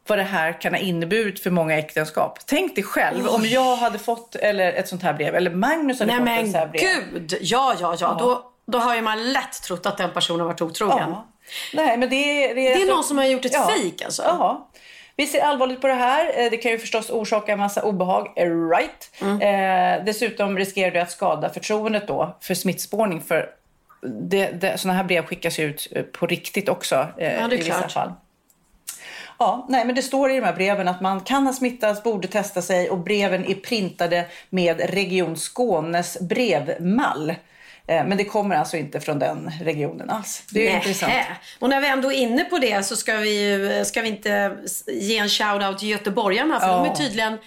vad 0.06 0.18
det 0.18 0.22
här 0.22 0.60
kan 0.60 0.72
ha 0.74 0.80
inneburit 0.80 1.40
för 1.42 1.50
många 1.50 1.78
äktenskap? 1.78 2.38
Tänk 2.46 2.74
dig 2.74 2.84
själv 2.84 3.28
om 3.28 3.44
jag 3.46 3.76
hade 3.76 3.98
fått 3.98 4.34
eller 4.34 4.72
ett 4.72 4.88
sånt 4.88 5.02
här 5.02 5.12
brev 5.14 5.34
eller 5.34 5.50
Magnus 5.50 6.00
hade 6.00 6.12
Nej 6.12 6.18
fått 6.20 6.28
ett 6.28 6.34
men 6.34 6.44
sånt 6.44 6.56
här 6.56 6.66
brev. 6.66 6.82
gud! 7.12 7.38
Ja, 7.40 7.74
ja, 7.80 7.96
ja. 8.00 8.16
Då, 8.20 8.42
då 8.66 8.78
har 8.78 8.94
ju 8.94 9.02
man 9.02 9.32
lätt 9.32 9.62
trott 9.62 9.86
att 9.86 9.96
den 9.98 10.10
personen 10.12 10.46
varit 10.46 10.60
otrogen. 10.60 10.98
Ja. 11.10 11.26
Nej, 11.74 11.96
men 11.98 12.08
det, 12.10 12.16
är- 12.16 12.54
det, 12.54 12.68
är 12.68 12.74
Det 12.76 12.82
är 12.82 12.86
någon 12.94 13.04
som 13.04 13.18
har 13.18 13.24
gjort 13.24 13.44
ett 13.44 13.66
fejk, 13.66 14.02
alltså? 14.02 14.22
Ja. 14.22 14.68
Vi 15.18 15.26
ser 15.26 15.40
allvarligt 15.40 15.80
på 15.80 15.86
det 15.86 15.94
här. 15.94 16.32
Eh, 16.44 16.50
Det 16.50 16.56
kan 16.56 16.72
ju 16.72 16.78
förstås 16.78 17.10
orsaka 17.10 17.52
en 17.52 17.58
massa 17.58 17.82
obehag. 17.82 18.32
eh, 18.36 18.68
Right. 18.68 19.10
Mm. 19.20 19.40
Eh, 19.98 20.04
dessutom 20.04 20.58
riskerar 20.58 20.90
det 20.90 21.02
att 21.02 21.10
skada 21.10 21.48
förtroendet 21.50 22.06
då 22.08 22.36
för 22.40 22.54
smittspårning. 22.54 23.20
För 23.20 23.50
det, 24.02 24.46
det, 24.46 24.78
såna 24.78 24.94
här 24.94 25.04
brev 25.04 25.24
skickas 25.26 25.58
ju 25.58 25.64
ut 25.64 25.88
eh, 25.92 26.02
på 26.02 26.26
riktigt 26.26 26.68
också 26.68 26.94
eh, 26.94 27.06
det 27.16 27.26
är 27.26 27.52
i 27.52 27.56
vissa 27.56 27.72
klart. 27.78 27.92
fall. 27.92 28.12
Ja, 29.38 29.66
nej, 29.68 29.84
men 29.84 29.94
det 29.94 30.02
står 30.02 30.30
i 30.30 30.36
de 30.36 30.46
här 30.46 30.52
breven 30.54 30.88
att 30.88 31.00
man 31.00 31.20
kan 31.20 31.46
ha 31.46 31.52
smittats, 31.52 32.02
borde 32.02 32.28
testa 32.28 32.62
sig 32.62 32.90
och 32.90 32.98
breven 32.98 33.44
är 33.44 33.54
printade 33.54 34.24
med 34.50 34.80
Region 34.90 35.36
Skånes 35.36 36.20
brevmall. 36.20 37.34
Eh, 37.88 38.04
Men 38.06 38.18
det 38.18 38.24
kommer 38.24 38.56
alltså 38.56 38.76
inte 38.76 39.00
från 39.00 39.18
den 39.18 39.50
regionen 39.62 40.10
alls. 40.10 40.42
Det 40.50 40.60
är 40.60 40.64
Nähä. 40.72 40.76
intressant. 40.76 41.12
Och 41.58 41.68
när 41.68 41.80
vi 41.80 41.86
ändå 41.88 42.12
är 42.12 42.16
inne 42.16 42.44
på 42.44 42.58
det 42.58 42.82
så 42.86 42.96
ska 42.96 43.16
vi, 43.16 43.82
ska 43.86 44.02
vi 44.02 44.08
inte 44.08 44.56
ge 44.86 45.18
en 45.18 45.28
shout-out 45.28 45.78
till 45.78 45.88
göteborgarna. 45.88 46.60
För 46.60 46.66
Ja. 46.68 46.74
de 46.84 46.90
är 46.90 46.94
tydligen 46.94 47.38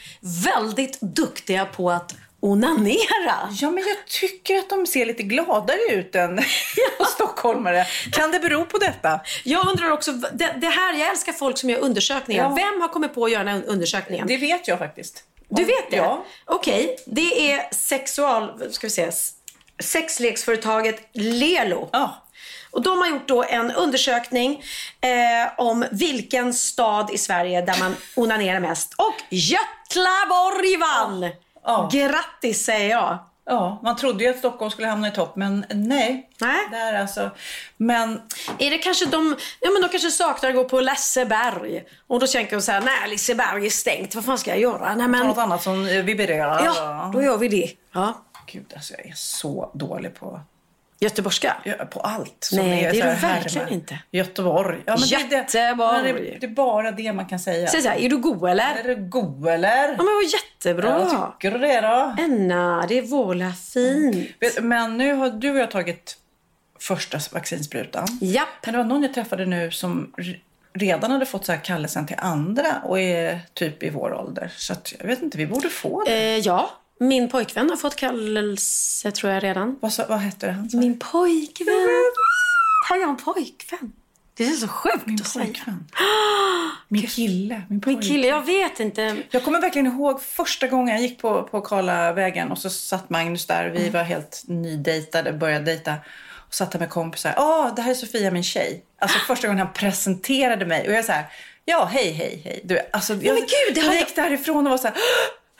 väldigt 0.46 1.02
duktiga 1.02 1.66
på 1.66 1.92
att 1.92 2.16
onanera. 2.40 3.50
Ja, 3.52 3.72
men 3.72 3.84
jag 3.88 3.98
tycker 4.08 4.58
att 4.58 4.70
de 4.70 4.88
ser 4.88 5.06
lite 5.06 5.24
gladare 5.24 5.78
ut 5.92 6.16
än 6.16 6.40
stockholmare. 7.16 7.86
Kan 8.12 8.32
det 8.32 8.40
bero 8.40 8.66
på 8.66 8.78
detta? 8.78 9.20
Jag 9.44 9.68
undrar 9.70 9.92
också, 9.92 10.12
det, 10.12 10.56
det 10.62 10.68
här, 10.68 10.94
jag 11.00 11.10
älskar 11.10 11.34
folk 11.34 11.58
som 11.58 11.70
gör 11.70 11.80
undersökningar. 11.80 12.44
Ja. 12.44 12.50
Vem 12.50 12.82
har 12.82 12.88
kommit 12.88 13.14
på 13.16 13.26
att 13.26 13.32
göra 13.32 13.44
den 13.44 13.54
här 13.54 13.64
undersökningen? 13.68 14.28
Det 14.28 14.38
vet 14.38 14.68
jag 14.68 14.80
faktiskt. 14.80 15.24
Du 15.50 15.64
vet 15.64 15.92
det? 15.92 15.98
Ja. 15.98 16.26
Okej, 16.46 16.98
det 17.06 17.52
är 17.52 17.74
sexual... 17.76 18.72
Ska 18.72 18.88
vi 18.88 18.92
se. 18.92 19.12
Sexleksföretaget 19.82 21.10
Lelo. 21.14 21.90
Ja. 21.92 22.28
Och 22.72 22.82
de 22.82 22.98
har 22.98 23.08
gjort 23.08 23.28
då 23.28 23.44
en 23.44 23.72
undersökning 23.72 24.64
eh, 25.02 25.54
om 25.58 25.86
vilken 25.92 26.54
stad 26.54 27.10
i 27.12 27.18
Sverige 27.18 27.62
där 27.62 27.80
man 27.80 27.96
onanerar 28.16 28.60
mest. 28.60 28.94
Och 28.98 29.16
Götlaborg 29.30 30.78
vann! 30.78 31.30
Ja. 31.64 31.90
Grattis 31.92 32.66
säger 32.66 32.90
jag. 32.90 33.18
Ja, 33.46 33.80
man 33.84 33.96
trodde 33.96 34.24
ju 34.24 34.30
att 34.30 34.38
Stockholm 34.38 34.72
skulle 34.72 34.88
hamna 34.88 35.08
i 35.08 35.12
topp, 35.12 35.36
men 35.36 35.66
nej. 35.70 36.30
Nej. 36.38 36.68
Där 36.72 36.94
alltså. 36.94 37.30
Men 37.78 38.22
Är 38.58 38.70
det 38.70 38.78
kanske 38.78 39.06
de, 39.06 39.36
ja 39.60 39.72
men 39.72 39.82
de 39.82 39.90
kanske 39.90 40.12
saknar 40.12 40.50
att 40.50 40.56
gå 40.56 40.64
på 40.64 40.80
Liseberg. 40.80 41.84
Och 42.08 42.20
då 42.20 42.28
tänker 42.28 42.56
de 42.56 42.62
så 42.62 42.72
här, 42.72 42.82
nej 42.82 43.10
Liseberg 43.10 43.66
är 43.66 43.70
stängt, 43.70 44.16
vad 44.16 44.26
fan 44.26 44.38
ska 44.38 44.50
jag 44.50 44.60
göra? 44.60 44.96
Nej 44.96 45.08
men, 45.08 45.28
något 45.28 45.38
annat 45.38 45.64
som 45.64 45.88
eh, 45.88 46.04
vibrerar. 46.04 46.66
ja, 46.66 47.12
då 47.14 47.22
gör 47.22 47.38
vi 47.38 47.48
det. 47.48 47.72
Ja. 47.94 48.22
Gud, 48.52 48.66
alltså 48.76 48.94
jag 48.98 49.06
är 49.06 49.14
så 49.16 49.72
dålig 49.74 50.16
på, 50.16 50.40
Göteborgska. 51.00 51.58
ja, 51.66 51.74
på 51.74 52.00
allt. 52.00 52.50
Nej, 52.54 52.82
det 52.82 52.88
är 52.88 52.92
du 52.94 53.00
verkligen 53.22 53.58
härmar. 53.66 53.74
inte. 53.74 54.00
Göteborg. 54.12 54.78
Ja, 54.86 54.98
men 55.00 55.10
Det, 55.10 55.16
är 55.16 55.30
det, 55.30 55.36
Göteborg. 55.36 56.38
det, 56.40 56.46
är 56.46 56.50
bara 56.50 56.92
det 56.92 57.14
man 57.14 57.26
kan 57.26 57.40
säga. 57.40 57.68
Säg 57.68 57.82
så 57.82 57.90
här, 57.90 57.98
är 57.98 58.10
du 58.10 58.18
god 58.18 58.50
eller? 58.50 58.76
Är 58.76 58.84
du 58.84 58.96
god 58.96 59.48
eller? 59.48 59.88
Ja 59.88 59.96
men 59.98 60.06
vad 60.06 60.24
jättebra. 60.34 60.90
Ja, 61.12 61.36
tycker 61.40 61.60
du 61.60 61.68
det 61.68 61.82
då? 61.82 62.16
Enna, 62.24 62.86
det 62.90 63.02
var 63.02 63.36
la 63.36 63.52
fint. 63.54 64.30
Vet- 64.40 64.64
Men 64.64 64.98
nu 64.98 65.14
har 65.14 65.30
du 65.30 65.52
och 65.52 65.58
jag 65.60 65.72
tagit 65.72 66.18
första 66.80 67.20
vaccinsprutan. 67.32 68.08
Japp. 68.22 68.48
Men 68.66 68.72
det 68.74 68.78
var 68.78 68.86
någon 68.86 69.04
jag 69.04 69.14
träffade 69.14 69.46
nu 69.46 69.72
som 69.72 70.14
redan 70.74 71.12
hade 71.12 71.26
fått 71.26 71.46
så 71.46 71.52
här 71.52 71.60
kallelsen 71.60 72.06
till 72.08 72.16
andra 72.20 72.82
och 72.86 73.00
är 73.00 73.40
typ 73.54 73.84
i 73.84 73.90
vår 73.90 74.14
ålder. 74.14 74.52
Så 74.58 74.74
att, 74.74 74.94
jag 75.00 75.08
vet 75.08 75.22
inte, 75.22 75.38
vi 75.38 75.48
borde 75.48 75.70
få 75.70 76.04
det. 76.04 76.12
Eh, 76.12 76.38
ja, 76.38 76.70
min 77.02 77.30
pojkvän 77.30 77.70
har 77.70 77.78
fått 77.78 77.96
kallelse 77.96 79.12
tror 79.12 79.32
jag 79.34 79.44
redan. 79.44 79.78
Vad, 79.82 79.94
sa- 79.94 80.06
vad 80.10 80.20
hette 80.20 80.46
det? 80.46 80.52
Han 80.52 80.70
sa? 80.70 80.78
Min 80.78 81.00
pojkvän. 81.00 82.12
Har 82.90 82.98
jag 82.98 83.10
en 83.10 83.18
pojkvän? 83.18 83.94
Det 84.34 84.44
är 84.46 84.52
så 84.52 84.68
sjukt 84.68 85.06
Min 85.06 85.16
att 85.16 85.28
säga. 85.28 85.46
pojkvän. 85.46 85.88
Min 86.88 87.08
kille. 87.08 87.62
Min, 87.70 87.82
Min 87.86 88.02
kille, 88.02 88.28
jag 88.28 88.46
vet 88.46 88.80
inte. 88.80 89.18
Jag 89.32 89.44
kommer 89.44 89.62
verkligen 89.62 89.88
ihåg 89.88 90.22
första 90.22 90.68
gången 90.68 90.96
jag 90.96 91.02
gick 91.02 91.22
på, 91.22 91.44
på 91.44 91.62
Karlavägen 91.62 92.52
och 92.52 92.58
så 92.58 92.70
satt 92.70 93.10
Magnus 93.10 93.46
där. 93.48 93.70
Vi 93.70 93.80
Mm. 93.80 93.92
var 93.94 94.04
helt 94.04 94.44
nydejtade, 94.48 95.34
började 95.34 95.66
dejta. 95.66 95.94
Och 96.48 96.54
satt 96.54 96.72
där 96.72 96.80
med 96.80 96.90
kompisar. 96.90 97.34
Åh, 97.38 97.76
det 97.76 97.82
här 97.82 97.92
är 97.92 97.96
Sofia, 97.96 98.32
min 98.32 98.44
tjej. 98.44 98.84
Alltså 99.00 99.20
första 99.20 99.48
gången 99.48 99.66
han 99.66 99.74
presenterade 99.74 100.66
mig. 100.66 100.88
Och 100.88 100.94
jag 100.94 101.06
så 101.06 101.12
här, 101.12 101.26
ja, 101.66 101.86
hej, 101.92 102.12
hej, 102.12 102.42
hej. 102.46 102.62
Du, 102.64 102.80
alltså, 102.94 103.14
jag, 103.14 103.34
men 103.34 103.42
gud, 103.42 103.76
det 103.76 103.82
jag 103.82 103.96
gick 103.96 104.16
därifrån 104.16 104.68
och 104.68 104.72
var 104.72 104.78
så 104.78 104.88
här, 104.88 104.96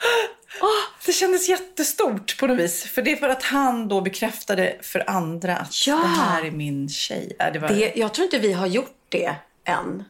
Åh, 0.60 0.68
det 1.06 1.12
kändes 1.12 1.48
jättestort 1.48 2.38
på 2.38 2.46
något 2.46 2.58
vis. 2.58 2.82
För 2.84 3.02
det 3.02 3.12
är 3.12 3.16
för 3.16 3.28
att 3.28 3.42
han 3.42 3.88
då 3.88 4.00
bekräftade 4.00 4.76
för 4.82 5.10
andra 5.10 5.56
att 5.56 5.86
Ja. 5.86 5.96
det 5.96 6.06
här 6.08 6.44
är 6.44 6.50
min 6.50 6.88
tjej. 6.88 7.36
Ja, 7.38 7.50
det 7.50 7.58
var, 7.58 7.68
Det, 7.68 7.92
jag 7.96 8.14
tror 8.14 8.24
inte 8.24 8.38
vi 8.38 8.52
har 8.52 8.66
gjort 8.66 8.96
det 9.08 9.34
än. 9.64 10.04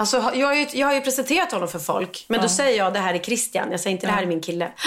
Alltså, 0.00 0.30
jag, 0.34 0.46
har 0.46 0.54
ju, 0.54 0.66
jag 0.72 0.86
har 0.86 0.94
ju 0.94 1.00
presenterat 1.00 1.52
honom 1.52 1.68
för 1.68 1.78
folk. 1.78 2.24
Men 2.28 2.40
då 2.42 2.48
säger 2.48 2.78
jag 2.78 2.92
det 2.92 2.98
här 2.98 3.14
är 3.14 3.18
Christian. 3.18 3.70
Jag 3.70 3.80
säger 3.80 3.94
inte 3.94 4.06
det 4.06 4.12
här 4.12 4.22
är 4.22 4.26
min 4.26 4.40
kille. 4.40 4.72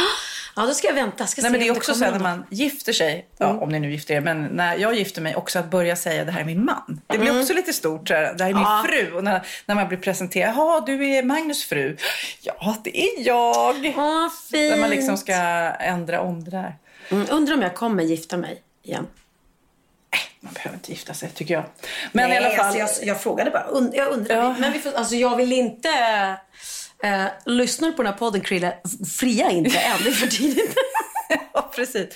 Ja, 0.55 0.65
då 0.65 0.73
ska 0.73 0.87
jag 0.87 0.93
vänta. 0.93 1.27
Ska 1.27 1.41
Nej, 1.41 1.51
men 1.51 1.59
det 1.59 1.67
är 1.67 1.71
också 1.71 1.93
så 1.93 1.99
när 2.11 2.19
man 2.19 2.45
gifter 2.49 2.93
sig, 2.93 3.27
ja, 3.37 3.47
om 3.47 3.69
ni 3.69 3.79
nu 3.79 3.91
gifter 3.91 4.13
er, 4.13 4.21
men 4.21 4.43
när 4.45 4.75
jag 4.77 4.95
gifter 4.95 5.21
mig 5.21 5.35
också 5.35 5.59
att 5.59 5.71
börja 5.71 5.95
säga 5.95 6.25
det 6.25 6.31
här 6.31 6.41
är 6.41 6.45
min 6.45 6.65
man. 6.65 7.01
Det 7.07 7.17
blir 7.17 7.39
också 7.41 7.53
lite 7.53 7.73
stort, 7.73 8.07
så 8.07 8.13
här, 8.13 8.33
det 8.33 8.43
här 8.43 8.49
är 8.49 8.53
min 8.53 8.63
Ja. 8.63 8.83
fru. 8.87 9.11
Och 9.15 9.23
när, 9.23 9.41
när 9.65 9.75
man 9.75 9.87
blir 9.87 9.97
presenterad, 9.97 10.53
ja 10.57 10.83
du 10.85 11.07
är 11.09 11.23
Magnus 11.23 11.63
fru. 11.65 11.97
Ja, 12.41 12.75
det 12.83 12.97
är 13.03 13.27
jag. 13.27 13.93
Åh, 13.97 14.27
fint. 14.51 14.71
När 14.71 14.77
man 14.81 14.89
liksom 14.89 15.17
ska 15.17 15.33
ändra 15.33 16.21
om 16.21 16.43
det 16.43 16.51
där. 16.51 16.75
mm, 17.09 17.27
undrar 17.29 17.55
om 17.55 17.61
jag 17.61 17.75
kommer 17.75 18.03
gifta 18.03 18.37
mig 18.37 18.61
igen. 18.83 19.07
Man 20.39 20.53
behöver 20.53 20.75
inte 20.77 20.91
gifta 20.91 21.13
sig 21.13 21.29
tycker 21.29 21.53
jag. 21.53 21.63
Men 22.11 22.31
i 22.31 22.37
alla 22.37 22.49
fall. 22.49 22.65
Alltså, 22.65 23.01
jag, 23.01 23.15
jag 23.15 23.21
frågade 23.21 23.51
bara. 23.51 23.63
Und, 23.63 23.93
jag 23.93 24.07
undrar. 24.07 24.35
Ja. 24.35 24.55
Men 24.59 24.73
vi 24.73 24.79
får, 24.79 24.93
alltså, 24.93 25.15
jag 25.15 25.35
vill 25.35 25.51
inte... 25.51 25.89
Eh, 27.03 27.25
lyssnar 27.45 27.91
på 27.91 28.03
den 28.03 28.11
här 28.11 28.19
podden, 28.19 28.41
Krille. 28.41 28.77
Fria 29.17 29.49
inte 29.49 29.79
än. 29.79 30.03
Det 30.03 30.09
är 30.09 30.13
för 30.13 30.27
tidigt. 30.27 30.75
Ja, 31.71 31.75
precis. 31.75 32.07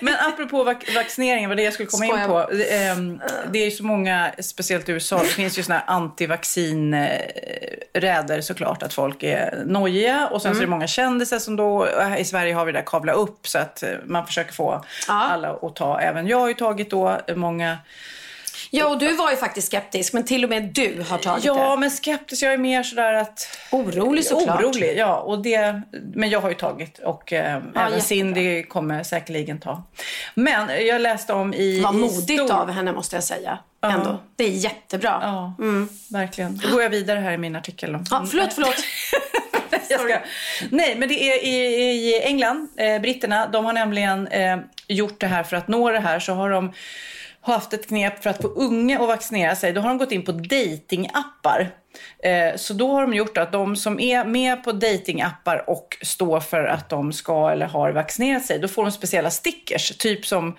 Men 0.00 0.14
apropå 0.20 0.64
vac- 0.64 0.94
vaccineringen, 0.94 1.50
var 1.50 1.56
det 1.56 1.62
jag 1.62 1.72
skulle 1.72 1.86
komma 1.88 2.04
in 2.04 2.10
Skojar. 2.10 2.28
på. 2.28 2.46
Det, 2.52 2.76
ehm, 2.76 3.20
det 3.52 3.58
är 3.58 3.64
ju 3.64 3.70
så 3.70 3.84
många, 3.84 4.30
speciellt 4.38 4.88
i 4.88 4.92
USA, 4.92 5.18
det 5.18 5.24
finns 5.26 5.58
ju 5.58 5.62
såna 5.62 5.78
här 5.78 5.84
antivaccinräder 5.86 8.40
såklart. 8.40 8.82
Att 8.82 8.92
folk 8.92 9.22
är 9.22 9.62
nojiga. 9.66 10.26
Och 10.26 10.42
sen 10.42 10.52
så 10.54 10.58
är 10.58 10.64
det 10.64 10.70
många 10.70 10.86
kändisar 10.86 11.38
som 11.38 11.56
då, 11.56 11.84
här 11.84 12.16
i 12.16 12.24
Sverige 12.24 12.54
har 12.54 12.64
vi 12.64 12.72
det 12.72 12.78
där 12.78 12.86
kavla 12.86 13.12
upp. 13.12 13.48
Så 13.48 13.58
att 13.58 13.82
eh, 13.82 13.90
man 14.04 14.26
försöker 14.26 14.52
få 14.52 14.84
alla 15.08 15.50
att 15.50 15.76
ta. 15.76 16.00
Även 16.00 16.26
jag 16.26 16.38
har 16.38 16.48
ju 16.48 16.54
tagit 16.54 16.90
då 16.90 17.20
många. 17.34 17.78
Ja, 18.70 18.86
och 18.88 18.98
du 18.98 19.12
var 19.16 19.30
ju 19.30 19.36
faktiskt 19.36 19.66
skeptisk. 19.66 20.12
Men 20.12 20.24
till 20.24 20.44
och 20.44 20.50
med 20.50 20.62
du 20.62 21.04
har 21.08 21.18
tagit 21.18 21.44
Ja, 21.44 21.70
det. 21.70 21.76
men 21.80 21.90
skeptisk. 21.90 22.42
Jag 22.42 22.52
är 22.52 22.58
mer 22.58 22.82
sådär 22.82 23.12
att... 23.14 23.58
Orolig 23.70 24.24
såklart. 24.24 24.60
Orolig, 24.62 24.94
ja. 24.98 25.16
Och 25.16 25.42
det, 25.42 25.82
men 26.14 26.30
jag 26.30 26.40
har 26.40 26.48
ju 26.48 26.54
tagit 26.54 26.98
och 26.98 27.32
eh, 27.32 27.44
även 27.56 27.64
jättebra. 27.74 28.00
Cindy 28.00 28.62
kommer 28.62 29.02
säkerligen 29.02 29.60
ta. 29.60 29.82
Men 30.34 30.86
jag 30.86 31.00
läste 31.00 31.32
om 31.32 31.54
i... 31.54 31.80
Vad 31.80 31.94
modigt 31.94 32.22
stor- 32.22 32.52
av 32.52 32.70
henne 32.70 32.92
måste 32.92 33.16
jag 33.16 33.24
säga. 33.24 33.58
Ändå. 33.82 34.18
Det 34.36 34.44
är 34.44 34.50
jättebra. 34.50 35.18
Ja, 35.22 35.54
verkligen. 36.10 36.58
Då 36.58 36.70
går 36.70 36.82
jag 36.82 36.90
vidare 36.90 37.18
här 37.20 37.32
i 37.32 37.38
min 37.38 37.56
artikel. 37.56 37.92
Då. 37.92 37.98
Ja, 38.10 38.26
förlåt, 38.30 38.52
förlåt. 38.52 38.74
Nej, 40.70 40.94
men 40.98 41.08
det 41.08 41.14
är 41.14 41.44
i, 41.44 41.56
i 41.56 42.22
England, 42.22 42.68
eh, 42.76 43.00
britterna, 43.00 43.46
de 43.46 43.64
har 43.64 43.72
nämligen 43.72 44.26
eh, 44.28 44.58
gjort 44.88 45.20
det 45.20 45.26
här 45.26 45.42
för 45.42 45.56
att 45.56 45.68
nå 45.68 45.90
det 45.90 46.00
här 46.00 46.18
så 46.20 46.32
har 46.34 46.50
de 46.50 46.72
haft 47.52 47.72
ett 47.72 47.88
knep 47.88 48.22
för 48.22 48.30
att 48.30 48.42
få 48.42 48.48
unga 48.48 49.00
att 49.00 49.08
vaccinera 49.08 49.56
sig. 49.56 49.72
Då 49.72 49.80
har 49.80 49.88
de 49.88 49.98
gått 49.98 50.12
in 50.12 50.24
på 50.24 50.32
datingappar. 50.32 51.70
Eh, 52.22 52.56
så 52.56 52.74
då 52.74 52.92
har 52.92 53.02
de 53.02 53.14
gjort 53.14 53.38
att 53.38 53.52
de 53.52 53.76
som 53.76 54.00
är 54.00 54.24
med 54.24 54.64
på 54.64 54.72
datingappar 54.72 55.70
och 55.70 55.96
står 56.02 56.40
för 56.40 56.64
att 56.64 56.88
de 56.88 57.12
ska 57.12 57.50
eller 57.50 57.66
har 57.66 57.92
vaccinerat 57.92 58.44
sig, 58.44 58.58
då 58.58 58.68
får 58.68 58.82
de 58.82 58.92
speciella 58.92 59.30
stickers. 59.30 59.96
Typ 59.96 60.26
som 60.26 60.56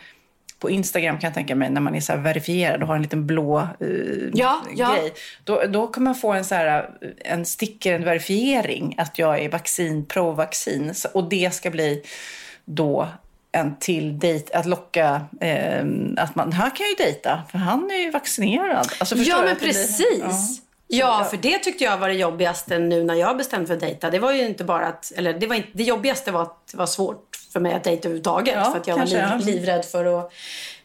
på 0.59 0.69
Instagram 0.69 1.19
kan 1.19 1.27
jag 1.27 1.33
tänka 1.33 1.55
mig 1.55 1.69
när 1.69 1.81
man 1.81 1.95
är 1.95 1.99
så 1.99 2.11
här 2.11 2.19
verifierad 2.19 2.81
och 2.81 2.87
har 2.87 2.95
en 2.95 3.01
liten 3.01 3.27
blå 3.27 3.59
eh, 3.59 3.87
Ja, 4.33 4.61
ja. 4.75 4.95
grej. 4.95 5.13
Då, 5.43 5.63
då 5.69 5.87
kan 5.87 6.03
man 6.03 6.15
få 6.15 6.33
en, 6.33 6.45
så 6.45 6.55
här, 6.55 6.89
en 7.17 7.45
sticker, 7.45 7.93
en 7.93 8.03
verifiering 8.03 8.95
att 8.97 9.19
jag 9.19 9.39
är 9.39 9.49
vaccin, 9.49 10.05
pro-vaccin. 10.05 10.93
Och 11.13 11.29
det 11.29 11.53
ska 11.53 11.69
bli 11.69 12.03
då 12.65 13.07
en 13.51 13.75
till 13.79 14.19
dejt, 14.19 14.57
att 14.57 14.65
locka 14.65 15.21
eh, 15.41 15.85
att 16.17 16.35
man, 16.35 16.51
här 16.51 16.69
kan 16.69 16.85
jag 16.85 16.89
ju 16.89 16.95
dejta 16.95 17.41
för 17.51 17.57
han 17.57 17.91
är 17.91 17.97
ju 17.97 18.11
vaccinerad. 18.11 18.87
Alltså, 18.99 19.15
Ja, 19.15 19.41
men 19.41 19.55
precis. 19.55 20.61
Ja, 20.87 21.27
för 21.29 21.37
det 21.37 21.59
tyckte 21.59 21.83
jag 21.83 21.97
var 21.97 22.07
det 22.07 22.13
jobbigaste 22.13 22.79
nu 22.79 23.03
när 23.03 23.13
jag 23.13 23.37
bestämde 23.37 23.67
för 23.67 23.73
att 23.73 23.79
dejta. 23.79 24.09
Det 24.09 24.19
var 24.19 24.31
ju 24.31 24.45
inte 24.47 24.63
bara 24.63 24.87
att, 24.87 25.11
eller 25.15 25.33
det, 25.33 25.47
var 25.47 25.55
inte, 25.55 25.69
det 25.73 25.83
jobbigaste 25.83 26.31
var 26.31 26.41
att 26.41 26.67
det 26.71 26.77
var 26.77 26.85
svårt 26.85 27.35
för 27.53 27.59
mig 27.59 27.73
att 27.73 27.83
dejta 27.83 28.07
överhuvudtaget. 28.07 28.55
Ja, 28.55 28.71
för 28.71 28.79
att 28.79 28.87
jag 28.87 28.97
var 28.97 29.07
ja. 29.07 29.35
liv, 29.35 29.55
livrädd 29.55 29.85
för 29.85 30.19
att, 30.19 30.33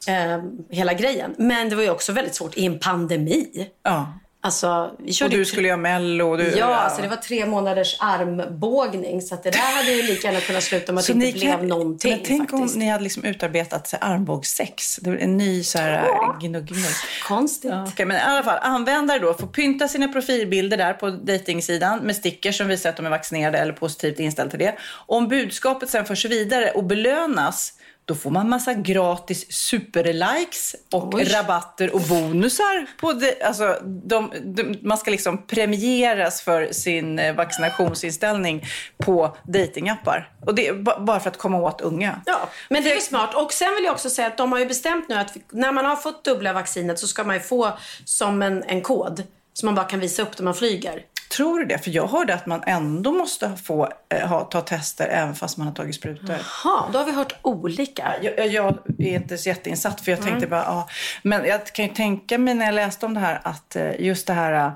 eh, 0.08 0.42
hela 0.70 0.94
grejen. 0.94 1.34
Men 1.38 1.68
det 1.68 1.76
var 1.76 1.82
ju 1.82 1.90
också 1.90 2.12
väldigt 2.12 2.34
svårt 2.34 2.56
i 2.56 2.66
en 2.66 2.78
pandemi. 2.78 3.68
Ja. 3.82 4.12
Alltså, 4.44 4.94
vi 4.98 5.10
Och 5.10 5.14
körde 5.14 5.30
du 5.34 5.36
ju- 5.38 5.44
skulle 5.44 5.68
göra 5.68 5.76
mello. 5.78 6.30
Och 6.30 6.38
du, 6.38 6.54
Ja, 6.56 6.74
alltså 6.76 7.02
det 7.02 7.08
var 7.08 7.16
tre 7.16 7.46
månaders 7.46 7.96
armbågning. 8.00 9.22
Så 9.22 9.34
att 9.34 9.42
det 9.42 9.50
där 9.50 9.76
hade 9.76 9.90
ju 9.92 10.02
lika 10.02 10.28
gärna 10.28 10.40
kunnat 10.40 10.62
sluta 10.62 10.92
med 10.92 11.00
att 11.00 11.06
det 11.06 11.12
inte 11.12 11.32
blev 11.38 11.64
någonting 11.64 12.10
men 12.10 12.20
tänk 12.24 12.50
faktiskt. 12.50 12.74
om 12.74 12.78
ni 12.80 12.88
hade 12.88 13.04
liksom 13.04 13.24
utarbetat 13.24 13.88
så 13.88 13.96
armbågssex. 14.00 14.96
Det 14.96 15.10
var 15.10 15.16
en 15.16 15.36
ny 15.36 15.64
så 15.64 15.78
här, 15.78 16.04
gnuggning. 16.40 16.84
Konstigt. 17.28 17.70
Ja, 17.70 17.84
okej, 17.88 18.06
men 18.06 18.16
i 18.16 18.20
alla 18.20 18.42
fall, 18.42 18.58
användare 18.62 19.18
då 19.18 19.34
får 19.34 19.46
pynta 19.46 19.88
sina 19.88 20.08
profilbilder 20.08 20.76
där 20.76 20.92
på 20.92 21.10
dejtingsidan 21.10 21.98
med 21.98 22.16
stickers 22.16 22.58
som 22.58 22.68
visar 22.68 22.90
att 22.90 22.96
de 22.96 23.06
är 23.06 23.10
vaccinerade 23.10 23.58
eller 23.58 23.72
positivt 23.72 24.20
inställda 24.20 24.50
till 24.50 24.58
det. 24.58 24.74
Om 25.06 25.28
budskapet 25.28 25.90
sen 25.90 26.04
förs 26.04 26.24
vidare 26.24 26.70
och 26.70 26.84
belönas 26.84 27.72
då 28.04 28.14
får 28.14 28.30
man 28.30 28.48
massa 28.48 28.74
gratis 28.74 29.52
superlikes 29.52 30.76
och 30.92 31.14
Oj. 31.14 31.24
rabatter 31.24 31.94
och 31.94 32.00
bonusar. 32.00 32.86
På 33.00 33.12
det. 33.12 33.42
Alltså, 33.42 33.78
de, 33.84 34.32
de, 34.42 34.78
man 34.82 34.98
ska 34.98 35.10
liksom 35.10 35.46
premieras 35.46 36.42
för 36.42 36.72
sin 36.72 37.18
eh, 37.18 37.34
vaccinationsinställning 37.34 38.64
på 38.98 39.36
datingappar. 39.42 40.30
Och 40.46 40.54
det 40.54 40.72
bara 40.82 41.20
för 41.20 41.30
att 41.30 41.38
komma 41.38 41.58
åt 41.58 41.80
unga. 41.80 42.20
Ja, 42.26 42.48
men 42.68 42.82
det 42.82 42.92
är 42.92 43.00
smart. 43.00 43.34
Och 43.34 43.52
sen 43.52 43.74
vill 43.74 43.84
jag 43.84 43.92
också 43.92 44.10
säga 44.10 44.28
att 44.28 44.36
de 44.36 44.52
har 44.52 44.58
ju 44.58 44.66
bestämt 44.66 45.08
nu 45.08 45.14
att 45.14 45.36
när 45.52 45.72
man 45.72 45.84
har 45.84 45.96
fått 45.96 46.24
dubbla 46.24 46.52
vaccinet 46.52 46.98
så 46.98 47.06
ska 47.06 47.24
man 47.24 47.36
ju 47.36 47.42
få 47.42 47.78
som 48.04 48.42
en, 48.42 48.62
en 48.62 48.82
kod 48.82 49.22
som 49.52 49.66
man 49.66 49.74
bara 49.74 49.86
kan 49.86 50.00
visa 50.00 50.22
upp 50.22 50.38
när 50.38 50.44
man 50.44 50.54
flyger. 50.54 51.02
Tror 51.36 51.58
du 51.58 51.64
det? 51.64 51.78
För 51.78 51.90
jag 51.90 52.06
hörde 52.06 52.34
att 52.34 52.46
man 52.46 52.62
ändå 52.66 53.12
måste 53.12 53.56
få 53.64 53.88
eh, 54.08 54.28
ha, 54.28 54.40
ta 54.40 54.60
tester 54.60 55.08
även 55.08 55.34
fast 55.34 55.56
man 55.56 55.66
har 55.66 55.74
tagit 55.74 55.94
sprutor. 55.94 56.36
Ja, 56.64 56.88
då 56.92 56.98
har 56.98 57.06
vi 57.06 57.12
hört 57.12 57.34
olika. 57.42 58.12
Jag, 58.22 58.46
jag, 58.48 58.78
är 58.98 59.14
inte 59.14 59.38
så 59.38 59.48
jätteinsatt 59.48 60.00
för 60.00 60.12
jag 60.12 60.22
tänkte 60.22 60.46
bara, 60.46 60.62
ja. 60.64 60.88
Men 61.22 61.44
jag 61.44 61.66
kan 61.66 61.84
ju 61.84 61.94
tänka 61.94 62.38
mig 62.38 62.54
när 62.54 62.64
jag 62.66 62.74
läste 62.74 63.06
om 63.06 63.14
det 63.14 63.20
här 63.20 63.40
att 63.44 63.76
eh, 63.76 64.00
just 64.00 64.26
det 64.26 64.32
här 64.32 64.66
eh, 64.66 64.72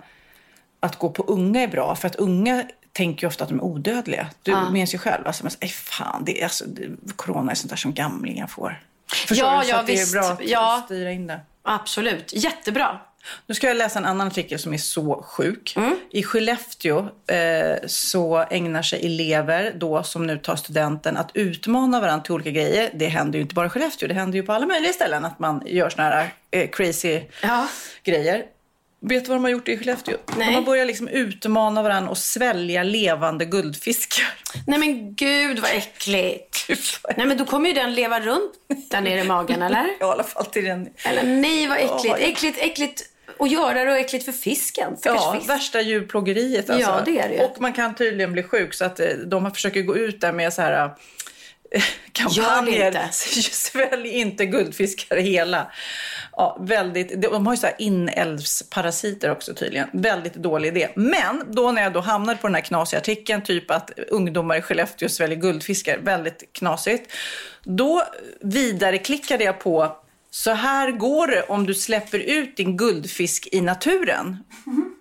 att 0.80 0.96
gå 0.96 1.10
på 1.10 1.22
unga 1.22 1.62
är 1.62 1.68
bra. 1.68 1.94
För 1.94 2.06
att 2.08 2.16
unga 2.16 2.64
tänker 2.92 3.24
ju 3.24 3.28
ofta 3.28 3.44
att 3.44 3.50
de 3.50 3.58
är 3.58 3.64
odödliga. 3.64 4.26
Du 4.42 4.56
minns 4.70 4.94
ju 4.94 4.98
själv. 4.98 5.26
Alltså, 5.26 5.44
men, 5.44 5.52
ej, 5.60 5.68
fan, 5.68 6.22
det 6.24 6.40
är, 6.40 6.44
alltså, 6.44 6.64
corona 7.16 7.50
är 7.50 7.54
sånt 7.54 7.70
där 7.70 7.76
som 7.76 7.94
gamlingar 7.94 8.46
får. 8.46 8.82
Förstår 9.28 9.48
Ja, 9.48 9.58
du? 9.60 9.64
Så 9.66 9.70
ja, 9.72 9.78
att 9.80 9.86
det 9.86 9.92
visst. 9.92 10.14
är 10.14 10.20
bra 10.20 10.30
att 10.32 10.40
Ja. 10.44 10.82
styra 10.84 11.12
in 11.12 11.26
det. 11.26 11.40
Absolut. 11.62 12.32
Jättebra. 12.34 12.98
Nu 13.46 13.54
ska 13.54 13.66
jag 13.66 13.76
läsa 13.76 13.98
en 13.98 14.04
annan 14.04 14.26
artikel 14.26 14.58
som 14.58 14.72
är 14.74 14.78
så 14.78 15.22
sjuk. 15.28 15.76
I 16.10 16.22
Skellefteå 16.22 16.98
eh, 17.26 17.76
så 17.86 18.44
ägnar 18.50 18.82
sig 18.82 19.06
elever 19.06 19.72
då 19.76 20.02
som 20.02 20.26
nu 20.26 20.38
tar 20.38 20.56
studenten 20.56 21.16
att 21.16 21.30
utmana 21.34 22.00
varandra 22.00 22.24
till 22.24 22.32
olika 22.34 22.50
grejer. 22.50 22.90
Det 22.94 23.06
händer 23.06 23.38
ju 23.38 23.42
inte 23.42 23.54
bara 23.54 23.66
i 23.66 23.68
Skellefteå, 23.68 24.08
det 24.08 24.14
händer 24.14 24.36
ju 24.38 24.42
på 24.42 24.52
alla 24.52 24.66
möjliga 24.66 24.92
ställen 24.92 25.24
att 25.24 25.38
man 25.38 25.62
gör 25.66 25.90
såna 25.90 26.02
här 26.08 26.28
eh, 26.50 26.70
crazy 26.70 27.20
Ja. 27.42 27.68
grejer. 28.04 28.44
Vet 29.00 29.24
du 29.24 29.28
vad 29.28 29.36
de 29.36 29.44
har 29.44 29.50
gjort 29.50 29.68
i 29.68 29.78
Skellefteå? 29.78 30.16
Nej. 30.36 30.46
De 30.48 30.54
har 30.54 30.62
börjat 30.62 30.86
liksom 30.86 31.08
utmana 31.08 31.82
varandra 31.82 32.10
och 32.10 32.18
svälja 32.18 32.82
levande 32.82 33.44
guldfiskar. 33.44 34.26
Nej 34.66 34.78
men 34.78 35.14
gud 35.14 35.58
vad 35.58 35.70
äckligt. 35.70 36.68
Nej 37.16 37.26
men 37.26 37.36
då 37.38 37.44
kommer 37.44 37.68
ju 37.68 37.74
den 37.74 37.94
leva 37.94 38.20
runt 38.20 38.52
där 38.90 39.00
nere 39.00 39.20
i 39.20 39.24
magen 39.24 39.62
eller? 39.62 39.84
I 40.00 40.02
alla 40.02 40.24
fall 40.24 40.46
till 40.46 40.64
den... 40.64 40.88
Eller 41.04 41.22
nej 41.22 41.66
vad 41.68 41.78
äckligt. 41.78 42.04
Ja. 42.04 42.16
Äckligt, 42.18 42.58
äckligt 42.60 43.02
att 43.38 43.50
göra 43.50 43.84
det 43.84 43.90
och 43.90 43.98
äckligt 43.98 44.24
för 44.24 44.32
fisken. 44.32 44.96
Ja, 45.02 45.34
fisk. 45.38 45.50
värsta 45.50 45.80
djurplågeriet 45.80 46.70
alltså. 46.70 46.90
Ja, 46.90 47.02
det 47.04 47.18
är 47.18 47.28
det. 47.28 47.44
Och 47.44 47.60
man 47.60 47.72
kan 47.72 47.94
tydligen 47.94 48.32
bli 48.32 48.42
sjuk 48.42 48.74
så 48.74 48.84
att 48.84 49.00
eh, 49.00 49.08
de 49.08 49.50
försöker 49.50 49.82
gå 49.82 49.96
ut 49.96 50.20
där 50.20 50.32
med 50.32 50.52
så 50.52 50.62
här 50.62 50.84
eh, 51.70 51.82
kampanjer. 52.12 52.86
inte. 52.86 53.08
Svälj 53.52 54.08
inte 54.08 54.46
guldfiskar 54.46 55.16
hela. 55.16 55.72
Ja, 56.32 56.56
väldigt, 56.60 57.22
de 57.22 57.46
har 57.46 57.52
ju 57.52 57.56
så 57.56 57.66
här 57.66 57.76
inälvsparasiter 57.78 59.30
också 59.30 59.54
tydligen. 59.54 59.88
Väldigt 59.92 60.34
dålig 60.34 60.68
idé. 60.68 60.88
Men 60.94 61.44
då 61.50 61.72
när 61.72 61.82
jag 61.82 61.92
då 61.92 62.00
hamnade 62.00 62.38
på 62.38 62.46
den 62.46 62.54
här 62.54 62.62
knasiga 62.62 63.00
artikeln, 63.00 63.42
typ 63.42 63.70
att 63.70 63.90
ungdomar 64.08 64.56
i 64.56 64.62
Skellefteå 64.62 65.08
sväljer 65.08 65.38
guldfiskar, 65.38 65.98
väldigt 65.98 66.52
knasigt. 66.52 67.12
Då 67.64 68.02
vidareklickade 68.40 69.44
jag 69.44 69.60
på 69.60 69.96
så 70.36 70.52
här 70.52 70.90
går 70.90 71.26
det 71.26 71.42
om 71.42 71.66
du 71.66 71.74
släpper 71.74 72.18
ut 72.18 72.56
din 72.56 72.76
guldfisk 72.76 73.48
i 73.52 73.60
naturen. 73.60 74.36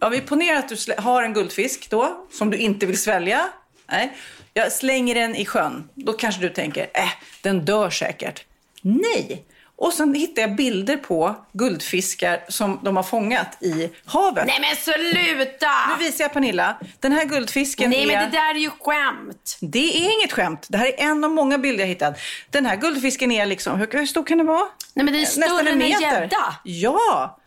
Ja, 0.02 0.10
vi 0.10 0.22
ponerar 0.22 0.60
att 0.60 0.70
du 0.70 0.94
har 0.98 1.24
en 1.24 1.34
guldfisk 1.34 1.90
då, 1.90 2.28
som 2.32 2.52
du 2.52 2.58
inte 2.58 2.86
vill 2.86 3.02
svälja. 3.02 3.50
Nej. 3.92 4.18
Jag 4.54 4.72
slänger 4.72 5.16
den 5.16 5.36
i 5.36 5.46
sjön. 5.46 5.90
Då 5.94 6.14
kanske 6.14 6.42
du 6.42 6.50
tänker, 6.50 6.88
äh, 6.94 7.10
den 7.42 7.66
dör 7.66 7.90
säkert. 7.90 8.46
Nej! 8.82 9.46
Och 9.78 9.94
sen 9.94 10.16
hittar 10.16 10.42
jag 10.42 10.56
bilder 10.56 10.98
på 10.98 11.36
guldfiskar 11.54 12.44
som 12.50 12.80
de 12.84 12.96
har 12.96 13.04
fångat 13.04 13.64
i 13.64 13.90
havet. 14.06 14.48
Nej 14.48 14.60
men 14.62 14.76
sluta! 14.76 15.72
Nu 15.90 16.06
visar 16.06 16.24
jag 16.24 16.34
Pernilla. 16.34 16.78
Den 17.00 17.12
här 17.12 17.26
guldfisken 17.26 17.90
Nej 17.90 18.04
är... 18.04 18.08
men 18.08 18.32
det 18.32 18.38
där 18.38 18.56
är 18.56 18.60
ju 18.60 18.70
skämt. 18.70 19.58
Det 19.62 20.06
är 20.06 20.14
inget 20.20 20.32
skämt. 20.32 20.66
Det 20.70 20.78
här 20.78 20.86
är 20.86 20.94
en 20.98 21.24
av 21.24 21.32
många 21.32 21.58
bilder 21.58 21.84
jag 21.84 21.88
hittat. 21.88 22.20
Den 22.50 22.66
här 22.66 22.76
guldfisken 22.76 23.32
är 23.32 23.46
liksom, 23.46 23.80
hur, 23.80 23.88
hur 23.92 24.06
stor 24.06 24.24
kan 24.24 24.38
det 24.38 24.44
vara? 24.44 24.68
Nej 24.94 25.06
men 25.06 25.14
det 25.14 25.22
är 25.22 25.26
större 25.26 25.70
än 25.70 25.82
en 25.82 26.02
gädda. 26.02 26.56
Ja! 26.64 27.40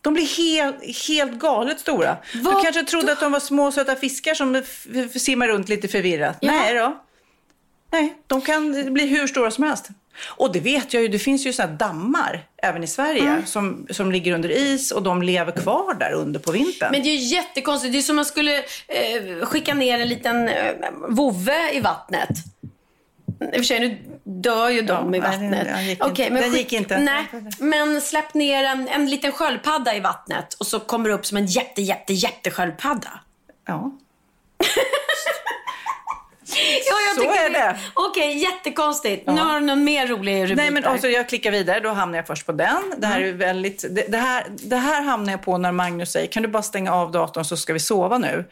De 0.00 0.14
blir 0.14 0.36
helt, 0.36 1.06
helt 1.08 1.32
galet 1.32 1.80
stora. 1.80 2.16
Vad 2.34 2.56
Du 2.56 2.62
kanske 2.62 2.84
trodde 2.84 3.12
att 3.12 3.20
de 3.20 3.32
var 3.32 3.40
små 3.40 3.72
söta 3.72 3.96
fiskar 3.96 4.34
som 4.34 4.62
simmar 5.18 5.48
runt 5.48 5.68
lite 5.68 5.88
förvirrat. 5.88 6.38
Ja. 6.40 6.52
Nej 6.52 6.74
då. 6.74 7.02
Nej, 7.92 8.16
de 8.26 8.40
kan 8.40 8.94
bli 8.94 9.06
hur 9.06 9.26
stora 9.26 9.50
som 9.50 9.64
helst. 9.64 9.88
Och 10.26 10.52
det 10.52 10.60
vet 10.60 10.94
jag 10.94 11.02
ju, 11.02 11.08
det 11.08 11.18
finns 11.18 11.46
ju 11.46 11.52
sådana 11.52 11.72
dammar 11.74 12.46
även 12.62 12.84
i 12.84 12.86
Sverige 12.86 13.22
Mm. 13.28 13.46
som, 13.46 13.86
som 13.90 14.12
ligger 14.12 14.32
under 14.34 14.50
is 14.50 14.90
och 14.90 15.02
de 15.02 15.22
lever 15.22 15.52
kvar 15.52 15.94
där 15.94 16.12
under 16.12 16.40
på 16.40 16.52
vintern. 16.52 16.88
Men 16.92 17.02
det 17.02 17.08
är 17.08 17.14
ju 17.16 17.18
jättekonstigt. 17.36 17.92
Det 17.92 17.98
är 17.98 18.02
som 18.02 18.12
om 18.12 18.16
man 18.16 18.24
skulle 18.24 18.58
eh, 18.88 19.44
skicka 19.46 19.74
ner 19.74 19.98
en 19.98 20.08
liten 20.08 20.48
eh, 20.48 20.72
vovve 21.08 21.72
i 21.74 21.80
vattnet. 21.80 22.28
I 23.40 23.44
och 23.44 23.54
för 23.54 23.62
sig, 23.62 23.80
nu 23.80 23.98
dör 24.24 24.68
ju 24.70 24.82
de 24.82 25.14
Ja, 25.14 25.16
i 25.16 25.20
vattnet. 25.20 25.64
den 25.64 25.86
gick 25.86 26.04
Okej, 26.04 26.24
inte. 26.26 26.34
men 26.34 26.42
Den 26.42 26.52
gick 26.58 26.72
inte. 26.72 26.98
Nej, 26.98 27.24
men 27.58 28.00
släpp 28.00 28.34
ner 28.34 28.64
en, 28.64 28.88
en 28.88 29.10
liten 29.10 29.32
sköldpadda 29.32 29.96
i 29.96 30.00
vattnet 30.00 30.54
och 30.54 30.66
så 30.66 30.80
kommer 30.80 31.08
det 31.08 31.14
upp 31.14 31.26
som 31.26 31.36
en 31.36 31.46
jätte, 31.46 31.82
jätte, 31.82 32.12
jättesköldpadda. 32.12 33.20
Ja. 33.66 33.90
Ja, 36.88 36.96
jag 37.06 37.24
Så 37.24 37.44
är 37.44 37.50
det. 37.50 37.78
Okej, 37.94 38.38
jättekonstigt. 38.38 39.26
Nu 39.26 39.40
har 39.40 39.60
du 39.60 39.66
någon 39.66 39.84
mer 39.84 40.06
rolig 40.06 40.42
rubrik 40.42 40.56
Nej, 40.56 40.70
men 40.70 40.82
där. 40.82 40.90
alltså, 40.90 41.08
jag 41.08 41.28
klickar 41.28 41.50
vidare, 41.50 41.80
då 41.80 41.88
hamnar 41.88 42.18
jag 42.18 42.26
först 42.26 42.46
på 42.46 42.52
den. 42.52 42.76
Det 42.96 43.06
här, 43.06 43.20
är 43.20 43.32
väldigt, 43.32 43.84
det, 43.90 44.04
det, 44.08 44.18
här, 44.18 44.44
det 44.48 44.76
här 44.76 45.02
hamnar 45.02 45.32
jag 45.32 45.42
på 45.42 45.58
när 45.58 45.72
Magnus 45.72 46.12
säger, 46.12 46.26
kan 46.26 46.42
du 46.42 46.48
bara 46.48 46.62
stänga 46.62 46.94
av 46.94 47.12
datorn 47.12 47.44
så 47.44 47.56
ska 47.56 47.72
vi 47.72 47.78
sova 47.80 48.18
nu? 48.18 48.44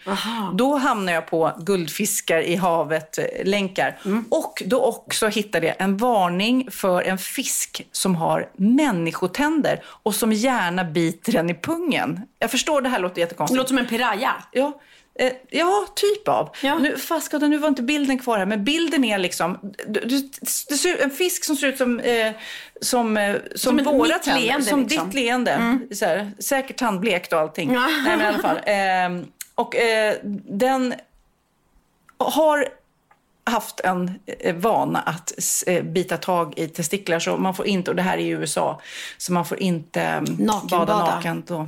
Då 0.54 0.76
hamnar 0.76 1.12
jag 1.12 1.26
på 1.26 1.52
guldfiskar 1.58 2.40
i 2.42 2.56
havet-länkar. 2.56 3.98
Och 4.30 4.62
då 4.66 4.84
också 4.84 5.28
hittade 5.28 5.66
jag 5.66 5.76
en 5.78 5.96
varning 5.96 6.70
för 6.70 7.02
en 7.02 7.18
fisk 7.18 7.86
som 7.92 8.14
har 8.16 8.48
människotänder 8.56 9.82
och 10.02 10.14
som 10.14 10.32
gärna 10.32 10.84
biter 10.84 11.36
en 11.36 11.50
i 11.50 11.54
pungen. 11.54 12.20
Jag 12.38 12.50
förstår, 12.50 12.80
det 12.82 12.88
här 12.88 12.98
låter 12.98 13.14
Det 13.14 13.20
jättekonstigt. 13.20 13.56
låter 13.56 13.68
som 13.68 13.78
en 13.78 13.86
piraya. 13.86 14.32
Ja, 14.52 14.80
eh, 15.20 15.32
ja 15.50 15.86
typ 15.96 16.28
av. 16.28 16.50
Ja. 16.62 16.78
Nu, 16.78 16.96
fast, 16.96 17.32
nu 17.32 17.58
var 17.58 17.68
inte 17.68 17.82
bilden 17.82 18.18
kvar 18.18 18.38
här, 18.38 18.46
men 18.46 18.64
bilden 18.64 19.04
är 19.04 19.18
liksom... 19.18 19.58
Du, 19.88 20.00
du, 20.00 20.16
ut- 20.16 21.00
en 21.00 21.10
fisk 21.10 21.44
som 21.44 21.56
ser 21.56 21.66
ut 21.66 21.78
som, 21.78 22.00
eh, 22.00 22.32
som, 22.80 23.16
eh, 23.16 23.36
som, 23.54 23.78
Som 23.78 23.98
våra 23.98 24.18
tänder. 24.18 24.40
leende, 24.40 24.66
Som 24.66 24.80
liksom. 24.82 25.06
ditt 25.06 25.14
leende. 25.14 25.78
Så 25.92 26.04
här, 26.04 26.32
säkert 26.38 26.76
tandblekt 26.78 27.32
och 27.32 27.38
allting. 27.38 27.72
Ja. 27.74 27.86
Nej, 27.86 28.16
men 28.16 28.20
i 28.20 28.24
alla 28.24 28.38
fall. 28.38 28.56
Eh, 28.56 29.26
och 29.54 29.76
eh, 29.76 30.14
den 30.48 30.94
har 32.18 32.68
haft 33.44 33.80
en 33.80 34.18
eh, 34.26 34.54
vana 34.56 35.00
att 35.00 35.32
eh, 35.66 35.82
bita 35.82 36.16
tag 36.16 36.58
i 36.58 36.68
testiklar. 36.68 37.18
Så 37.18 37.36
man 37.36 37.54
får 37.54 37.66
inte, 37.66 37.90
och 37.90 37.96
det 37.96 38.02
här 38.02 38.18
är 38.18 38.22
i 38.22 38.28
USA, 38.28 38.80
så 39.18 39.32
man 39.32 39.44
får 39.46 39.58
inte 39.58 40.02
eh, 40.02 40.20
Nakenbada. 40.20 40.86
bada 40.86 40.96
naken. 41.14 41.42
Då. 41.46 41.66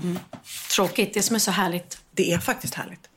Tråkigt, 0.76 1.14
det 1.14 1.22
som 1.22 1.36
är 1.36 1.40
så 1.40 1.50
härligt. 1.50 1.98
Det 2.10 2.32
är 2.32 2.38
faktiskt 2.38 2.74
härligt. 2.74 3.08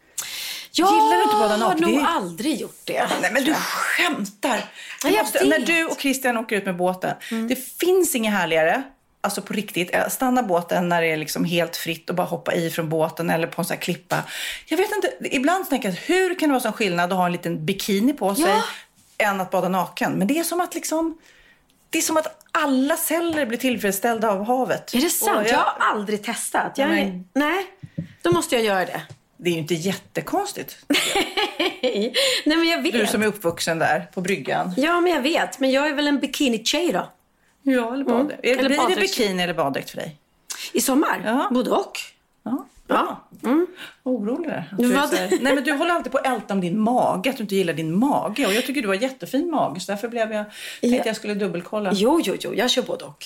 Jag 0.77 0.87
Gillar 0.93 1.15
du 1.17 1.23
inte 1.23 1.35
bada 1.35 1.57
naken? 1.57 1.83
har 1.83 1.91
nog 1.91 1.99
Det 2.01 2.07
aldrig 2.07 2.61
gjort 2.61 2.81
det. 2.83 3.07
Nej 3.21 3.31
men 3.33 3.43
du 3.43 3.53
skämtar! 3.53 4.65
Ja, 5.03 5.09
jag 5.09 5.23
måste, 5.23 5.39
vet. 5.39 5.47
när 5.47 5.59
du 5.59 5.85
och 5.85 5.99
Christian 5.99 6.37
åker 6.37 6.55
ut 6.55 6.65
med 6.65 6.75
båten, 6.77 7.15
det 7.49 7.55
finns 7.79 8.15
inget 8.15 8.33
härligare, 8.33 8.83
alltså 9.21 9.41
på 9.41 9.53
riktigt, 9.53 9.95
att 9.95 10.13
stanna 10.13 10.43
båten 10.43 10.89
när 10.89 11.01
det 11.01 11.07
är 11.07 11.17
liksom 11.17 11.45
helt 11.45 11.75
fritt 11.77 12.09
och 12.09 12.15
bara 12.15 12.27
hoppa 12.27 12.53
i 12.53 12.69
från 12.69 12.89
båten 12.89 13.29
eller 13.29 13.47
på 13.47 13.61
en 13.61 13.65
sån 13.65 13.77
klippa. 13.77 14.23
Jag 14.65 14.77
vet 14.77 14.91
inte, 14.95 15.11
ibland 15.35 15.69
tänker 15.69 15.89
jag, 15.89 15.95
hur 15.95 16.39
kan 16.39 16.49
det 16.49 16.53
vara 16.53 16.61
sån 16.63 16.73
skillnad 16.73 17.11
att 17.11 17.17
ha 17.17 17.25
en 17.25 17.31
liten 17.31 17.65
bikini 17.65 18.13
på 18.13 18.35
sig 18.35 18.45
Ja. 18.47 18.61
än 19.17 19.41
att 19.41 19.51
bada 19.51 19.69
naken? 19.69 20.11
Men 20.13 20.27
det 20.27 20.39
är 20.39 20.43
som 20.43 20.61
att 20.61 20.75
liksom, 20.75 21.17
det 21.89 21.97
är 21.97 22.01
som 22.01 22.17
att 22.17 22.45
alla 22.51 22.97
celler 22.97 23.45
blir 23.45 23.57
tillfredsställda 23.57 24.29
av 24.31 24.45
havet. 24.45 24.93
Är 24.93 25.01
det 25.01 25.09
sant? 25.09 25.37
Och 25.37 25.47
Jag 25.47 25.57
har 25.57 25.75
aldrig 25.91 26.23
testat. 26.23 26.71
Jag, 26.77 26.89
Nej, 26.89 27.23
Nej, 27.33 27.65
då 28.21 28.31
måste 28.31 28.55
jag 28.55 28.63
göra 28.63 28.85
det. 28.85 29.01
Det 29.37 29.49
är 29.49 29.53
ju 29.53 29.59
inte 29.59 29.73
jättekonstigt. 29.73 30.77
Nej, 31.81 32.13
men 32.57 32.63
jag 32.67 32.81
vet. 32.81 32.93
Du 32.93 33.07
som 33.07 33.23
är 33.23 33.27
uppvuxen 33.27 33.79
där 33.79 34.07
på 34.13 34.21
bryggan. 34.21 34.73
Ja, 34.77 35.01
men 35.01 35.11
jag 35.13 35.21
vet. 35.21 35.59
Men 35.59 35.71
jag 35.71 35.87
är 35.87 35.93
väl 35.93 36.07
en 36.07 36.19
bikini-tjej 36.19 36.91
då? 36.91 37.09
Ja, 37.63 37.93
eller 37.93 38.03
baddräkt. 38.05 38.43
Mm. 38.45 38.59
Eller 38.59 38.69
Blir 38.69 38.77
det 38.77 38.83
baddräkt. 38.83 39.01
bikini 39.17 39.43
eller 39.43 39.53
baddräkt 39.53 39.89
för 39.89 39.97
dig? 39.97 40.17
I 40.73 40.81
sommar? 40.81 41.21
Ja. 41.25 41.49
Både 41.51 41.69
och. 41.71 41.97
Ja. 42.43 42.65
Ja. 42.87 43.27
Mm. 43.43 43.67
Orolig 44.03 44.49
där. 44.49 44.73
Du, 44.77 44.95
här- 44.95 45.29
Nej, 45.41 45.55
men 45.55 45.63
du 45.63 45.71
håller 45.71 45.91
alltid 45.93 46.11
på 46.11 46.17
att 46.17 46.25
älta 46.27 46.53
om 46.53 46.61
din 46.61 46.79
mage, 46.79 47.29
att 47.29 47.37
du 47.37 47.43
inte 47.43 47.55
gillar 47.55 47.73
din 47.73 47.99
mage. 47.99 48.45
Och 48.47 48.53
jag 48.53 48.65
tycker 48.65 48.81
du 48.81 48.87
har 48.87 48.95
jättefin 48.95 49.51
mage, 49.51 49.79
så 49.79 49.91
därför 49.91 50.07
blev 50.07 50.31
jag, 50.33 50.45
tänkte 50.81 50.97
Ja. 50.97 51.03
jag 51.05 51.15
skulle 51.15 51.33
dubbelkolla. 51.33 51.91
Jo, 51.93 52.21
jo, 52.23 52.35
jo. 52.39 52.53
Jag 52.53 52.69
kör 52.71 52.81
både 52.81 53.05
och. 53.05 53.25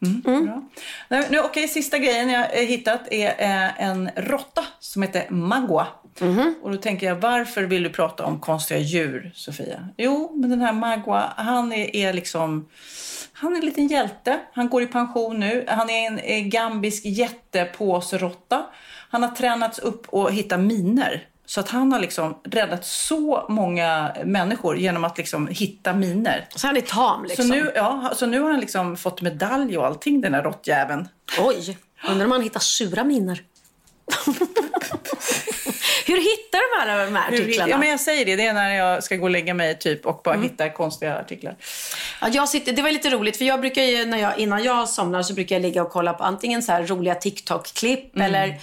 Bra. 0.00 0.62
Nej, 1.08 1.26
nu, 1.30 1.38
okej, 1.40 1.68
sista 1.68 1.98
grejen 1.98 2.30
jag 2.30 2.40
har 2.40 2.66
hittat 2.66 3.00
är 3.10 3.28
eh, 3.28 3.82
en 3.82 4.10
råtta 4.16 4.64
som 4.80 5.02
heter 5.02 5.30
Magua. 5.30 5.86
Mhm. 6.20 6.54
Och 6.62 6.70
då 6.70 6.76
tänker 6.76 7.06
jag, 7.06 7.16
varför 7.16 7.62
vill 7.62 7.82
du 7.82 7.90
prata 7.90 8.24
om 8.24 8.40
konstiga 8.40 8.80
djur, 8.80 9.32
Sofia? 9.34 9.88
Jo, 9.96 10.32
men 10.36 10.50
den 10.50 10.60
här 10.60 10.72
Magua, 10.72 11.32
han 11.36 11.72
är, 11.72 11.96
är 11.96 12.12
liksom... 12.12 12.68
Han 13.32 13.52
är 13.52 13.58
en 13.58 13.64
liten 13.64 13.86
hjälte. 13.86 14.38
Han 14.52 14.68
går 14.68 14.82
i 14.82 14.86
pension 14.86 15.40
nu. 15.40 15.64
Han 15.68 15.90
är 15.90 16.06
en 16.06 16.18
eh, 16.18 16.40
gambisk 16.40 17.04
jättepåsråtta. 17.04 18.66
Han 19.10 19.22
har 19.22 19.30
tränats 19.30 19.78
upp 19.78 20.08
och 20.08 20.32
hitta 20.32 20.58
miner. 20.58 21.26
Så 21.48 21.60
att 21.60 21.68
han 21.68 21.92
har 21.92 22.00
liksom 22.00 22.38
räddat 22.44 22.86
så 22.86 23.46
många 23.48 24.16
människor 24.24 24.78
genom 24.78 25.04
att 25.04 25.18
liksom 25.18 25.46
hitta 25.46 25.92
miner. 25.92 26.48
Så 26.54 26.66
han 26.66 26.76
är 26.76 26.80
tam 26.80 27.24
liksom. 27.24 27.44
Så, 27.44 27.54
nu, 27.54 27.72
ja, 27.74 28.12
så 28.16 28.26
nu 28.26 28.40
har 28.40 28.50
han 28.50 28.60
liksom 28.60 28.96
fått 28.96 29.20
medalj 29.20 29.78
och 29.78 29.86
allting, 29.86 30.20
den 30.20 30.34
här 30.34 30.42
råttjäveln. 30.42 31.08
Oj, 31.38 31.78
undrar 32.08 32.26
om 32.26 32.32
han 32.32 32.42
hittar 32.42 32.60
sura 32.60 33.04
miner. 33.04 33.42
Hur 36.06 36.16
hittar 36.16 36.84
de 36.84 36.90
här, 36.90 37.06
de 37.06 37.16
här 37.16 37.28
artiklarna? 37.28 37.70
Ja, 37.70 37.78
men 37.78 37.88
jag 37.88 38.00
säger 38.00 38.24
det. 38.24 38.36
Det 38.36 38.46
är 38.46 38.52
när 38.52 38.74
jag 38.74 39.04
ska 39.04 39.16
gå 39.16 39.24
och 39.24 39.30
lägga 39.30 39.54
mig 39.54 39.78
typ 39.78 40.06
och 40.06 40.20
bara 40.24 40.40
hitta 40.40 40.70
konstiga 40.70 41.18
artiklar. 41.18 41.56
Ja, 42.20 42.28
jag 42.28 42.48
sitter, 42.48 42.72
det 42.72 42.82
var 42.82 42.90
lite 42.90 43.10
roligt 43.10 43.36
för 43.36 43.44
jag 43.44 43.60
brukar 43.60 43.82
ju, 43.82 44.04
när 44.04 44.18
jag, 44.18 44.38
innan 44.38 44.62
jag 44.62 44.88
somnar 44.88 45.22
så 45.22 45.34
brukar 45.34 45.56
jag 45.56 45.62
ligga 45.62 45.82
och 45.82 45.90
kolla 45.90 46.12
på 46.12 46.24
antingen 46.24 46.62
så 46.62 46.72
här 46.72 46.86
roliga 46.86 47.14
TikTok-klipp 47.14 48.20
eller, 48.20 48.54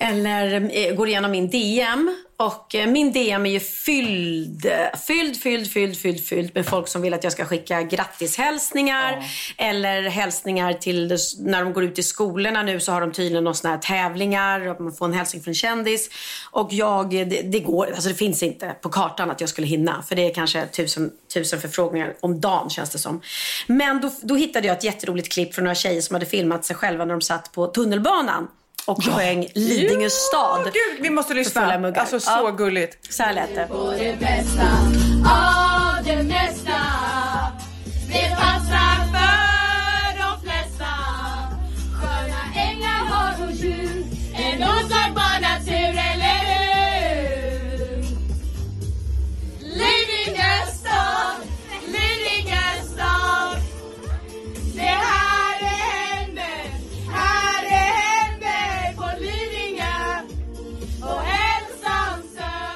eller 0.00 0.70
eh, 0.72 0.94
går 0.94 1.08
igenom 1.08 1.30
min 1.30 1.50
DM. 1.50 2.16
Och 2.36 2.74
eh, 2.74 2.86
min 2.86 3.12
DM 3.12 3.46
är 3.46 3.50
ju 3.50 3.60
fylld, 3.60 4.66
fylld, 5.06 5.36
fylld, 5.36 5.70
fylld, 5.70 5.98
fylld, 5.98 6.24
fylld 6.24 6.50
med 6.54 6.66
folk 6.66 6.88
som 6.88 7.02
vill 7.02 7.14
att 7.14 7.24
jag 7.24 7.32
ska 7.32 7.44
skicka 7.44 7.82
grattishälsningar. 7.82 9.24
Eller 9.56 10.02
hälsningar 10.02 10.72
till, 10.72 11.18
när 11.38 11.64
de 11.64 11.72
går 11.72 11.84
ut 11.84 11.98
i 11.98 12.02
skolorna 12.02 12.62
nu 12.62 12.80
så 12.80 12.92
har 12.92 13.00
de 13.00 13.12
tydligen 13.12 13.44
några 13.44 13.54
såna 13.54 13.74
här 13.74 13.80
tävlingar. 13.80 14.68
Och 14.68 14.80
man 14.80 14.92
får 14.92 15.06
en 15.06 15.12
hälsning 15.12 15.42
från 15.42 15.50
en 15.50 15.54
kändis. 15.54 16.10
Och 16.50 16.68
jag, 16.72 17.10
det, 17.10 17.24
det 17.24 17.60
går, 17.60 17.86
alltså 17.86 18.08
det 18.08 18.14
finns 18.14 18.42
inte 18.42 18.76
på 18.80 18.88
kartan 18.88 19.30
att 19.30 19.40
jag 19.40 19.50
skulle 19.50 19.66
hinna. 19.66 20.02
För 20.08 20.16
det 20.16 20.30
är 20.30 20.34
kanske 20.34 20.66
tusen, 20.66 21.10
tusen 21.34 21.60
förfrågningar 21.60 22.14
om 22.20 22.40
dagen 22.40 22.70
känns 22.70 22.90
det 22.90 22.98
som. 22.98 23.20
Men 23.66 24.00
då, 24.00 24.10
då 24.22 24.34
hittade 24.34 24.66
jag 24.66 24.76
ett 24.76 24.84
jätteroligt 24.84 25.32
klipp 25.32 25.54
från 25.54 25.64
några 25.64 25.74
tjejer 25.74 26.00
som 26.00 26.14
hade 26.14 26.26
filmat 26.26 26.64
sig 26.64 26.76
själva 26.76 27.04
när 27.04 27.14
de 27.14 27.20
satt 27.20 27.52
på 27.52 27.66
tunnelbanan. 27.66 28.48
Och 28.86 29.04
sjöng 29.04 29.48
Lidingö 29.54 30.10
stad. 30.10 30.64
Gud, 30.64 31.02
vi 31.02 31.10
måste 31.10 31.34
lyssna. 31.34 31.92
Alltså 31.96 32.20
så 32.20 32.30
Ja. 32.30 32.50
gulligt. 32.50 33.12
Så 33.14 33.22
här 33.22 33.32
lät 33.34 33.54
det. 33.54 33.68
det 33.98 34.16
bästa 34.20 34.62
av 35.30 36.04
det 36.04 36.22
mesta. 36.22 36.72
Det 36.72 36.89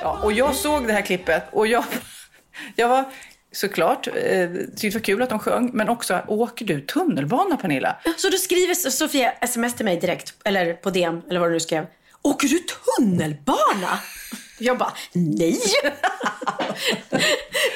Ja, 0.05 0.19
och 0.23 0.33
jag 0.33 0.55
såg 0.55 0.87
det 0.87 0.93
här 0.93 1.03
klippet 1.03 1.43
och 1.53 1.67
jag, 1.67 1.85
jag 2.77 2.89
var 2.89 3.05
såklart, 3.53 4.07
eh, 4.07 4.51
tyckte 4.77 4.87
det 4.87 4.95
var 4.95 5.01
kul 5.01 5.23
att 5.23 5.31
de 5.31 5.39
sjöng, 5.39 5.71
men 5.75 5.89
också, 5.89 6.21
åker 6.29 6.65
du 6.65 6.81
tunnelbana 6.81 7.57
Pernilla? 7.57 7.97
Så 8.17 8.31
då 8.31 8.37
skriver 8.37 8.75
Sofia 8.75 9.33
sms 9.33 9.75
till 9.75 9.85
mig 9.85 10.01
direkt, 10.01 10.35
eller 10.45 10.75
på 10.75 10.91
DM, 10.91 11.23
eller 11.31 11.41
vad 11.41 11.49
du 11.49 11.53
nu 11.53 11.61
skrev. 11.61 11.87
Åker 12.23 12.49
du 12.49 12.59
tunnelbana? 12.59 13.99
Jag 14.59 14.79
bara, 14.79 14.93
nej. 15.13 15.61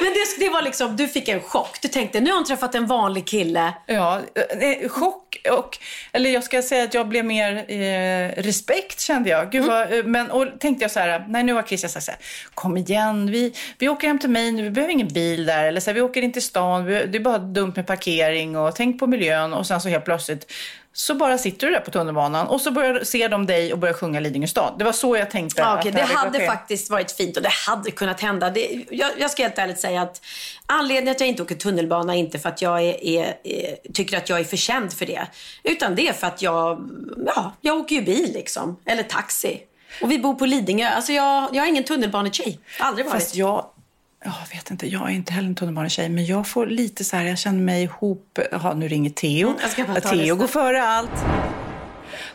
Men 0.01 0.13
det, 0.13 0.39
det 0.39 0.49
var 0.49 0.63
liksom, 0.63 0.97
du 0.97 1.09
fick 1.09 1.29
en 1.29 1.41
chock. 1.41 1.79
Du 1.83 1.89
tänkte, 1.89 2.21
nu 2.21 2.31
har 2.31 2.37
hon 2.37 2.45
träffat 2.47 2.75
en 2.75 2.87
vanlig 2.87 3.27
kille. 3.27 3.75
Ja, 3.87 4.21
eh, 4.35 4.89
chock 4.89 5.37
och, 5.51 5.79
eller 6.13 6.31
jag 6.31 6.45
ska 6.45 6.63
säga 6.63 6.85
att 6.85 6.95
jag 6.95 7.09
blev 7.09 7.25
mer 7.25 7.57
eh, 7.69 8.43
respekt 8.43 9.01
kände 9.01 9.31
jag. 9.31 9.53
Gud 9.53 9.65
vad, 9.65 9.93
eh, 9.93 10.05
men, 10.05 10.31
och 10.31 10.47
tänkte 10.61 10.85
jag 10.85 10.91
så 10.91 11.01
här, 11.01 11.25
nej 11.29 11.43
nu 11.43 11.53
har 11.53 11.63
Christian 11.63 11.91
sagt 11.91 12.05
så 12.05 12.11
här, 12.11 12.21
kom 12.55 12.77
igen, 12.77 13.31
vi, 13.31 13.55
vi 13.79 13.89
åker 13.89 14.09
hem 14.09 14.19
till 14.19 14.31
mig 14.31 14.53
nu, 14.53 14.63
vi 14.63 14.71
behöver 14.71 14.93
ingen 14.93 15.09
bil 15.09 15.47
där, 15.47 15.65
eller 15.65 15.81
så 15.81 15.91
här, 15.91 15.95
vi 15.95 16.01
åker 16.01 16.23
in 16.23 16.33
till 16.33 16.43
stan, 16.43 16.85
det 16.85 17.15
är 17.15 17.21
bara 17.21 17.39
dumt 17.39 17.73
med 17.77 17.87
parkering 17.87 18.57
och 18.57 18.75
tänk 18.75 18.99
på 18.99 19.07
miljön 19.07 19.53
och 19.53 19.67
sen 19.67 19.81
så 19.81 19.89
helt 19.89 20.05
plötsligt 20.05 20.53
så 20.99 21.15
bara 21.15 21.39
sitter 21.39 21.67
du 21.67 21.73
där 21.73 21.81
på 21.81 21.91
tunnelbanan 21.91 22.47
och 22.47 22.61
så 22.61 22.71
börjar, 22.71 23.05
ser 23.05 23.29
de 23.29 23.47
dig 23.47 23.73
och 23.73 23.79
börjar 23.79 23.95
sjunga 23.95 24.21
Lidingö 24.21 24.47
stad. 24.47 24.75
Det 24.79 24.85
var 24.85 24.93
så 24.93 25.17
jag 25.17 25.31
tänkte. 25.31 25.61
Ja, 25.63 25.79
okej, 25.79 25.93
det 25.93 25.99
det 25.99 26.05
hade 26.05 26.47
faktiskt 26.47 26.91
varit 26.91 27.13
fint 27.13 27.37
och 27.37 27.43
det 27.43 27.53
hade 27.67 27.91
kunnat 27.91 28.21
hända. 28.21 28.51
Det, 28.51 28.85
jag, 28.91 29.11
jag 29.19 29.31
ska 29.31 29.43
helt 29.43 29.59
ärligt 29.59 29.81
säga 29.81 30.03
att 30.03 30.21
anledningen 30.67 31.13
att 31.13 31.21
jag 31.21 31.29
inte 31.29 31.43
åker 31.43 31.55
tunnelbana 31.55 32.15
är 32.15 32.19
inte 32.19 32.39
för 32.39 32.49
att 32.49 32.63
jag 32.63 32.83
är, 32.83 33.05
är, 33.05 33.37
är, 33.45 33.93
tycker 33.93 34.17
att 34.17 34.29
jag 34.29 34.41
är 34.41 34.45
för 34.45 34.57
känd 34.57 34.93
för 34.93 35.07
det. 35.07 35.27
Utan 35.63 35.95
det 35.95 36.09
är 36.09 36.13
för 36.13 36.27
att 36.27 36.43
jag, 36.43 36.91
ja, 37.27 37.53
jag 37.61 37.79
åker 37.79 37.97
ju 37.97 38.03
bil 38.03 38.33
liksom. 38.33 38.77
Eller 38.85 39.03
taxi. 39.03 39.61
Och 40.03 40.11
vi 40.11 40.19
bor 40.19 40.35
på 40.35 40.47
Lidingö. 40.47 40.89
Alltså 40.89 41.13
jag, 41.13 41.49
jag 41.53 41.65
är 41.65 41.69
ingen 41.69 41.85
tunnelbanetjej. 41.85 42.59
Aldrig 42.79 43.07
varit. 43.07 43.23
Fast 43.23 43.35
jag, 43.35 43.49
ja, 43.49 43.75
jag 44.25 44.57
vet 44.57 44.71
inte, 44.71 44.87
jag 44.87 45.03
är 45.11 45.15
inte 45.15 45.33
heller 45.33 45.49
en 45.49 45.55
tunnelbanetjej, 45.55 46.09
men 46.09 46.27
jag 46.27 46.49
får 46.49 46.67
lite 46.67 47.05
så 47.05 47.17
här, 47.17 47.25
jag 47.25 47.39
känner 47.39 47.61
mig 47.61 47.83
ihop, 47.83 48.39
jaha 48.53 48.75
nu 48.75 48.89
ringer 48.89 49.11
Theo. 49.11 49.49
Mm, 49.49 49.61
Theo 50.03 50.37
går 50.37 50.47
före 50.47 50.83
allt. 50.83 51.25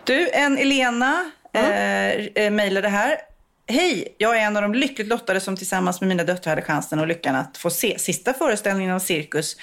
Du, 0.04 0.30
en 0.30 0.58
Elena 0.58 1.32
eh, 1.54 2.10
eh, 2.12 2.52
mejlade 2.52 2.90
här. 2.90 3.18
Hej, 3.68 4.16
jag 4.18 4.38
är 4.38 4.42
en 4.42 4.56
av 4.56 4.62
de 4.62 4.74
lyckligt 4.74 5.08
lottade 5.08 5.40
som 5.40 5.58
tillsammans 5.58 6.02
med 6.02 6.08
mina 6.08 6.24
döttrar 6.24 6.52
hade 6.52 6.62
chansen 6.62 7.00
och 7.00 7.08
lyckan 7.08 7.36
att 7.36 7.58
få 7.58 7.70
se 7.70 8.00
sista 8.00 8.34
föreställningen 8.34 8.96
av 8.96 9.00
Cirkus. 9.00 9.58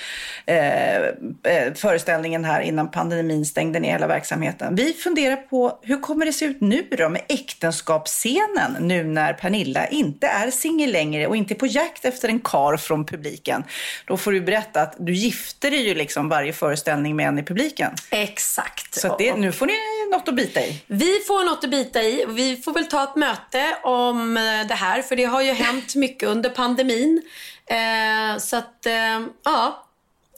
Eh, 0.46 0.96
eh, 0.96 1.74
föreställningen 1.74 2.44
här 2.44 2.60
innan 2.60 2.90
pandemin 2.90 3.46
stängde 3.46 3.80
ner 3.80 3.92
hela 3.92 4.06
verksamheten. 4.06 4.74
Vi 4.74 4.92
funderar 4.92 5.36
på 5.36 5.78
hur 5.82 6.00
kommer 6.00 6.26
det 6.26 6.32
se 6.32 6.44
ut 6.44 6.60
nu 6.60 6.86
då 6.98 7.08
med 7.08 7.22
äktenskapsscenen 7.28 8.76
nu 8.80 9.04
när 9.04 9.32
Pernilla 9.32 9.86
inte 9.86 10.26
är 10.26 10.50
singel 10.50 10.92
längre 10.92 11.26
och 11.26 11.36
inte 11.36 11.54
på 11.54 11.66
jakt 11.66 12.04
efter 12.04 12.28
en 12.28 12.40
kar 12.40 12.76
från 12.76 13.06
publiken. 13.06 13.64
Då 14.06 14.16
får 14.16 14.32
du 14.32 14.40
berätta 14.40 14.82
att 14.82 14.96
du 14.98 15.12
gifter 15.12 15.70
dig 15.70 15.88
ju 15.88 15.94
liksom 15.94 16.28
varje 16.28 16.52
föreställning 16.52 17.16
med 17.16 17.28
en 17.28 17.38
i 17.38 17.42
publiken. 17.42 17.92
Exakt. 18.10 18.94
Så 18.94 19.16
det, 19.18 19.34
nu 19.34 19.52
får 19.52 19.66
ni 19.66 19.72
något 20.10 20.28
att 20.28 20.34
bita 20.34 20.60
i. 20.60 20.82
Vi 20.86 21.20
får 21.26 21.44
något 21.44 21.64
att 21.64 21.70
bita 21.70 22.02
i. 22.02 22.24
Vi 22.28 22.56
får 22.56 22.72
väl 22.72 22.86
ta 22.86 23.04
ett 23.04 23.16
möte 23.16 23.76
om 23.90 24.36
eh, 24.36 24.66
det 24.68 24.74
här. 24.74 25.02
För 25.02 25.16
det 25.16 25.24
har 25.24 25.42
ju 25.42 25.52
hänt 25.52 25.94
mycket 25.94 26.28
under 26.28 26.50
pandemin. 26.50 27.22
Eh, 27.66 28.38
så 28.38 28.56
att, 28.56 28.86
eh, 28.86 29.20
ja. 29.44 29.86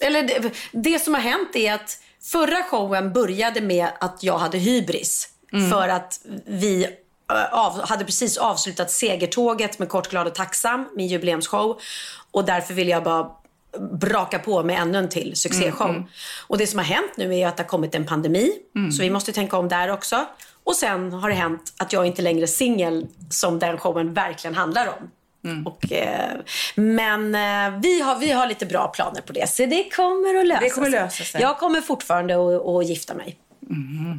Eller 0.01 0.23
det, 0.23 0.53
det 0.73 0.99
som 0.99 1.15
har 1.15 1.21
hänt 1.21 1.57
är 1.57 1.75
att 1.75 1.99
förra 2.23 2.63
showen 2.63 3.13
började 3.13 3.61
med 3.61 3.89
att 4.01 4.23
jag 4.23 4.39
hade 4.39 4.59
hybris. 4.59 5.29
För 5.71 5.89
att 5.89 6.21
vi 6.47 6.85
eh, 6.85 7.53
av, 7.53 7.89
hade 7.89 8.05
precis 8.05 8.37
avslutat 8.37 8.91
Segertåget 8.91 9.79
med 9.79 9.89
Kort, 9.89 10.11
glad 10.11 10.27
och 10.27 10.35
tacksam, 10.35 10.89
min 10.97 11.07
jubileumsshow. 11.09 11.81
Och 12.31 12.45
därför 12.45 12.75
ville 12.75 12.91
jag 12.91 13.05
bara 13.05 13.31
braka 14.01 14.39
på 14.39 14.63
med 14.63 14.81
ännu 14.81 14.99
en 14.99 15.09
till 15.09 15.33
succéshow. 15.37 16.05
Och 16.47 16.59
det 16.59 16.67
som 16.67 16.79
har 16.79 16.87
hänt 16.87 17.13
nu 17.17 17.39
är 17.39 17.47
att 17.47 17.57
det 17.57 17.63
har 17.63 17.69
kommit 17.69 17.95
en 17.95 18.07
pandemi. 18.07 18.53
Så 18.93 19.03
vi 19.03 19.11
måste 19.11 19.33
tänka 19.33 19.57
om 19.57 19.69
där 19.69 19.89
också. 19.91 20.27
Och 20.65 20.77
sen 20.77 21.13
har 21.13 21.29
det 21.29 21.35
hänt 21.35 21.75
att 21.77 21.93
jag 21.93 22.07
inte 22.07 22.23
längre 22.23 22.43
är 22.43 22.47
singel 22.47 23.07
som 23.31 23.59
den 23.59 23.79
showen 23.79 24.15
verkligen 24.15 24.55
handlar 24.55 24.87
om. 24.87 25.11
Och, 25.67 25.93
eh, 25.93 26.31
men 26.75 27.35
eh, 27.35 27.81
vi, 27.81 28.01
har, 28.01 28.19
vi 28.19 28.31
har 28.31 28.47
lite 28.47 28.67
bra 28.67 28.89
planer 28.89 29.21
på 29.21 29.33
det. 29.33 29.49
Så 29.51 29.67
det 29.67 29.97
kommer 29.97 30.41
att 30.41 30.47
lösa 30.47 30.61
Det 30.61 30.71
kommer 30.71 30.91
sig. 30.91 31.01
lösa 31.01 31.25
sig. 31.25 31.41
Jag 31.41 31.59
kommer 31.59 31.81
fortfarande 31.81 32.35
att, 32.35 32.67
att 32.67 32.87
gifta 32.87 33.15
mig. 33.15 33.37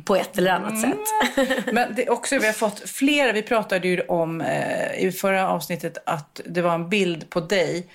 På 0.05 0.15
ett 0.15 0.37
eller 0.37 0.51
annat 0.51 0.81
sätt. 0.81 1.65
Men 1.73 1.95
det 1.95 2.09
också, 2.09 2.39
vi 2.39 2.45
har 2.45 2.53
fått 2.53 2.89
flera, 2.89 3.31
vi 3.31 3.41
pratade 3.41 3.87
ju 3.87 4.01
om 4.01 4.41
eh, 4.41 5.05
i 5.05 5.11
förra 5.11 5.49
avsnittet 5.49 5.97
att 6.05 6.41
det 6.45 6.61
var 6.61 6.73
en 6.73 6.89
bild 6.89 7.29
på 7.29 7.39
dig 7.39 7.87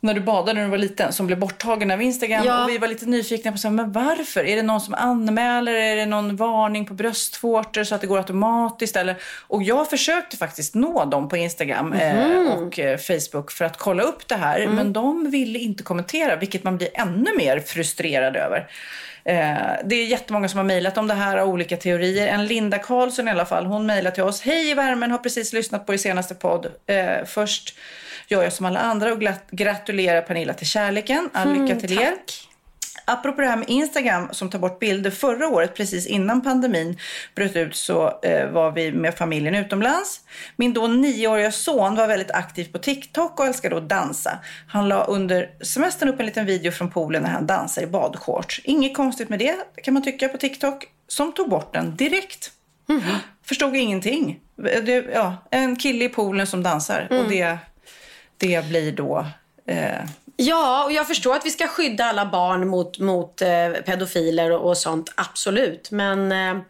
när 0.00 0.14
du 0.14 0.20
badade 0.20 0.52
när 0.52 0.64
du 0.64 0.70
var 0.70 0.78
liten 0.78 1.12
som 1.12 1.26
blev 1.26 1.38
borttagen 1.38 1.90
av 1.90 2.02
Instagram. 2.02 2.44
Ja. 2.46 2.64
Och 2.64 2.70
vi 2.70 2.78
var 2.78 2.88
lite 2.88 3.06
nyfikna 3.06 3.52
på 3.52 3.58
så 3.58 3.68
här, 3.68 3.74
men 3.74 3.92
varför? 3.92 4.44
Är 4.44 4.56
det 4.56 4.62
någon 4.62 4.80
som 4.80 4.94
anmäler? 4.94 5.74
Är 5.74 5.96
det 5.96 6.06
någon 6.06 6.36
varning 6.36 6.86
på 6.86 6.94
bröstvårtor 6.94 7.84
så 7.84 7.94
att 7.94 8.00
det 8.00 8.06
går 8.06 8.18
automatiskt? 8.18 8.96
Eller? 8.96 9.16
Och 9.46 9.62
jag 9.62 9.90
försökte 9.90 10.36
faktiskt 10.36 10.74
nå 10.74 11.04
dem 11.04 11.28
på 11.28 11.36
Instagram 11.36 11.92
eh, 11.92 12.52
och 12.52 12.78
eh, 12.78 12.98
Facebook 12.98 13.50
för 13.50 13.64
att 13.64 13.76
kolla 13.76 14.02
upp 14.02 14.28
det 14.28 14.34
här. 14.34 14.66
Men 14.68 14.92
de 14.92 15.30
ville 15.30 15.58
inte 15.58 15.82
kommentera, 15.82 16.36
vilket 16.36 16.64
man 16.64 16.76
blir 16.76 16.88
ännu 16.94 17.36
mer 17.36 17.60
frustrerad 17.60 18.36
över. 18.36 18.68
Eh, 19.24 19.56
det 19.84 19.94
är 19.94 20.06
jättemånga 20.06 20.48
som 20.48 20.58
har 20.58 20.64
mejlat 20.64 20.98
om 20.98 21.06
det 21.06 21.14
här 21.14 21.36
av 21.36 21.48
olika 21.48 21.76
teorier. 21.76 22.28
En 22.28 22.46
Linda 22.46 22.78
Karlsson 22.78 23.28
i 23.28 23.30
alla 23.30 23.46
fall, 23.46 23.66
hon 23.66 23.86
mejlar 23.86 24.10
till 24.10 24.22
oss. 24.22 24.42
Hej 24.42 24.70
i 24.70 24.74
värmen, 24.74 25.10
har 25.10 25.18
precis 25.18 25.52
lyssnat 25.52 25.86
på 25.86 25.94
er 25.94 25.98
senaste 25.98 26.34
podd. 26.34 26.66
Eh, 26.86 27.24
först 27.26 27.74
gör 28.30 28.42
jag 28.42 28.52
som 28.52 28.66
alla 28.66 28.80
andra 28.80 29.12
och 29.12 29.20
gratulerar 29.50 30.22
Pernilla 30.22 30.54
till 30.54 30.66
kärleken. 30.66 31.30
All 31.32 31.52
lycka 31.52 31.80
till 31.80 31.98
er. 31.98 32.14
Apropå 33.04 33.40
det 33.40 33.46
här 33.46 33.56
med 33.56 33.70
Instagram 33.70 34.28
som 34.32 34.50
tar 34.50 34.58
bort 34.58 34.78
bilder. 34.78 35.10
Förra 35.10 35.48
året, 35.48 35.74
precis 35.74 36.06
innan 36.06 36.42
pandemin 36.42 36.98
bröt 37.34 37.56
ut, 37.56 37.76
så 37.76 38.20
eh, 38.22 38.50
var 38.50 38.70
vi 38.70 38.92
med 38.92 39.14
familjen 39.14 39.54
utomlands. 39.54 40.20
Min 40.56 40.72
då 40.72 40.86
nioåriga 40.86 41.52
son 41.52 41.96
var 41.96 42.06
väldigt 42.06 42.30
aktiv 42.30 42.72
på 42.72 42.78
TikTok 42.78 43.40
och 43.40 43.46
älskade 43.46 43.76
att 43.76 43.88
dansa. 43.88 44.38
Han 44.66 44.88
la 44.88 45.04
under 45.04 45.50
semestern 45.64 46.08
upp 46.08 46.20
en 46.20 46.26
liten 46.26 46.46
video 46.46 46.72
från 46.72 46.90
poolen 46.90 47.22
när 47.22 47.30
han 47.30 47.46
dansar 47.46 47.82
i 47.82 47.86
badshorts. 47.86 48.60
Inget 48.64 48.96
konstigt 48.96 49.28
med 49.28 49.38
det 49.38 49.56
kan 49.82 49.94
man 49.94 50.02
tycka 50.02 50.28
på 50.28 50.38
TikTok, 50.38 50.86
som 51.08 51.32
tog 51.32 51.48
bort 51.48 51.74
den 51.74 51.96
direkt. 51.96 52.52
Förstod 53.44 53.76
ingenting. 53.76 54.40
Det, 54.56 55.04
ja, 55.14 55.36
en 55.50 55.76
kille 55.76 56.04
i 56.04 56.08
poolen 56.08 56.46
som 56.46 56.62
dansar 56.62 57.08
och 57.10 57.28
det, 57.28 57.58
det 58.40 58.68
blir 58.68 58.92
då 58.92 59.26
eh, 59.66 60.04
Ja, 60.42 60.84
och 60.84 60.92
jag 60.92 61.06
förstår 61.06 61.36
att 61.36 61.46
vi 61.46 61.50
ska 61.50 61.66
skydda 61.66 62.04
alla 62.04 62.26
barn 62.26 62.68
mot, 62.68 62.98
mot 62.98 63.42
eh, 63.42 63.68
pedofiler 63.86 64.52
och, 64.52 64.68
och 64.68 64.76
sånt. 64.76 65.12
Absolut. 65.14 65.90
Men 65.90 66.32
eh, 66.32 66.62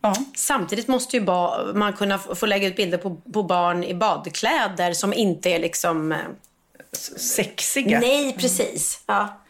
ja. 0.00 0.14
samtidigt 0.36 0.88
måste 0.88 1.16
ju 1.16 1.22
ba, 1.22 1.72
man 1.74 1.92
kunna 1.92 2.18
få 2.18 2.46
lägga 2.46 2.68
ut 2.68 2.76
bilder 2.76 2.98
på, 2.98 3.16
på 3.32 3.42
barn 3.42 3.84
i 3.84 3.94
badkläder 3.94 4.92
som 4.92 5.12
inte 5.12 5.50
är 5.50 5.58
liksom... 5.58 6.12
Eh, 6.12 6.18
sexiga. 7.16 8.00
nej, 8.00 8.36
precis. 8.38 9.02
Ja. 9.06 9.40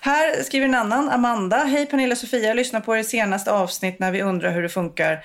Här 0.00 0.42
skriver 0.42 0.66
en 0.66 0.74
annan, 0.74 1.08
Amanda. 1.10 1.56
Hej 1.56 1.86
Pernilla 1.86 2.12
och 2.12 2.18
Sofia, 2.18 2.48
jag 2.48 2.56
lyssnade 2.56 2.84
på 2.84 2.96
er 2.96 3.02
senaste 3.02 3.52
avsnitt 3.52 3.98
när 3.98 4.12
vi 4.12 4.22
undrar 4.22 4.52
hur 4.52 4.62
det 4.62 4.68
funkar 4.68 5.24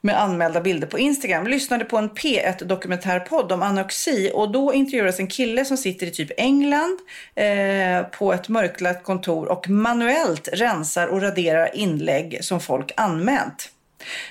med 0.00 0.22
anmälda 0.22 0.60
bilder 0.60 0.86
på 0.86 0.98
Instagram. 0.98 1.46
Lyssnade 1.46 1.84
på 1.84 1.96
en 1.96 2.10
P1 2.10 2.64
dokumentärpodd 2.64 3.52
om 3.52 3.62
anorexi 3.62 4.30
och 4.34 4.52
då 4.52 4.74
intervjuades 4.74 5.20
en 5.20 5.26
kille 5.26 5.64
som 5.64 5.76
sitter 5.76 6.06
i 6.06 6.10
typ 6.10 6.30
England 6.36 6.98
eh, 7.34 8.02
på 8.18 8.32
ett 8.32 8.48
mörklagt 8.48 9.04
kontor 9.04 9.48
och 9.48 9.68
manuellt 9.68 10.48
rensar 10.52 11.06
och 11.06 11.22
raderar 11.22 11.76
inlägg 11.76 12.44
som 12.44 12.60
folk 12.60 12.92
anmält. 12.96 13.70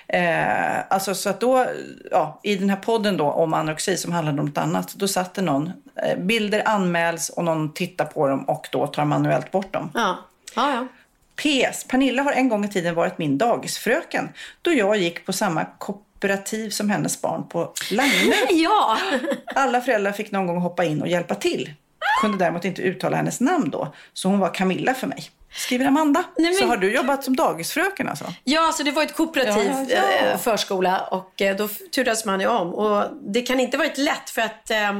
Eh, 0.07 0.79
alltså 0.89 1.15
så 1.15 1.29
att 1.29 1.39
då, 1.39 1.65
ja, 2.11 2.39
i 2.43 2.55
den 2.55 2.69
här 2.69 2.77
podden 2.77 3.17
då 3.17 3.25
om 3.25 3.53
anorexi 3.53 3.97
som 3.97 4.11
handlade 4.11 4.39
om 4.39 4.45
något 4.45 4.57
annat, 4.57 4.95
då 4.95 5.07
satt 5.07 5.33
det 5.33 5.41
någon, 5.41 5.71
eh, 5.95 6.19
bilder 6.19 6.61
anmäls 6.65 7.29
och 7.29 7.43
någon 7.43 7.73
tittar 7.73 8.05
på 8.05 8.27
dem 8.27 8.43
och 8.43 8.67
då 8.71 8.87
tar 8.87 9.05
manuellt 9.05 9.51
bort 9.51 9.73
dem. 9.73 9.91
Ja. 9.93 10.17
Ja, 10.55 10.73
ja. 10.73 10.87
PS. 11.39 11.83
Pernilla 11.83 12.23
har 12.23 12.31
en 12.31 12.49
gång 12.49 12.65
i 12.65 12.67
tiden 12.67 12.95
varit 12.95 13.17
min 13.17 13.37
dagisfröken 13.37 14.29
då 14.61 14.73
jag 14.73 14.97
gick 14.97 15.25
på 15.25 15.33
samma 15.33 15.65
kooperativ 15.65 16.69
som 16.69 16.89
hennes 16.89 17.21
barn 17.21 17.47
på 17.49 17.73
Langö. 17.91 18.33
ja. 18.49 18.97
Alla 19.55 19.81
föräldrar 19.81 20.11
fick 20.11 20.31
någon 20.31 20.47
gång 20.47 20.57
hoppa 20.57 20.83
in 20.83 21.01
och 21.01 21.07
hjälpa 21.07 21.35
till. 21.35 21.73
Kunde 22.21 22.37
däremot 22.37 22.65
inte 22.65 22.81
uttala 22.81 23.17
hennes 23.17 23.39
namn 23.39 23.69
då, 23.69 23.93
så 24.13 24.29
hon 24.29 24.39
var 24.39 24.53
Camilla 24.53 24.93
för 24.93 25.07
mig. 25.07 25.29
Skriver 25.51 25.85
Amanda. 25.85 26.23
Nej, 26.37 26.51
men- 26.51 26.59
Så 26.59 26.65
har 26.65 26.77
du 26.77 26.93
jobbat 26.95 27.23
som 27.23 27.35
dagisfröken 27.35 28.09
alltså? 28.09 28.33
Ja, 28.43 28.67
alltså 28.67 28.83
det 28.83 28.91
var 28.91 29.03
ett 29.03 29.15
kooperativ 29.15 29.71
Ja, 29.71 29.85
ja. 29.89 30.27
eh, 30.31 30.37
förskola 30.37 30.99
och 31.01 31.41
eh, 31.41 31.55
då 31.55 31.67
turades 31.95 32.25
man 32.25 32.39
ju 32.39 32.47
om. 32.47 32.73
Och 32.73 33.05
det 33.33 33.41
kan 33.41 33.59
inte 33.59 33.77
varit 33.77 33.97
lätt 33.97 34.29
för 34.29 34.41
att 34.41 34.71
eh, 34.71 34.99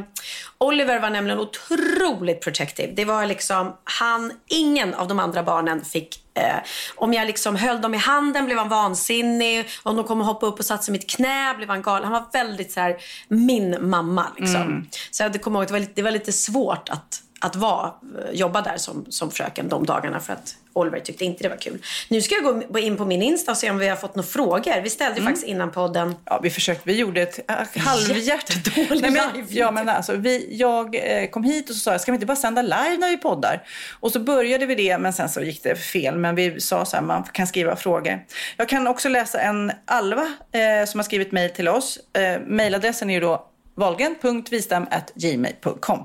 Oliver 0.58 1.00
var 1.00 1.10
nämligen 1.10 1.40
otroligt 1.40 2.42
protective. 2.42 2.94
Det 2.96 3.06
var 3.06 3.26
liksom, 3.26 3.76
han, 3.84 4.32
ingen 4.48 4.94
av 4.94 5.08
de 5.08 5.20
andra 5.20 5.44
barnen 5.44 5.86
fick 5.86 6.26
Eh, 6.34 6.56
om 6.96 7.14
jag 7.14 7.28
liksom 7.28 7.56
höll 7.56 7.82
dem 7.82 7.94
i 7.94 7.98
handen 7.98 8.46
blev 8.46 8.58
han 8.58 8.70
vansinnig. 8.70 9.70
Om 9.84 9.96
de 9.96 10.06
kom 10.06 10.20
och 10.22 10.26
hoppade 10.28 10.52
upp 10.52 10.60
och 10.60 10.66
satte 10.66 10.84
sig 10.84 10.92
i 10.92 10.98
mitt 10.98 11.10
knä 11.10 11.54
blev 11.58 11.70
han 11.70 11.82
galen. 11.82 12.04
Han 12.04 12.14
var 12.14 12.30
väldigt 12.34 12.72
så 12.72 12.80
här, 12.80 12.98
min 13.28 13.90
mamma. 13.90 14.26
Liksom. 14.38 14.88
Så 15.12 15.24
jag 15.24 15.42
kommer 15.42 15.60
ihåg 15.60 15.64
att 15.64 15.68
det 15.68 15.74
var 15.74 15.80
lite, 15.80 15.92
det 15.96 16.02
var 16.02 16.12
lite 16.12 16.32
svårt 16.32 16.90
att, 16.90 17.22
att 17.42 17.56
vara, 17.56 17.94
jobba 18.32 18.62
där 18.62 18.78
som, 18.78 19.06
som 19.10 19.32
fröken 19.32 19.70
de 19.70 19.86
dagarna 19.86 20.20
för 20.20 20.34
att 20.34 20.56
Oliver 20.74 21.00
tyckte 21.00 21.26
inte 21.26 21.44
det 21.44 21.50
var 21.50 21.58
kul. 21.58 21.86
Nu 22.10 22.22
ska 22.22 22.36
jag 22.36 22.64
gå 22.70 22.80
in 22.80 22.98
på 22.98 23.06
min 23.06 23.22
Insta 23.22 23.52
och 23.52 23.58
se 23.58 23.70
om 23.70 23.78
vi 23.78 23.88
har 23.88 23.96
fått 23.96 24.16
några 24.16 24.28
frågor. 24.28 24.82
Vi 24.82 24.90
ställde 24.90 25.22
faktiskt 25.22 25.48
innan 25.48 25.72
podden. 25.72 26.16
Ja, 26.26 26.40
vi 26.44 26.50
försökte. 26.50 26.82
Vi 26.86 26.96
gjorde 26.96 27.22
ett 27.22 27.50
äh, 27.50 27.56
halvhjärt. 27.82 28.50
Jättedålig 28.50 29.02
Nej, 29.02 29.12
men, 29.12 29.34
live-video. 29.34 29.60
ja, 29.60 29.72
men 29.72 29.90
alltså, 29.90 30.16
vi, 30.16 30.58
jag 30.58 30.96
eh, 30.96 31.30
kom 31.30 31.44
hit 31.44 31.70
och 31.70 31.76
så 31.76 31.80
sa 31.80 31.92
jag, 31.92 32.02
ska 32.02 32.12
vi 32.12 32.16
inte 32.16 32.26
bara 32.26 32.36
sända 32.36 32.62
live 32.62 32.98
när 33.00 33.10
vi 33.10 33.18
poddar? 33.18 33.64
Och 34.00 34.12
så 34.12 34.20
började 34.20 34.66
vi 34.66 34.76
det, 34.76 34.98
men 34.98 35.14
sen 35.14 35.30
så 35.30 35.42
gick 35.42 35.64
det 35.64 35.76
fel. 35.76 36.18
Men 36.18 36.36
vi 36.36 36.62
sa 36.62 36.86
så 36.86 36.96
här, 36.96 37.04
man 37.04 37.24
kan 37.24 37.48
skriva 37.48 37.76
frågor. 37.76 38.26
Jag 38.58 38.70
kan 38.70 38.88
också 38.88 39.10
läsa 39.10 39.42
en 39.42 39.72
Alva 39.86 40.34
eh, 40.52 40.86
som 40.88 41.00
har 41.00 41.04
skrivit 41.04 41.32
mejl 41.32 41.50
till 41.50 41.68
oss. 41.68 42.00
Eh, 42.14 42.42
Mejladressen 42.48 43.10
är 43.10 43.14
ju 43.14 43.20
då 43.20 43.46
valgren.vistam.gmail.com. 43.80 46.00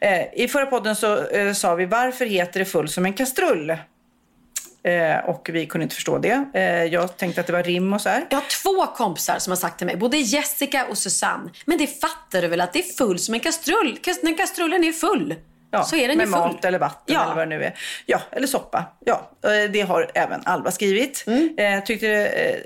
Eh, 0.00 0.34
I 0.34 0.48
förra 0.48 0.66
podden 0.66 0.96
så 0.96 1.26
eh, 1.26 1.52
sa 1.52 1.74
vi, 1.74 1.86
varför 1.86 2.26
heter 2.26 2.58
det 2.60 2.64
full 2.66 2.88
som 2.88 3.04
en 3.04 3.12
kastrull? 3.12 3.70
Eh, 4.84 5.16
och 5.26 5.50
vi 5.52 5.66
kunde 5.66 5.82
inte 5.82 5.94
förstå 5.94 6.18
det. 6.18 6.44
Eh, 6.54 6.84
jag 6.84 7.16
tänkte 7.16 7.40
att 7.40 7.46
det 7.46 7.52
var 7.52 7.62
rim 7.62 7.92
och 7.92 8.00
så 8.00 8.08
här. 8.08 8.26
Jag 8.30 8.38
har 8.38 8.44
två 8.62 8.86
kompisar 8.86 9.38
som 9.38 9.50
har 9.50 9.56
sagt 9.56 9.78
till 9.78 9.86
mig, 9.86 9.96
både 9.96 10.16
Jessica 10.16 10.86
och 10.86 10.98
Susanne. 10.98 11.50
Men 11.64 11.78
det 11.78 11.86
fattar 12.00 12.42
du 12.42 12.48
väl 12.48 12.60
att 12.60 12.72
det 12.72 12.78
är 12.78 12.96
full 12.96 13.18
som 13.18 13.34
en 13.34 13.40
kastrull? 13.40 13.98
Kast- 14.02 14.22
När 14.22 14.36
kastrullen 14.36 14.84
är 14.84 14.92
full 14.92 15.34
Ja, 15.74 15.82
så 15.84 15.96
är 15.96 16.08
den 16.08 16.16
med 16.16 16.26
ju 16.26 16.32
full. 16.32 16.40
mat 16.40 16.64
eller 16.64 16.78
vatten 16.78 17.14
Ja. 17.14 17.24
eller 17.24 17.34
vad 17.34 17.48
det 17.50 17.58
nu 17.58 17.64
är. 17.64 17.74
Ja, 18.06 18.20
eller 18.30 18.46
soppa. 18.46 18.84
Ja, 19.04 19.30
eh, 19.44 19.70
det 19.70 19.80
har 19.80 20.10
även 20.14 20.40
Alva 20.44 20.70
skrivit. 20.70 21.24
Mm. 21.26 21.54
Eh, 21.58 21.84
tyckte, 21.84 22.08
eh, 22.08 22.56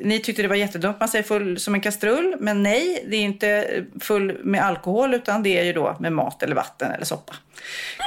ni 0.00 0.18
tyckte 0.20 0.42
det 0.42 0.48
var 0.48 0.56
jättedumt 0.56 1.00
man 1.00 1.08
säger 1.08 1.22
full 1.24 1.58
som 1.60 1.74
en 1.74 1.80
kastrull. 1.80 2.36
Men 2.40 2.62
nej, 2.62 3.04
det 3.08 3.16
är 3.16 3.20
inte 3.20 3.68
full 4.00 4.38
med 4.44 4.64
alkohol 4.64 5.14
utan 5.14 5.42
det 5.42 5.58
är 5.58 5.64
ju 5.64 5.72
då 5.72 5.96
med 6.00 6.12
mat 6.12 6.42
eller 6.42 6.54
vatten 6.54 6.90
eller 6.92 7.04
soppa. 7.04 7.32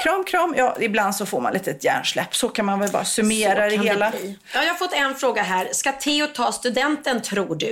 Kram, 0.04 0.24
kram. 0.24 0.54
Ja, 0.58 0.78
ibland 0.80 1.16
så 1.16 1.26
får 1.26 1.42
man 1.42 1.54
lite 1.54 1.72
ett 1.72 1.84
hjärnsläpp. 1.84 2.36
Så 2.36 2.50
kan 2.50 2.66
man 2.66 2.80
väl 2.80 2.92
bara 2.92 3.06
summera 3.06 3.70
det 3.70 3.78
hela. 3.78 4.10
bli. 4.12 4.40
Ja, 4.54 4.64
jag 4.64 4.70
har 4.70 4.76
fått 4.78 4.94
en 4.94 5.16
fråga 5.16 5.42
här. 5.44 5.68
Ska 5.72 5.92
Theo 5.92 6.28
ta 6.28 6.52
studenten 6.52 7.22
tror 7.22 7.56
du? 7.56 7.72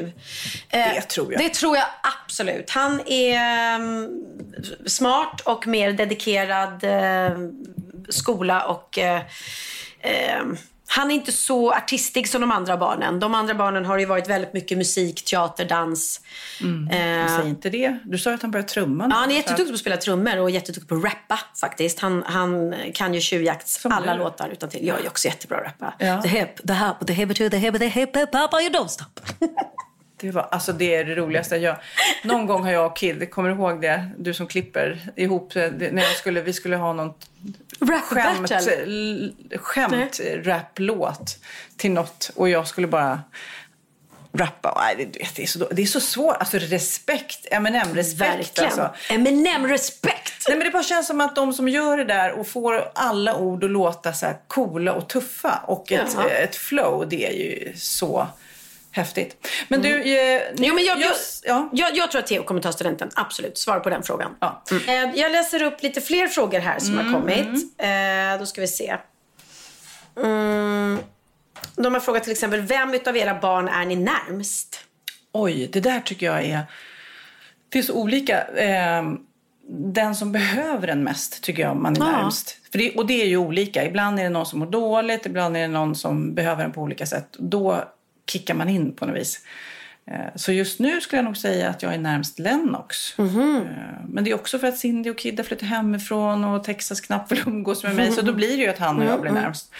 Eh, 0.70 0.94
Det 0.94 1.02
tror 1.02 1.34
jag. 1.34 1.42
Det 1.42 1.50
tror 1.50 1.78
jag 1.78 1.86
absolut. 2.26 2.70
Han 2.70 3.02
är 3.08 3.36
mm, 3.76 4.10
smart 4.86 5.42
och 5.42 5.68
mer 5.68 5.92
dedikerad 5.92 6.84
eh, 6.84 7.38
skola 8.10 8.66
och 8.66 8.98
eh, 8.98 9.22
eh, 10.00 10.44
han 10.92 11.12
är 11.12 11.16
inte 11.16 11.32
så 11.32 11.72
artistig 11.74 12.30
som 12.30 12.42
de 12.42 12.52
andra 12.52 12.78
barnen. 12.78 13.20
De 13.20 13.36
andra 13.36 13.54
barnen 13.54 13.86
har 13.86 13.98
ju 13.98 14.06
varit 14.06 14.30
väldigt 14.30 14.54
mycket 14.54 14.78
musik, 14.78 15.26
teater, 15.26 15.66
dans. 15.66 16.22
Eh, 16.92 17.38
Säg 17.40 17.50
inte 17.50 17.70
det. 17.70 17.98
Du 18.06 18.18
sa 18.18 18.34
att 18.34 18.42
han 18.42 18.52
började 18.52 18.70
trumma. 18.70 19.08
Ja, 19.10 19.16
han 19.16 19.32
är 19.32 19.36
jätteduktig 19.36 19.68
på 19.68 19.74
att 19.74 19.80
spela 19.80 19.98
trummor 19.98 20.38
och 20.38 20.50
jätteduktig 20.50 20.88
på 20.90 20.96
att 20.96 21.04
rappa 21.04 21.40
faktiskt. 21.62 22.00
Han, 22.00 22.24
han 22.26 22.76
kan 22.94 23.14
ju 23.14 23.22
tjuvjakts 23.22 23.82
Som 23.82 23.92
alla 23.92 24.14
du. 24.14 24.20
låtar 24.20 24.50
utan 24.50 24.70
till. 24.70 24.88
Jag 24.88 25.00
är 25.06 25.08
också 25.08 25.28
jättebra 25.28 25.58
att 25.58 25.64
rappa. 25.66 25.94
Ja. 26.00 26.22
The 26.22 26.30
hip, 26.30 26.68
the 26.68 26.74
hop, 26.74 27.08
the 27.08 27.14
hip, 27.14 27.36
the 27.36 27.44
hip, 27.58 27.80
the 27.80 27.88
hip, 27.88 28.16
hip, 28.16 28.36
hop, 28.36 28.62
you 28.62 28.70
don't 28.70 28.88
stop. 28.88 29.06
Det, 30.22 30.32
var, 30.32 30.48
alltså 30.52 30.74
det 30.74 30.96
är 30.96 31.06
det 31.06 31.16
roligaste. 31.16 31.56
Jag, 31.56 31.78
någon 32.24 32.46
gång 32.48 32.64
har 32.64 32.72
jag 32.72 32.86
och 32.86 32.98
Kid, 32.98 33.32
kommer 33.32 33.50
du 33.50 33.56
ihåg 33.56 33.82
det? 33.82 34.10
Du 34.18 34.34
som 34.34 34.48
klipper 34.48 35.00
ihop 35.16 35.54
det, 35.54 35.92
när 35.94 36.04
jag 36.04 36.12
skulle, 36.16 36.42
vi 36.42 36.54
skulle 36.54 36.76
ha 36.76 36.94
någon 36.94 37.14
Rap 37.82 38.02
skämt, 38.04 38.50
battle. 38.50 38.74
l- 38.76 39.34
skämt 39.56 40.20
rap-låt 40.44 41.38
till 41.78 41.92
något 41.92 42.32
och 42.36 42.50
jag 42.50 42.68
skulle 42.68 42.88
bara 42.88 43.22
rappa. 44.34 44.74
Nej, 44.78 45.10
det, 45.14 45.36
det, 45.36 45.44
är 45.44 45.48
så, 45.48 45.60
det 45.72 45.82
är 45.82 45.86
så 45.86 46.00
svårt. 46.00 46.36
Alltså 46.40 46.58
respekt, 46.58 47.46
Eminem-respekt. 47.52 48.60
Alltså. 48.60 48.90
Eminem-respekt. 49.10 50.46
Nej, 50.48 50.58
men 50.58 50.66
det 50.66 50.72
bara 50.72 50.84
känns 50.84 51.08
som 51.08 51.22
att 51.22 51.36
de 51.36 51.54
som 51.54 51.68
gör 51.70 51.98
det 51.98 52.04
där 52.04 52.32
och 52.32 52.48
får 52.48 52.92
alla 52.96 53.36
ord 53.36 53.64
att 53.64 53.70
låta 53.72 54.14
så 54.14 54.26
här 54.26 54.38
coola 54.48 54.94
och 54.94 55.10
tuffa 55.10 55.62
och 55.68 55.92
ett, 55.92 56.18
ett 56.44 56.56
flow, 56.56 57.10
det 57.10 57.26
är 57.28 57.34
ju 57.34 57.74
så 57.78 58.28
häftigt. 58.92 59.48
Men 59.68 59.82
du, 59.82 59.90
eh, 60.18 60.42
Jo, 60.58 60.74
men 60.76 60.84
jag, 60.84 61.00
jag, 61.00 61.12
ja. 61.44 61.70
jag, 61.74 61.98
jag 61.98 62.12
tror 62.12 62.20
att 62.20 62.28
Theo 62.28 62.44
kommer 62.44 62.62
ta 62.62 62.72
studenten. 62.72 63.10
Absolut. 63.16 63.58
Svar 63.58 63.80
på 63.80 63.90
den 63.90 64.04
frågan. 64.04 64.36
Ja. 64.40 64.64
Eh, 64.88 64.94
Jag 64.94 65.32
läser 65.32 65.64
upp 65.64 65.84
lite 65.84 66.02
fler 66.02 66.28
frågor 66.28 66.60
här 66.60 66.80
som 66.80 66.98
har 66.98 67.14
kommit. 67.14 67.48
Eh, 67.78 68.40
då 68.40 68.46
ska 68.46 68.62
vi 68.62 68.68
se. 68.68 68.98
Mm. 70.18 71.00
De 71.76 71.94
har 71.94 72.02
frågat 72.02 72.24
till 72.24 72.32
exempel, 72.32 72.62
vem 72.62 72.94
utav 72.94 73.18
era 73.18 73.34
barn 73.40 73.68
är 73.68 73.86
ni 73.86 73.96
närmst? 73.96 74.80
Oj, 75.32 75.70
det 75.74 75.80
där 75.80 76.00
tycker 76.00 76.26
jag 76.26 76.46
är... 76.46 76.62
Det 77.70 77.80
är 77.80 77.84
så 77.84 77.94
olika. 77.94 78.44
Eh, 78.48 79.04
den 79.72 80.16
som 80.16 80.32
behöver 80.32 80.88
den 80.88 81.04
mest 81.04 81.44
tycker 81.44 81.62
jag 81.64 81.76
man 81.76 81.96
är 81.96 82.00
Ja. 82.00 82.12
närmst. 82.12 82.58
För 82.72 82.78
det, 82.80 82.96
och 82.96 83.06
det 83.08 83.22
är 83.22 83.26
ju 83.26 83.38
olika. 83.38 83.86
Ibland 83.86 84.20
är 84.20 84.24
det 84.24 84.30
någon 84.30 84.46
som 84.46 84.60
mår 84.60 84.66
dåligt, 84.68 85.26
ibland 85.26 85.58
är 85.58 85.62
det 85.62 85.68
någon 85.68 85.96
som 85.96 86.36
behöver 86.36 86.64
den 86.64 86.72
på 86.72 86.82
olika 86.82 87.06
sätt. 87.06 87.28
Då 87.38 87.84
kickar 88.30 88.54
man 88.54 88.70
in 88.70 88.96
på 88.96 89.06
något 89.06 89.16
vis. 89.16 89.40
Eh, 90.12 90.16
Så 90.36 90.52
just 90.52 90.80
nu 90.80 91.02
skulle 91.02 91.18
jag 91.18 91.26
nog 91.26 91.38
säga 91.38 91.70
att 91.70 91.84
jag 91.84 91.94
är 91.94 91.98
närmst 91.98 92.40
Lennox. 92.40 93.18
Mhm. 93.18 93.56
Eh, 93.70 94.06
Men 94.10 94.24
det 94.24 94.30
är 94.32 94.36
också 94.36 94.60
för 94.60 94.68
att 94.68 94.78
Cindy 94.78 95.10
och 95.10 95.18
Kid 95.18 95.40
har 95.40 95.44
flyttat 95.44 95.70
hemifrån 95.70 96.44
och 96.44 96.64
Texas 96.64 97.02
knappt 97.02 97.32
vill 97.32 97.40
umgås 97.48 97.84
med 97.84 97.96
mig. 97.96 98.12
Så 98.12 98.22
då 98.22 98.34
blir 98.34 98.58
det 98.58 98.64
ju 98.64 98.70
att 98.70 98.78
han 98.80 98.98
och 98.98 99.04
jag 99.04 99.10
Mm, 99.10 99.22
blir 99.22 99.32
närmst. 99.32 99.72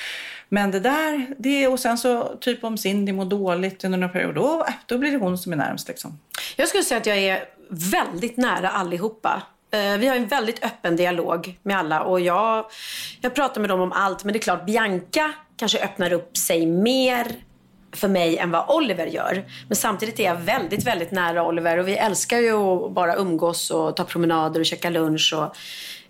Men 0.52 0.72
det 0.72 0.80
där, 0.80 1.28
det 1.38 1.68
och 1.68 1.80
sen 1.80 1.98
så 1.98 2.36
typ 2.42 2.64
om 2.64 2.78
Cindy 2.78 3.12
mår 3.12 3.26
dåligt 3.26 3.84
under 3.84 3.98
någon 3.98 4.12
period, 4.12 4.36
då, 4.36 4.66
äh, 4.68 4.74
då 4.86 4.98
blir 4.98 5.12
det 5.12 5.18
hon 5.18 5.38
som 5.38 5.52
är 5.54 5.58
närmst 5.58 5.88
liksom. 5.88 6.20
Jag 6.56 6.68
skulle 6.68 6.84
säga 6.84 6.98
att 7.00 7.06
jag 7.06 7.18
är 7.18 7.44
väldigt 7.70 8.38
nära 8.38 8.70
allihopa. 8.70 9.44
Eh, 9.72 9.98
Vi 9.98 10.08
har 10.08 10.16
en 10.16 10.28
väldigt 10.28 10.64
öppen 10.66 10.96
dialog 10.96 11.58
med 11.64 11.78
alla 11.78 12.02
och 12.02 12.20
jag, 12.22 12.66
jag 13.22 13.36
pratar 13.36 13.62
med 13.62 13.70
dem 13.70 13.82
om 13.82 13.92
allt. 13.92 14.24
Men 14.24 14.34
det 14.34 14.40
är 14.40 14.42
klart, 14.42 14.66
Bianca 14.66 15.32
kanske 15.58 15.80
öppnar 15.84 16.14
upp 16.14 16.38
sig 16.38 16.66
mer 16.66 17.26
för 17.92 18.08
mig 18.08 18.38
än 18.38 18.52
vad 18.52 18.70
Oliver 18.70 19.06
gör. 19.06 19.46
Men 19.68 19.76
samtidigt 19.76 20.20
är 20.20 20.24
jag 20.24 20.36
väldigt, 20.36 20.88
väldigt 20.88 21.12
nära 21.12 21.44
Oliver 21.44 21.78
och 21.78 21.88
vi 21.88 21.96
älskar 21.96 22.38
ju 22.38 22.54
att 22.54 22.92
bara 22.92 23.16
umgås 23.16 23.72
och 23.72 23.96
ta 23.96 24.04
promenader 24.04 24.60
och 24.60 24.66
käka 24.66 24.90
lunch 24.90 25.34
och 25.38 25.56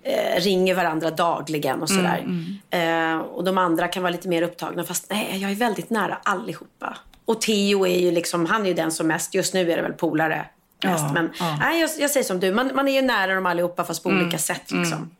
eh, 0.08 0.42
ringer 0.42 0.76
varandra 0.76 1.12
dagligen 1.12 1.82
och 1.82 1.90
sådär. 1.90 2.26
Eh, 2.70 3.18
och 3.18 3.44
de 3.44 3.58
andra 3.58 3.88
kan 3.88 4.04
vara 4.04 4.12
lite 4.12 4.28
mer 4.28 4.42
upptagna 4.42 4.84
fast 4.84 5.10
nej, 5.10 5.38
jag 5.42 5.52
är 5.52 5.56
väldigt 5.56 5.90
nära 5.90 6.18
allihopa. 6.24 6.98
Och 7.26 7.42
Theo 7.42 7.88
är 7.88 8.00
ju 8.00 8.12
liksom, 8.12 8.46
han 8.46 8.62
är 8.64 8.68
ju 8.68 8.74
den 8.74 8.92
som 8.92 9.08
mest, 9.08 9.34
just 9.34 9.54
nu 9.54 9.72
är 9.72 9.76
det 9.76 9.82
väl 9.82 9.94
polare 9.94 10.46
mest. 10.84 11.04
Ja, 11.04 11.12
men 11.14 11.30
ja. 11.40 11.58
nej, 11.60 11.80
jag, 11.80 11.90
jag 12.00 12.12
säger 12.12 12.24
som 12.24 12.40
du, 12.40 12.54
man, 12.54 12.72
man 12.76 12.88
är 12.88 12.94
ju 12.94 13.02
nära 13.02 13.36
dem 13.36 13.46
allihopa 13.46 13.84
fast 13.84 14.04
på 14.04 14.10
olika 14.10 14.38
sätt 14.38 14.72
liksom. 14.72 15.12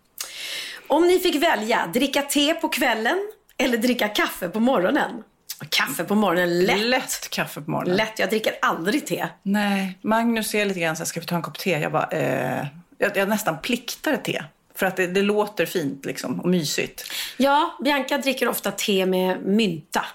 Om 0.88 1.08
ni 1.08 1.20
fick 1.20 1.44
välja, 1.44 1.88
dricka 1.94 2.22
te 2.22 2.54
på 2.54 2.70
kvällen 2.70 3.18
eller 3.58 3.78
dricka 3.78 4.08
kaffe 4.08 4.50
på 4.50 4.60
morgonen? 4.60 5.24
Kaffe 5.70 6.04
på 6.04 6.16
morgonen, 6.16 6.66
lätt. 6.66 6.80
Lätt 6.80 7.30
kaffe 7.30 7.62
på 7.62 7.72
morgonen. 7.72 7.96
Lätt, 7.98 8.20
jag 8.20 8.30
dricker 8.30 8.54
aldrig 8.62 9.08
te. 9.08 9.28
Nej, 9.44 9.98
Magnus 10.02 10.56
är 10.56 10.66
lite 10.66 10.80
grann 10.80 10.96
så 10.96 11.00
här, 11.00 11.06
ska 11.06 11.20
vi 11.20 11.26
ta 11.26 11.36
en 11.36 11.42
kopp 11.42 11.58
te? 11.58 11.70
Jag 11.70 11.92
bara, 11.92 12.08
eh, 12.08 12.66
jag, 12.98 13.18
jag 13.18 13.30
nästan 13.30 13.60
pliktar 13.62 14.14
ett 14.14 14.24
te. 14.24 14.44
För 14.76 14.86
att 14.86 14.96
det, 14.96 15.08
det 15.08 15.22
låter 15.22 15.66
fint 15.66 16.06
liksom 16.06 16.40
och 16.40 16.50
mysigt. 16.50 17.12
Ja, 17.38 17.78
Bianca 17.84 18.18
dricker 18.18 18.48
ofta 18.48 18.72
te 18.72 19.06
med 19.06 19.42
mynta. 19.42 20.06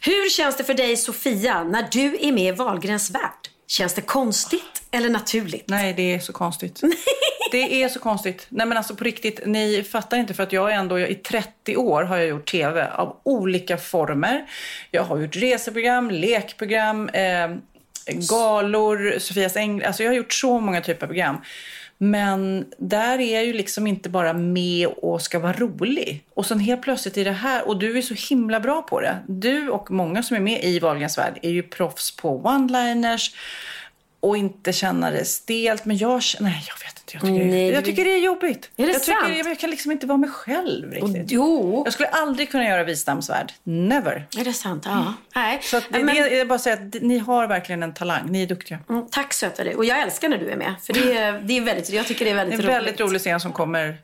Hur 0.00 0.30
känns 0.30 0.56
det 0.56 0.64
för 0.64 0.74
dig 0.74 0.96
Sofia 0.96 1.64
när 1.64 1.88
du 1.90 2.18
är 2.20 2.32
med 2.32 2.54
i 2.54 2.56
Wahlgrens 2.56 3.10
värld? 3.10 3.48
Känns 3.66 3.94
det 3.94 4.00
konstigt 4.00 4.82
eller 4.90 5.08
naturligt? 5.08 5.64
Nej, 5.68 5.94
det 5.94 6.14
är 6.14 6.18
så 6.18 6.32
konstigt. 6.32 6.80
det 7.52 7.82
är 7.82 7.88
så 7.88 7.98
konstigt. 7.98 8.46
Nej 8.48 8.66
men 8.66 8.76
alltså 8.76 8.96
på 8.96 9.04
riktigt, 9.04 9.40
ni 9.46 9.82
fattar 9.82 10.16
inte 10.16 10.34
för 10.34 10.42
att 10.42 10.52
jag 10.52 10.72
är 10.72 10.74
ändå, 10.74 10.98
jag, 10.98 11.10
i 11.10 11.14
30 11.14 11.76
år 11.76 12.02
har 12.02 12.16
jag 12.16 12.26
gjort 12.26 12.50
TV 12.50 12.88
av 12.88 13.16
olika 13.22 13.76
former. 13.76 14.46
Jag 14.90 15.02
har 15.02 15.18
gjort 15.18 15.36
reseprogram, 15.36 16.10
lekprogram, 16.10 17.08
eh, 17.08 17.50
galor, 18.30 19.18
Sofias 19.18 19.56
änglar. 19.56 19.86
Alltså 19.86 20.02
jag 20.02 20.10
har 20.10 20.16
gjort 20.16 20.32
så 20.32 20.60
många 20.60 20.80
typer 20.80 21.06
av 21.06 21.08
program. 21.08 21.36
Men 22.02 22.66
där 22.78 23.18
är 23.18 23.34
jag 23.34 23.44
ju 23.44 23.52
liksom 23.52 23.86
inte 23.86 24.08
bara 24.08 24.32
med 24.32 24.88
och 24.88 25.22
ska 25.22 25.38
vara 25.38 25.52
rolig. 25.52 26.24
Och 26.34 26.46
sen 26.46 26.60
helt 26.60 26.82
plötsligt 26.82 27.16
i 27.16 27.24
det 27.24 27.32
här, 27.32 27.68
och 27.68 27.78
du 27.78 27.98
är 27.98 28.02
så 28.02 28.14
himla 28.14 28.60
bra 28.60 28.82
på 28.82 29.00
det. 29.00 29.16
Du 29.28 29.68
och 29.68 29.90
många 29.90 30.22
som 30.22 30.36
är 30.36 30.40
med 30.40 30.64
i 30.64 30.78
Wahlgrens 30.78 31.18
värld 31.18 31.38
är 31.42 31.50
ju 31.50 31.62
proffs 31.62 32.16
på 32.16 32.42
one-liners 32.42 33.34
och 34.20 34.36
inte 34.36 34.72
känna 34.72 35.10
det 35.10 35.24
stelt. 35.24 35.84
Men 35.84 35.96
jag 35.96 36.22
känner, 36.22 36.50
nej 36.50 36.64
jag 36.68 36.86
vet 36.86 36.98
inte. 37.00 37.12
Jag 37.12 37.22
tycker, 37.22 37.44
Nej, 37.56 37.68
det, 37.70 37.74
jag 37.74 37.84
tycker 37.84 38.04
det 38.04 38.12
är 38.12 38.18
jobbigt. 38.18 38.70
Är 38.76 38.86
det 38.86 38.92
jag, 38.92 39.00
sant? 39.02 39.18
jag, 39.28 39.46
jag 39.46 39.58
kan 39.58 39.70
liksom 39.70 39.92
inte 39.92 40.06
vara 40.06 40.18
mig 40.18 40.30
själv 40.30 40.92
riktigt. 40.92 41.26
Jo. 41.30 41.82
Jag 41.84 41.92
skulle 41.92 42.08
aldrig 42.08 42.50
kunna 42.50 42.64
göra 42.64 42.84
Visdomsvärd. 42.84 43.52
Never. 43.62 44.26
Är 44.38 44.44
det 44.44 44.52
sant? 44.52 44.82
Ja. 44.86 45.14
Nej. 45.34 45.58
Så 45.62 45.76
att 45.76 45.84
det, 45.90 45.98
men, 46.04 46.14
det, 46.14 46.28
jag 46.36 46.48
bara 46.48 46.58
säga 46.58 46.74
att 46.74 47.02
ni 47.02 47.18
har 47.18 47.46
verkligen 47.46 47.82
en 47.82 47.94
talang. 47.94 48.26
Ni 48.30 48.42
är 48.42 48.46
duktiga. 48.46 48.78
Mm, 48.88 49.06
tack 49.10 49.32
söta 49.32 49.64
du. 49.64 49.74
Och 49.74 49.84
jag 49.84 50.00
älskar 50.00 50.28
när 50.28 50.38
du 50.38 50.50
är 50.50 50.56
med. 50.56 50.74
För 50.82 50.92
det 50.92 51.12
är, 51.18 51.32
det 51.44 51.56
är 51.56 51.60
väldigt, 51.60 51.90
jag 51.90 52.06
tycker 52.06 52.24
det 52.24 52.30
är 52.30 52.34
Det 52.34 52.38
väldigt 52.44 52.58
är 52.60 52.62
en 52.62 52.68
roligt. 52.68 52.76
väldigt 52.86 53.00
rolig 53.00 53.20
scen 53.20 53.40
som 53.40 53.52
kommer 53.52 53.98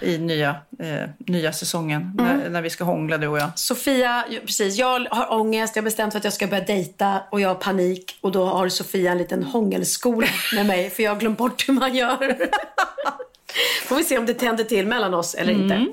i 0.00 0.18
nya, 0.18 0.56
eh, 0.78 1.08
nya 1.18 1.52
säsongen. 1.52 2.12
När, 2.14 2.50
när 2.50 2.62
vi 2.62 2.70
ska 2.70 2.84
hångla 2.84 3.18
du 3.18 3.26
och 3.26 3.38
jag. 3.38 3.58
Sofia, 3.58 4.24
precis. 4.46 4.76
Jag 4.76 5.06
har 5.10 5.32
ångest. 5.40 5.76
Jag 5.76 5.82
har 5.82 5.84
bestämt 5.84 6.12
för 6.12 6.18
att 6.18 6.24
jag 6.24 6.32
ska 6.32 6.46
börja 6.46 6.64
dejta 6.64 7.20
och 7.30 7.40
jag 7.40 7.48
har 7.48 7.54
panik. 7.54 8.18
Och 8.20 8.32
då 8.32 8.44
har 8.44 8.68
Sofia 8.68 9.12
en 9.12 9.18
liten 9.18 9.42
hångelskola 9.42 10.26
med 10.54 10.66
mig 10.66 10.90
för 10.90 11.02
jag 11.02 11.10
har 11.10 11.20
glömt 11.20 11.38
bort 11.38 11.68
hur 11.68 11.74
man 11.74 11.94
gör. 11.94 12.36
Får 13.86 13.96
vi 13.96 14.04
se 14.04 14.18
om 14.18 14.26
det 14.26 14.34
tänder 14.34 14.64
till 14.64 14.86
mellan 14.86 15.14
oss 15.14 15.34
eller 15.34 15.52
inte. 15.52 15.86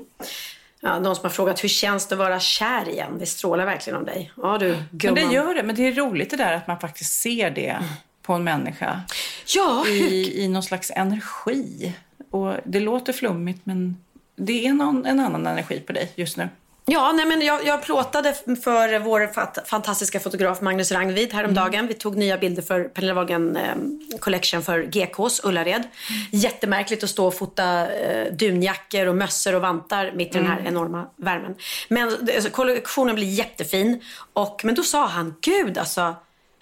Ja, 0.80 0.98
någon 0.98 1.16
som 1.16 1.24
har 1.24 1.30
frågat 1.30 1.64
hur 1.64 1.68
känns 1.68 2.06
det 2.06 2.14
att 2.14 2.18
vara 2.18 2.40
kär 2.40 2.88
igen? 2.88 3.16
Det 3.18 3.26
strålar 3.26 3.64
verkligen 3.66 3.98
om 3.98 4.04
dig. 4.04 4.32
Ja 4.42 4.58
du, 4.58 4.68
Men 4.68 4.84
gumman. 4.90 5.14
det 5.14 5.34
gör 5.34 5.54
det. 5.54 5.62
Men 5.62 5.76
det 5.76 5.88
är 5.88 5.92
roligt 5.92 6.30
det 6.30 6.36
där 6.36 6.52
att 6.52 6.66
man 6.66 6.78
faktiskt 6.80 7.20
ser 7.20 7.50
det 7.50 7.76
på 8.22 8.32
en 8.32 8.44
människa. 8.44 9.02
Ja, 9.56 9.86
I, 9.86 10.44
i 10.44 10.48
någon 10.48 10.62
slags 10.62 10.90
energi. 10.94 11.94
Och 12.34 12.56
det 12.64 12.80
låter 12.80 13.12
flummigt 13.12 13.60
men 13.64 13.96
det 14.36 14.66
är 14.66 14.72
någon, 14.72 15.06
en 15.06 15.20
annan 15.20 15.46
energi 15.46 15.80
på 15.80 15.92
dig 15.92 16.12
just 16.16 16.36
nu. 16.36 16.48
Ja, 16.86 17.12
nej 17.12 17.26
men 17.26 17.40
jag, 17.40 17.66
jag 17.66 17.82
plåtade 17.82 18.34
för 18.64 18.98
vår 18.98 19.32
fat, 19.32 19.58
fantastiska 19.66 20.20
fotograf 20.20 20.60
Magnus 20.60 20.92
Rangvid 20.92 21.32
häromdagen. 21.32 21.86
Vi 21.86 21.94
tog 21.94 22.16
nya 22.16 22.38
bilder 22.38 22.62
för 22.62 22.84
Pernilla 22.84 23.14
Wagen 23.14 23.56
eh, 23.56 23.74
Collection 24.20 24.62
för 24.62 24.82
GKs 24.82 25.44
Ullared. 25.44 25.82
Jättemärkligt 26.30 27.04
att 27.04 27.10
stå 27.10 27.26
och 27.26 27.34
fota 27.34 27.92
eh, 27.92 28.32
dunjackor 28.32 29.06
och 29.06 29.16
mössor 29.16 29.54
och 29.54 29.62
vantar 29.62 30.12
mitt 30.14 30.34
i 30.34 30.38
den 30.38 30.46
här 30.46 30.62
enorma 30.66 31.06
värmen. 31.16 31.54
Men 31.88 32.08
alltså, 32.08 32.50
kollektionen 32.50 33.14
blir 33.14 33.28
jättefin. 33.28 34.00
Och, 34.32 34.60
men 34.64 34.74
då 34.74 34.82
sa 34.82 35.06
han, 35.06 35.34
gud 35.40 35.78
alltså. 35.78 36.14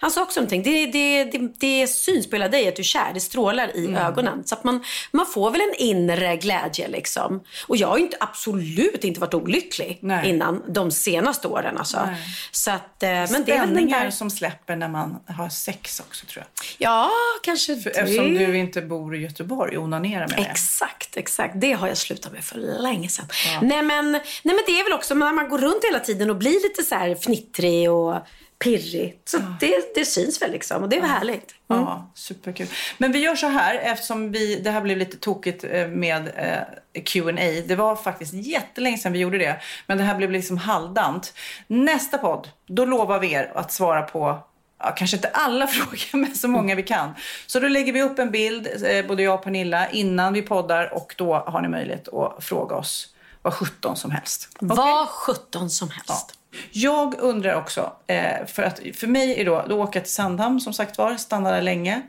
Han 0.03 0.11
sa 0.11 0.23
också 0.23 0.39
någonting. 0.39 0.63
Det, 0.63 0.85
det, 0.85 1.23
det, 1.23 1.51
det 1.59 1.87
syns 1.87 2.29
på 2.29 2.35
hela 2.35 2.47
dig 2.47 2.67
att 2.67 2.75
du 2.75 2.81
är 2.81 2.83
kär. 2.83 3.11
Det 3.13 3.19
strålar 3.19 3.77
i 3.77 3.95
ögonen. 3.95 4.43
Så 4.45 4.55
att 4.55 4.63
man, 4.63 4.83
man 5.11 5.25
får 5.25 5.51
väl 5.51 5.61
en 5.61 5.75
inre 5.77 6.37
glädje 6.37 6.87
liksom. 6.87 7.43
Och 7.67 7.77
jag 7.77 7.87
har 7.87 7.97
inte, 7.97 8.17
absolut 8.19 9.03
inte 9.03 9.19
varit 9.19 9.33
olycklig 9.33 9.99
Nej. 10.01 10.29
innan 10.29 10.63
de 10.67 10.91
senaste 10.91 11.47
åren. 11.47 11.77
Alltså. 11.77 12.05
Nej. 12.05 12.15
Så 12.51 12.71
att, 12.71 13.03
eh, 13.03 13.09
men 13.09 13.27
det 13.27 13.33
är 13.33 13.35
väl 13.35 13.45
den 13.45 13.75
Spänningar 13.75 14.03
där... 14.03 14.11
som 14.11 14.29
släpper 14.29 14.75
när 14.75 14.87
man 14.87 15.19
har 15.27 15.49
sex 15.49 15.99
också 15.99 16.25
tror 16.25 16.45
jag. 16.45 16.65
Ja, 16.77 17.09
kanske 17.43 17.75
För, 17.75 17.89
det. 17.89 17.99
eftersom 17.99 18.33
du 18.33 18.57
inte 18.57 18.81
bor 18.81 19.15
i 19.15 19.19
Göteborg 19.19 19.77
och 19.77 19.83
onanerar 19.83 20.27
med. 20.27 20.39
Exakt, 20.39 21.17
exakt. 21.17 21.53
Det 21.57 21.71
har 21.71 21.87
jag 21.87 21.97
slutat 21.97 22.31
med 22.31 22.43
för 22.43 22.57
länge 22.81 23.09
sedan. 23.09 23.25
Nej, 23.61 23.83
men, 23.83 24.11
nej 24.11 24.21
men 24.43 24.59
det 24.65 24.79
är 24.79 24.83
väl 24.83 24.93
också 24.93 25.13
när 25.13 25.33
man 25.33 25.49
går 25.49 25.57
runt 25.57 25.83
hela 25.83 25.99
tiden 25.99 26.29
och 26.29 26.35
blir 26.35 26.63
lite 26.63 26.83
så 26.83 26.95
här 26.95 27.15
fnittrig 27.15 27.91
och 27.91 28.15
pirrig. 28.63 29.19
Så 29.25 29.37
det, 29.59 29.95
det 29.95 30.05
syns 30.05 30.41
väl 30.41 30.51
liksom 30.51 30.83
och 30.83 30.89
det 30.89 30.95
är 30.95 31.01
väl 31.01 31.09
härligt. 31.09 31.55
Ja, 31.67 32.11
superkul. 32.15 32.67
Men 32.97 33.11
vi 33.11 33.19
gör 33.19 33.35
så 33.35 33.47
här, 33.47 33.75
eftersom 33.75 34.31
vi, 34.31 34.55
det 34.55 34.71
här 34.71 34.81
blev 34.81 34.97
lite 34.97 35.17
tokigt 35.17 35.63
eh, 35.63 35.87
med 35.87 36.31
eh, 36.35 37.03
Q&A. 37.03 37.63
Det 37.67 37.75
var 37.75 37.95
faktiskt 37.95 38.33
jättelänge 38.33 38.97
sedan 38.97 39.13
vi 39.13 39.19
gjorde 39.19 39.37
det. 39.37 39.61
Men 39.87 39.97
det 39.97 40.03
här 40.03 40.15
blev 40.15 40.31
liksom 40.31 40.57
halvdant. 40.57 41.33
Nästa 41.67 42.17
podd, 42.17 42.49
då 42.67 42.85
lovar 42.85 43.19
vi 43.19 43.33
er 43.33 43.51
att 43.55 43.71
svara 43.71 44.01
på 44.01 44.43
Ja, 44.79 44.91
kanske 44.91 45.17
inte 45.17 45.27
alla 45.27 45.67
frågor, 45.67 46.17
men 46.17 46.35
så 46.35 46.47
många 46.47 46.75
vi 46.75 46.83
kan. 46.83 47.13
Så 47.47 47.59
då 47.59 47.67
lägger 47.67 47.93
vi 47.93 48.01
upp 48.01 48.19
en 48.19 48.31
bild, 48.31 48.67
eh, 48.83 49.05
både 49.07 49.23
jag 49.23 49.33
och 49.33 49.43
Pernilla, 49.43 49.89
innan 49.89 50.33
vi 50.33 50.41
poddar. 50.41 50.93
Och 50.93 51.15
då 51.17 51.35
har 51.35 51.61
ni 51.61 51.67
möjlighet 51.67 52.07
att 52.07 52.43
fråga 52.43 52.75
oss 52.75 53.13
vad 53.41 53.53
17 53.53 53.95
som 53.95 54.11
helst. 54.11 54.49
Vad 54.59 55.07
sjutton 55.07 55.69
som 55.69 55.89
helst. 55.89 56.33
Jag 56.71 57.15
undrar 57.19 57.55
också, 57.55 57.91
eh, 58.07 58.45
för 58.47 58.63
att 58.63 58.79
för 58.95 59.07
mig 59.07 59.41
är 59.41 59.45
då, 59.45 59.65
då 59.69 59.81
åker 59.83 59.99
jag 59.99 60.05
till 60.05 60.13
Sandhamn 60.13 60.59
som 60.61 60.73
sagt 60.73 60.97
var, 60.97 61.15
stannar 61.15 61.53
där 61.53 61.61
länge. 61.61 62.01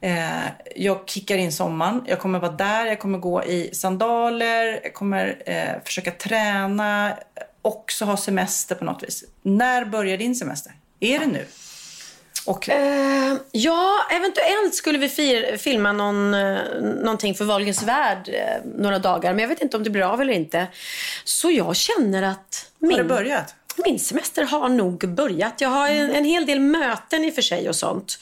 Eh, 0.00 0.28
jag 0.76 1.08
kickar 1.08 1.36
in 1.36 1.52
sommaren, 1.52 2.04
jag 2.06 2.18
kommer 2.18 2.38
vara 2.38 2.52
där, 2.52 2.86
jag 2.86 2.98
kommer 2.98 3.18
gå 3.18 3.44
i 3.44 3.70
sandaler, 3.74 4.80
jag 4.82 4.94
kommer 4.94 5.42
eh, 5.46 5.82
försöka 5.84 6.10
träna, 6.10 7.12
också 7.62 8.04
ha 8.04 8.16
semester 8.16 8.74
på 8.74 8.84
något 8.84 9.02
vis. 9.02 9.24
När 9.42 9.84
börjar 9.84 10.16
din 10.16 10.34
semester? 10.34 10.72
Är 11.00 11.18
det 11.18 11.26
nu? 11.26 11.44
Och, 12.46 12.68
Eh, 12.68 13.34
ja, 13.52 13.94
eventuellt 14.12 14.74
skulle 14.74 14.98
vi 14.98 15.08
fir- 15.08 15.56
filma 15.56 15.92
någon, 15.92 16.30
någonting 17.04 17.34
för 17.34 17.44
Wahlgrens 17.44 17.82
värld 17.82 18.28
eh, 18.28 18.70
några 18.76 18.98
dagar. 18.98 19.32
Men 19.32 19.38
jag 19.42 19.48
vet 19.48 19.60
inte 19.62 19.76
om 19.76 19.82
det 19.84 19.90
blir 19.90 20.02
av 20.02 20.20
eller 20.20 20.32
inte. 20.32 20.66
Så 21.24 21.50
jag 21.50 21.76
känner 21.76 22.22
att 22.22 22.70
har 22.80 22.88
det 22.88 22.96
min, 22.96 23.08
börjat? 23.08 23.54
Min 23.84 23.98
semester 23.98 24.44
har 24.44 24.68
nog 24.68 25.08
börjat. 25.08 25.60
Jag 25.60 25.68
har 25.68 25.88
en, 25.88 26.10
en 26.10 26.24
hel 26.24 26.46
del 26.46 26.60
möten 26.60 27.24
i 27.24 27.30
och 27.30 27.34
för 27.34 27.42
sig 27.42 27.68
och 27.68 27.76
sånt. 27.76 28.18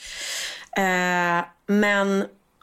Eh, 0.77 1.45
men 1.67 2.19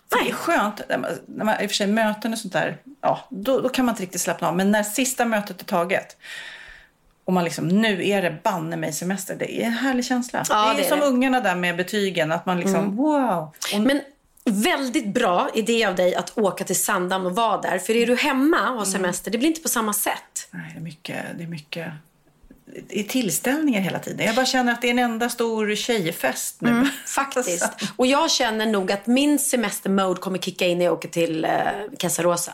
Det 0.09 0.16
är 0.18 0.22
nej, 0.22 0.32
skönt, 0.32 0.80
när 0.88 1.45
man, 1.45 1.61
i 1.61 1.66
och 1.66 1.70
för 1.70 1.76
sig 1.76 1.86
möten 1.86 2.32
och 2.32 2.38
sånt 2.38 2.53
där, 2.53 2.76
ja, 3.01 3.26
då, 3.30 3.61
då 3.61 3.68
kan 3.68 3.84
man 3.84 3.92
inte 3.92 4.03
riktigt 4.03 4.20
slappna 4.20 4.49
av. 4.49 4.57
Men 4.57 4.70
när 4.70 4.82
sista 4.82 5.24
mötet 5.24 5.61
är 5.61 5.64
taget 5.64 6.16
och 7.24 7.32
man 7.32 7.45
liksom, 7.45 7.68
nu 7.68 8.09
är 8.09 8.22
det 8.22 8.36
banne 8.42 8.76
mig 8.76 8.92
semester. 8.92 9.36
Det 9.38 9.62
är 9.62 9.66
en 9.66 9.72
härlig 9.72 10.05
känsla. 10.05 10.45
Ja, 10.49 10.64
det 10.64 10.70
är 10.70 10.76
det 10.76 10.84
är 10.84 10.88
som 10.88 10.99
det. 10.99 11.05
Mm. 11.05 11.14
ungarna 11.16 11.40
där 11.40 11.55
med 11.55 11.76
betygen, 11.76 12.32
att 12.32 12.47
man 12.47 12.61
liksom, 12.61 12.97
wow. 12.97 13.55
Och, 13.74 13.80
Men 13.80 14.01
väldigt 14.45 15.07
bra 15.07 15.49
idé 15.55 15.84
av 15.84 15.95
dig 15.95 16.14
att 16.14 16.38
åka 16.38 16.64
till 16.64 16.80
Sandhamn 16.84 17.26
och 17.26 17.34
vara 17.34 17.61
där. 17.61 17.78
För 17.78 17.97
är 17.97 18.07
du 18.07 18.16
hemma 18.16 18.70
och 18.70 18.78
har 18.78 18.84
semester, 18.84 19.30
det 19.30 19.38
blir 19.38 19.49
inte 19.49 19.61
på 19.61 19.68
samma 19.68 19.92
sätt. 19.92 20.49
nej, 20.51 20.70
det 20.72 20.78
är 20.78 20.82
mycket, 20.82 21.16
det 21.36 21.45
är 21.45 21.49
mycket 21.49 21.92
är 22.88 23.02
tillställningar 23.02 23.80
hela 23.80 23.98
tiden. 23.98 24.26
Jag 24.26 24.34
bara 24.34 24.46
känner 24.46 24.72
att 24.72 24.82
det 24.82 24.86
är 24.86 24.90
en 24.90 24.98
enda 24.98 25.28
stor 25.28 25.74
tjejfest 25.74 26.60
nu. 26.60 26.70
Mm, 26.70 26.88
Faktiskt. 27.06 27.68
Och 27.96 28.06
jag 28.06 28.30
känner 28.30 28.66
nog 28.66 28.92
att 28.92 29.06
min 29.06 29.38
semestermode 29.38 30.20
kommer 30.20 30.38
kicka 30.38 30.66
in 30.66 30.78
när 30.78 30.84
jag 30.84 30.94
åker 30.94 31.08
till 31.08 31.44
eh, 31.44 31.50
Casarosa. 31.98 32.52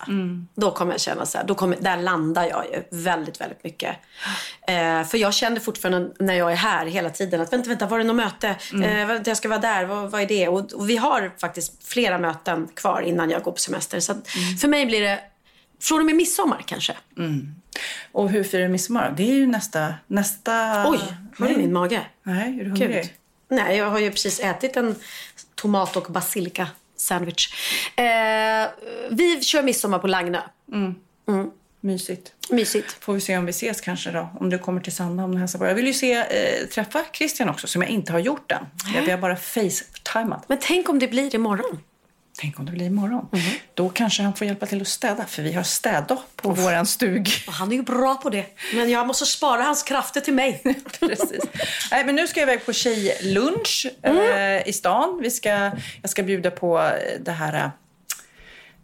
Då 0.54 0.70
kommer 0.70 0.92
jag 0.92 1.00
känna 1.00 1.26
så 1.26 1.38
här, 1.38 1.44
då 1.44 1.54
kommer, 1.54 1.76
där 1.80 1.96
landar 1.96 2.48
jag 2.48 2.64
ju 2.66 2.98
väldigt, 3.02 3.40
väldigt 3.40 3.64
mycket. 3.64 3.96
Eh, 4.68 5.04
för 5.04 5.18
jag 5.18 5.34
kände 5.34 5.60
fortfarande 5.60 6.10
när 6.18 6.34
jag 6.34 6.52
är 6.52 6.56
här 6.56 6.86
hela 6.86 7.10
tiden 7.10 7.40
att 7.40 7.52
vänta, 7.52 7.68
vänta, 7.68 7.86
var 7.86 7.98
det 7.98 8.04
något 8.04 8.16
möte? 8.16 8.48
Eh, 8.72 9.06
vänta, 9.06 9.30
jag 9.30 9.36
ska 9.36 9.48
vara 9.48 9.58
där, 9.58 9.84
vad, 9.84 10.10
vad 10.10 10.20
är 10.20 10.26
det? 10.26 10.48
Och, 10.48 10.72
och 10.72 10.90
vi 10.90 10.96
har 10.96 11.32
faktiskt 11.38 11.88
flera 11.88 12.18
möten 12.18 12.68
kvar 12.76 13.00
innan 13.00 13.30
jag 13.30 13.42
går 13.42 13.52
på 13.52 13.58
semester. 13.58 14.00
Så 14.00 14.12
att 14.12 14.28
för 14.60 14.68
mig 14.68 14.86
blir 14.86 15.00
det 15.00 15.20
från 15.81 15.99
och 15.99 16.07
med 16.07 16.16
midsommar 16.16 16.64
kanske. 16.66 16.97
Och 18.12 18.31
hur 18.31 18.45
firar 18.45 18.62
du 18.62 18.68
midsommar? 18.68 19.14
Det 19.16 19.22
är 19.22 19.35
ju 19.35 19.47
nästa... 19.47 19.95
nästa... 20.07 20.85
Oj, 20.89 21.01
hör 21.39 21.49
du 21.49 21.57
min 21.57 21.72
mage? 21.72 22.01
Nej, 22.22 22.61
är 22.61 22.64
du 22.64 22.70
hungrig? 22.70 23.03
Gud. 23.03 23.11
Nej, 23.49 23.76
jag 23.76 23.91
har 23.91 23.99
ju 23.99 24.11
precis 24.11 24.41
ätit 24.41 24.76
en 24.76 24.97
tomat 25.55 25.97
och 25.97 26.12
basilika 26.12 26.68
sandwich. 26.97 27.55
Eh, 27.97 28.68
vi 29.11 29.41
kör 29.41 29.62
midsommar 29.62 29.99
på 29.99 30.07
Lagnö. 30.07 30.41
Mysigt. 31.81 32.33
Mysigt. 32.51 32.97
Får 33.01 33.12
vi 33.14 33.20
se 33.20 33.39
om 33.39 33.47
vi 33.47 33.51
ses 33.51 33.81
kanske 33.81 34.11
då. 34.11 34.28
Om 34.41 34.51
du 34.51 34.59
kommer 34.59 34.81
till 34.81 34.95
Sandhamn 34.95 35.35
och 35.35 35.41
hälsar 35.41 35.59
på. 35.59 35.66
Jag 35.66 35.74
vill 35.74 35.87
ju 35.87 35.95
se, 35.95 36.12
eh, 36.12 36.66
träffa 36.66 37.05
Christian 37.12 37.49
också, 37.49 37.66
som 37.66 37.83
jag 37.83 37.91
inte 37.91 38.12
har 38.12 38.18
gjort 38.18 38.53
än. 38.53 38.66
Vi 39.05 39.11
har 39.11 39.18
bara 39.18 39.37
facetimat. 39.37 40.45
Men 40.49 40.59
tänk 40.61 40.89
om 40.89 40.99
det 40.99 41.09
blir 41.09 41.35
imorgon. 41.35 41.81
Tänk 42.41 42.59
om 42.59 42.66
det 42.66 42.72
blir 42.72 42.86
imorgon. 42.86 43.28
Då 43.74 43.88
kanske 43.88 44.22
han 44.22 44.34
får 44.34 44.47
hjälpa 44.47 44.66
till 44.66 44.80
att 44.80 44.88
städa, 44.88 45.26
för 45.26 45.43
vi 45.43 45.53
har 45.53 45.62
städdag 45.62 46.18
på 46.36 46.51
våran 46.51 46.86
stug. 46.86 47.28
Och 47.47 47.53
han 47.53 47.72
är 47.72 47.76
ju 47.76 47.82
bra 47.82 48.14
på 48.14 48.30
det. 48.30 48.47
Men 48.74 48.91
jag 48.91 49.07
måste 49.07 49.26
spara 49.26 49.62
hans 49.62 49.82
krafter 49.82 50.20
till 50.20 50.34
mig. 50.34 50.62
Precis. 51.01 51.45
Nej, 51.91 52.05
men 52.05 52.14
nu 52.14 52.26
ska 52.26 52.41
jag 52.41 52.49
iväg 52.49 52.66
på 52.66 52.72
tjejlunch 52.72 53.86
eh, 54.03 54.68
i 54.68 54.72
stan. 54.72 55.20
Vi 55.22 55.30
ska, 55.30 55.70
jag 56.03 56.11
ska 56.11 56.22
bjuda 56.22 56.51
på 56.51 56.78
eh, 56.78 57.20
det 57.20 57.32
här 57.32 57.55
eh, 57.64 57.70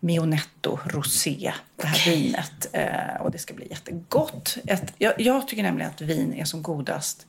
Mionetto 0.01 0.79
Rosé, 0.85 1.53
det 1.77 1.87
här 1.87 2.11
vinet. 2.11 2.69
Eh, 2.73 3.21
och 3.21 3.31
det 3.31 3.39
ska 3.39 3.55
bli 3.55 3.67
jättegott. 3.71 4.57
Ett, 4.67 4.95
jag, 4.99 5.21
jag 5.21 5.49
tycker 5.49 5.63
nämligen 5.63 5.91
att 5.91 6.01
vin 6.01 6.33
är 6.33 6.45
som 6.45 6.63
godast. 6.63 7.27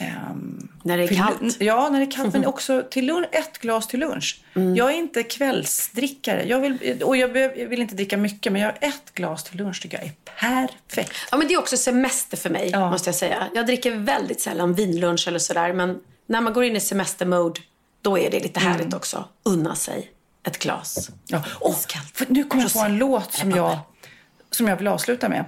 Ehm, 0.00 0.68
När 0.82 0.96
det 0.98 1.02
är 1.04 1.08
kallt. 1.16 1.56
Ja, 1.60 1.88
när 1.88 1.98
det 2.00 2.04
är 2.06 2.10
kallt. 2.10 2.32
Men 2.32 2.46
också 2.46 2.82
till 2.90 3.06
lunch, 3.06 3.26
ett 3.32 3.58
glas 3.58 3.86
till 3.88 4.00
lunch. 4.00 4.40
Jag 4.76 4.90
är 4.90 4.94
inte 4.94 5.22
kvällsdrickare. 5.22 6.44
Jag 6.48 6.60
vill, 6.60 7.02
och 7.02 7.16
jag 7.16 7.28
vill 7.68 7.80
inte 7.80 7.94
dricka 7.94 8.16
mycket, 8.16 8.52
men 8.52 8.62
jag 8.62 8.68
har 8.68 8.78
ett 8.80 9.14
glas 9.14 9.44
till 9.44 9.56
lunch 9.56 9.82
tycker 9.82 9.98
jag 9.98 10.06
är 10.06 10.12
perfekt. 10.40 11.12
Ja, 11.30 11.36
men 11.36 11.48
det 11.48 11.54
är 11.54 11.58
också 11.58 11.76
semester 11.76 12.36
för 12.36 12.50
mig, 12.50 12.70
Ja. 12.72 12.90
måste 12.90 13.08
jag 13.08 13.14
säga. 13.14 13.46
Jag 13.54 13.66
dricker 13.66 13.90
väldigt 13.96 14.40
sällan 14.40 14.74
vinlunch 14.74 15.28
eller 15.28 15.38
sådär. 15.38 15.72
Men 15.72 16.00
när 16.26 16.40
man 16.40 16.52
går 16.52 16.64
in 16.64 16.76
i 16.76 16.80
semestermode, 16.80 17.60
då 18.02 18.18
är 18.18 18.30
det 18.30 18.40
lite 18.40 18.60
härligt 18.60 18.94
också. 18.94 19.24
Unna 19.42 19.74
sig 19.74 20.10
ett 20.46 20.58
glas. 20.58 21.10
Ja. 21.26 21.42
Oh, 21.60 21.76
nu 22.28 22.44
kommer 22.44 22.62
jag 22.64 22.72
på 22.72 22.78
en 22.80 22.98
låt 22.98 23.32
som 23.32 23.50
jag, 23.50 23.78
som 24.50 24.68
jag 24.68 24.76
vill 24.76 24.88
avsluta 24.88 25.28
med. 25.28 25.44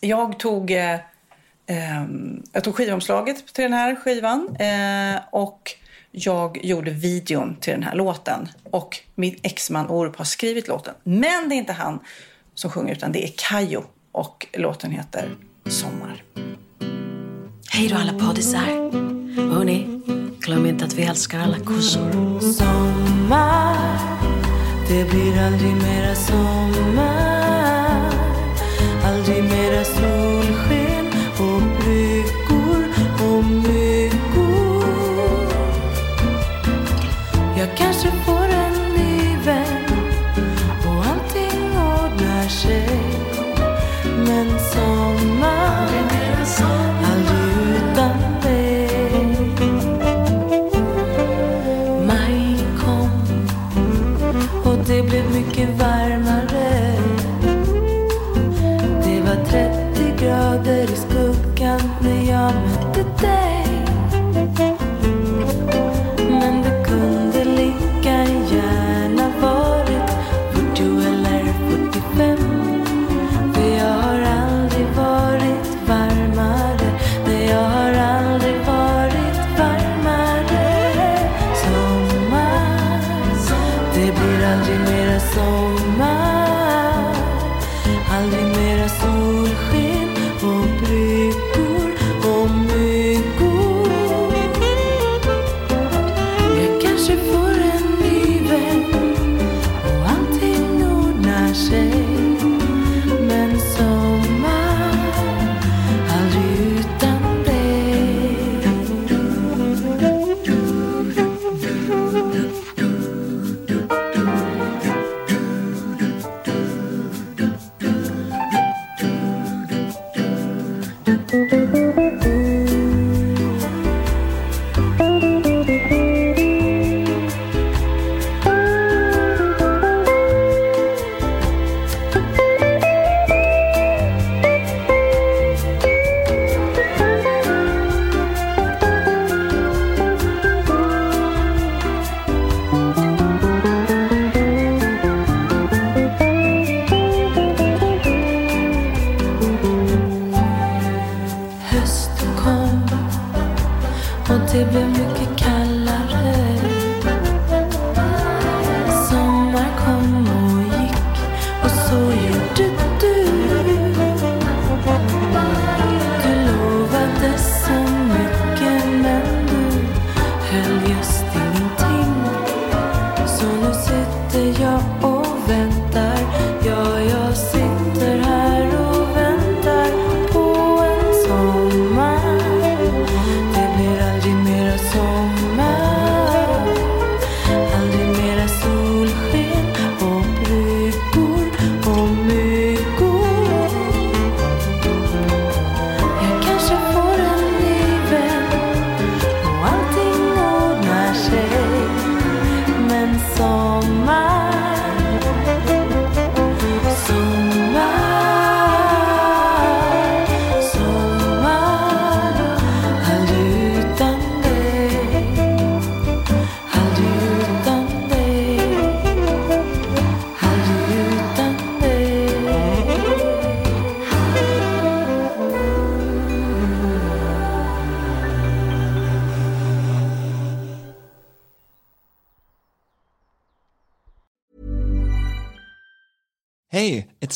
Jag 0.00 0.38
tog, 0.38 0.70
eh, 0.70 0.96
jag 2.52 2.64
tog 2.64 2.74
skivomslaget 2.74 3.54
till 3.54 3.62
den 3.62 3.72
här 3.72 3.94
skivan 3.94 4.56
eh, 4.58 5.20
och 5.30 5.74
jag 6.10 6.64
gjorde 6.64 6.90
videon 6.90 7.56
till 7.60 7.72
den 7.72 7.82
här 7.82 7.94
låten. 7.94 8.48
Och 8.70 8.98
min 9.14 9.36
exman 9.42 9.88
Orup 9.88 10.16
har 10.16 10.24
skrivit 10.24 10.68
låten. 10.68 10.94
Men 11.02 11.48
det 11.48 11.54
är 11.54 11.56
inte 11.56 11.72
han 11.72 11.98
som 12.54 12.70
sjunger 12.70 12.92
utan 12.92 13.12
det 13.12 13.24
är 13.24 13.32
Kajo. 13.36 13.84
Och 14.12 14.46
låten 14.52 14.90
heter 14.90 15.30
Sommar. 15.66 16.22
Hej 17.70 17.88
då 17.88 17.96
alla 17.96 18.12
poddisar. 18.12 18.66
Hörni, 19.54 20.00
glöm 20.40 20.66
inte 20.66 20.84
att 20.84 20.94
vi 20.94 21.02
älskar 21.02 21.38
alla 21.40 21.58
kossor. 21.58 22.40
Sommar, 22.40 23.98
det 24.88 25.10
blir 25.10 25.42
aldrig 25.42 25.72
mera 25.72 26.14
sommar 26.14 27.58
Aldrig 29.04 29.44
mera 29.44 29.84
solsken 29.84 30.17